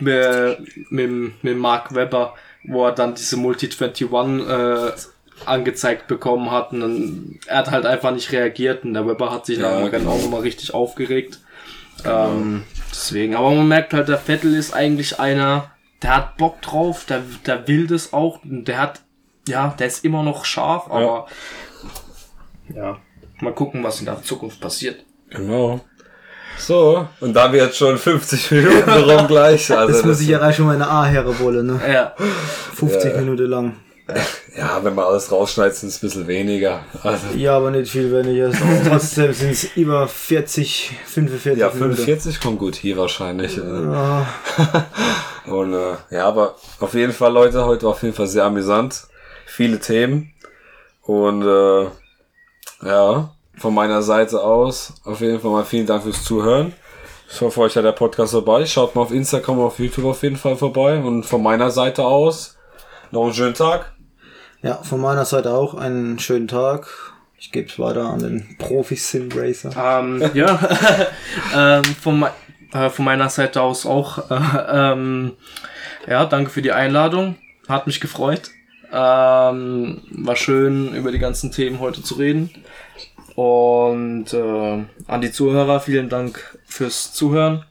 mit, 0.00 0.58
mit, 0.90 1.44
mit 1.44 1.56
Mark 1.56 1.94
Webber, 1.94 2.34
wo 2.64 2.84
er 2.86 2.92
dann 2.92 3.14
diese 3.14 3.36
Multi 3.36 3.66
21 3.66 4.10
äh, 4.48 4.92
angezeigt 5.46 6.06
bekommen 6.06 6.50
hat 6.50 6.72
und 6.72 6.80
dann, 6.80 7.38
er 7.46 7.58
hat 7.58 7.70
halt 7.70 7.86
einfach 7.86 8.12
nicht 8.12 8.30
reagiert 8.32 8.84
und 8.84 8.94
der 8.94 9.06
Webber 9.06 9.30
hat 9.30 9.46
sich 9.46 9.58
Ja, 9.58 9.76
Rennen 9.78 9.90
genau. 9.90 10.12
auch 10.12 10.22
nochmal 10.22 10.40
richtig 10.40 10.72
aufgeregt. 10.74 11.40
Ähm, 12.04 12.64
deswegen, 12.90 13.34
aber 13.34 13.50
man 13.50 13.68
merkt 13.68 13.94
halt, 13.94 14.08
der 14.08 14.18
Vettel 14.18 14.54
ist 14.54 14.74
eigentlich 14.74 15.18
einer, 15.20 15.70
der 16.02 16.16
hat 16.16 16.36
Bock 16.36 16.60
drauf, 16.62 17.04
der, 17.06 17.22
der 17.46 17.66
will 17.68 17.86
das 17.86 18.12
auch, 18.12 18.42
und 18.44 18.66
der 18.66 18.78
hat, 18.78 19.00
ja, 19.48 19.74
der 19.78 19.86
ist 19.86 20.04
immer 20.04 20.22
noch 20.22 20.44
scharf, 20.44 20.90
aber 20.90 21.26
ja, 22.74 22.98
mal 23.40 23.54
gucken, 23.54 23.82
was 23.82 24.00
in 24.00 24.06
der 24.06 24.22
Zukunft 24.22 24.60
passiert. 24.60 25.04
Genau. 25.30 25.80
So, 26.56 27.08
und 27.20 27.34
da 27.34 27.52
wir 27.52 27.64
jetzt 27.64 27.76
schon 27.76 27.98
50 27.98 28.50
Minuten 28.52 28.88
rum 28.90 29.26
gleich. 29.26 29.70
Also 29.72 29.92
das 29.92 30.04
muss 30.04 30.20
ich 30.20 30.30
erreichen, 30.30 30.62
um 30.62 30.68
eine 30.68 30.88
A-Heere 30.88 31.38
wolle, 31.40 31.64
ne? 31.64 31.80
Ja, 31.90 32.14
50 32.74 33.12
Ja. 33.12 33.20
Minuten 33.20 33.46
lang. 33.46 33.76
Ja, 34.56 34.84
wenn 34.84 34.94
man 34.94 35.06
alles 35.06 35.32
rausschneidet, 35.32 35.74
sind 35.74 35.88
es 35.88 35.96
ein 35.96 36.00
bisschen 36.02 36.28
weniger. 36.28 36.84
Also, 37.02 37.26
Ja, 37.36 37.56
aber 37.56 37.72
nicht 37.72 37.90
viel 37.90 38.12
weniger. 38.12 38.52
Trotzdem 38.88 39.32
sind 39.32 39.50
es 39.50 39.64
über 39.76 40.06
40, 40.06 40.92
45 41.06 41.60
ja, 41.60 41.68
Minuten. 41.70 41.96
45 41.96 42.40
kommt 42.40 42.58
gut 42.60 42.76
hier 42.76 42.96
wahrscheinlich. 42.96 43.58
äh. 43.58 43.62
Ah, 43.62 44.26
Und 45.46 45.74
äh, 45.74 45.94
ja, 46.10 46.26
aber 46.26 46.54
auf 46.80 46.94
jeden 46.94 47.12
Fall, 47.12 47.32
Leute, 47.32 47.64
heute 47.64 47.84
war 47.84 47.92
auf 47.92 48.02
jeden 48.02 48.14
Fall 48.14 48.28
sehr 48.28 48.44
amüsant. 48.44 49.08
Viele 49.46 49.80
Themen. 49.80 50.32
Und 51.02 51.42
äh, 51.42 51.86
ja, 52.86 53.34
von 53.56 53.74
meiner 53.74 54.02
Seite 54.02 54.40
aus 54.40 54.94
auf 55.04 55.20
jeden 55.20 55.40
Fall 55.40 55.50
mal 55.50 55.64
vielen 55.64 55.86
Dank 55.86 56.04
fürs 56.04 56.24
Zuhören. 56.24 56.72
Ich 57.30 57.40
hoffe, 57.40 57.60
euch 57.60 57.76
hat 57.76 57.84
der 57.84 57.92
Podcast 57.92 58.34
dabei. 58.34 58.64
Schaut 58.66 58.94
mal 58.94 59.02
auf 59.02 59.10
Instagram, 59.10 59.58
auf 59.60 59.78
YouTube 59.78 60.04
auf 60.04 60.22
jeden 60.22 60.36
Fall 60.36 60.56
vorbei. 60.56 60.98
Und 60.98 61.24
von 61.24 61.42
meiner 61.42 61.70
Seite 61.70 62.04
aus 62.04 62.56
noch 63.10 63.24
einen 63.24 63.34
schönen 63.34 63.54
Tag. 63.54 63.93
Ja, 64.64 64.76
von 64.82 64.98
meiner 65.00 65.26
Seite 65.26 65.52
auch 65.52 65.74
einen 65.74 66.18
schönen 66.18 66.48
Tag. 66.48 66.88
Ich 67.38 67.52
gebe 67.52 67.68
es 67.68 67.78
weiter 67.78 68.08
an 68.08 68.20
den 68.20 68.56
Profi-Sim 68.58 69.28
Racer. 69.34 69.70
ähm, 69.76 70.30
ja. 70.32 70.58
ähm, 71.54 71.84
von, 71.84 72.24
äh, 72.72 72.88
von 72.88 73.04
meiner 73.04 73.28
Seite 73.28 73.60
aus 73.60 73.84
auch. 73.84 74.30
Äh, 74.30 74.38
ähm, 74.92 75.32
ja, 76.08 76.24
danke 76.24 76.50
für 76.50 76.62
die 76.62 76.72
Einladung. 76.72 77.36
Hat 77.68 77.86
mich 77.86 78.00
gefreut. 78.00 78.50
Ähm, 78.90 80.00
war 80.10 80.36
schön, 80.36 80.94
über 80.94 81.12
die 81.12 81.18
ganzen 81.18 81.52
Themen 81.52 81.78
heute 81.78 82.02
zu 82.02 82.14
reden. 82.14 82.48
Und 83.34 84.32
äh, 84.32 84.84
an 85.06 85.20
die 85.20 85.32
Zuhörer, 85.32 85.80
vielen 85.80 86.08
Dank 86.08 86.58
fürs 86.64 87.12
Zuhören. 87.12 87.66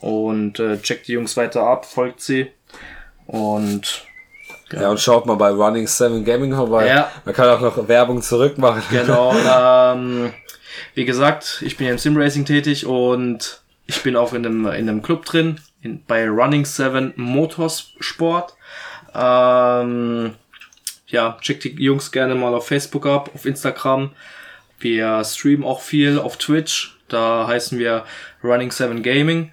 Und 0.00 0.60
äh, 0.60 0.80
checkt 0.80 1.08
die 1.08 1.12
Jungs 1.14 1.36
weiter 1.36 1.64
ab, 1.64 1.84
folgt 1.84 2.20
sie. 2.20 2.52
Und 3.26 4.04
Ja. 4.72 4.90
und 4.90 5.00
schaut 5.00 5.26
mal 5.26 5.36
bei 5.36 5.50
Running 5.50 5.86
7 5.86 6.24
Gaming 6.24 6.54
vorbei. 6.54 6.86
Ja. 6.86 7.10
Man 7.24 7.34
kann 7.34 7.48
auch 7.48 7.60
noch 7.60 7.88
Werbung 7.88 8.22
zurückmachen. 8.22 8.82
Genau. 8.90 9.34
ähm, 9.94 10.32
wie 10.94 11.04
gesagt, 11.04 11.62
ich 11.64 11.76
bin 11.76 11.86
ja 11.86 11.92
im 11.92 11.98
Simracing 11.98 12.44
tätig 12.44 12.86
und 12.86 13.60
ich 13.86 14.02
bin 14.02 14.16
auch 14.16 14.32
in 14.32 14.46
einem, 14.46 14.66
in 14.66 14.88
einem 14.88 15.02
Club 15.02 15.24
drin, 15.24 15.60
in, 15.82 16.04
bei 16.04 16.28
Running 16.28 16.64
7 16.64 17.14
Motorsport. 17.16 18.54
Ähm, 19.14 20.34
ja, 21.08 21.36
checkt 21.40 21.64
die 21.64 21.74
Jungs 21.74 22.10
gerne 22.12 22.34
mal 22.34 22.54
auf 22.54 22.68
Facebook 22.68 23.06
ab, 23.06 23.30
auf 23.34 23.44
Instagram. 23.44 24.10
Wir 24.78 25.22
streamen 25.24 25.64
auch 25.64 25.80
viel 25.80 26.18
auf 26.18 26.38
Twitch. 26.38 26.98
Da 27.08 27.46
heißen 27.46 27.78
wir 27.78 28.04
Running 28.42 28.70
7 28.70 29.02
Gaming 29.02 29.52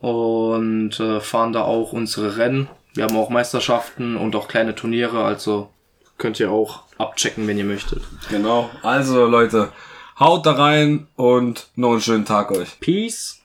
und 0.00 0.98
äh, 0.98 1.20
fahren 1.20 1.52
da 1.52 1.62
auch 1.62 1.92
unsere 1.92 2.36
Rennen. 2.38 2.68
Wir 2.96 3.04
haben 3.04 3.16
auch 3.16 3.28
Meisterschaften 3.28 4.16
und 4.16 4.34
auch 4.34 4.48
kleine 4.48 4.74
Turniere, 4.74 5.22
also 5.24 5.70
könnt 6.18 6.40
ihr 6.40 6.50
auch 6.50 6.84
abchecken, 6.98 7.46
wenn 7.46 7.58
ihr 7.58 7.64
möchtet. 7.64 8.02
Genau. 8.30 8.70
Also 8.82 9.26
Leute, 9.26 9.70
haut 10.18 10.46
da 10.46 10.52
rein 10.52 11.06
und 11.14 11.68
noch 11.76 11.92
einen 11.92 12.00
schönen 12.00 12.24
Tag 12.24 12.50
euch. 12.50 12.80
Peace. 12.80 13.42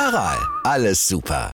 Aral, 0.00 0.38
alles 0.62 1.06
super. 1.08 1.46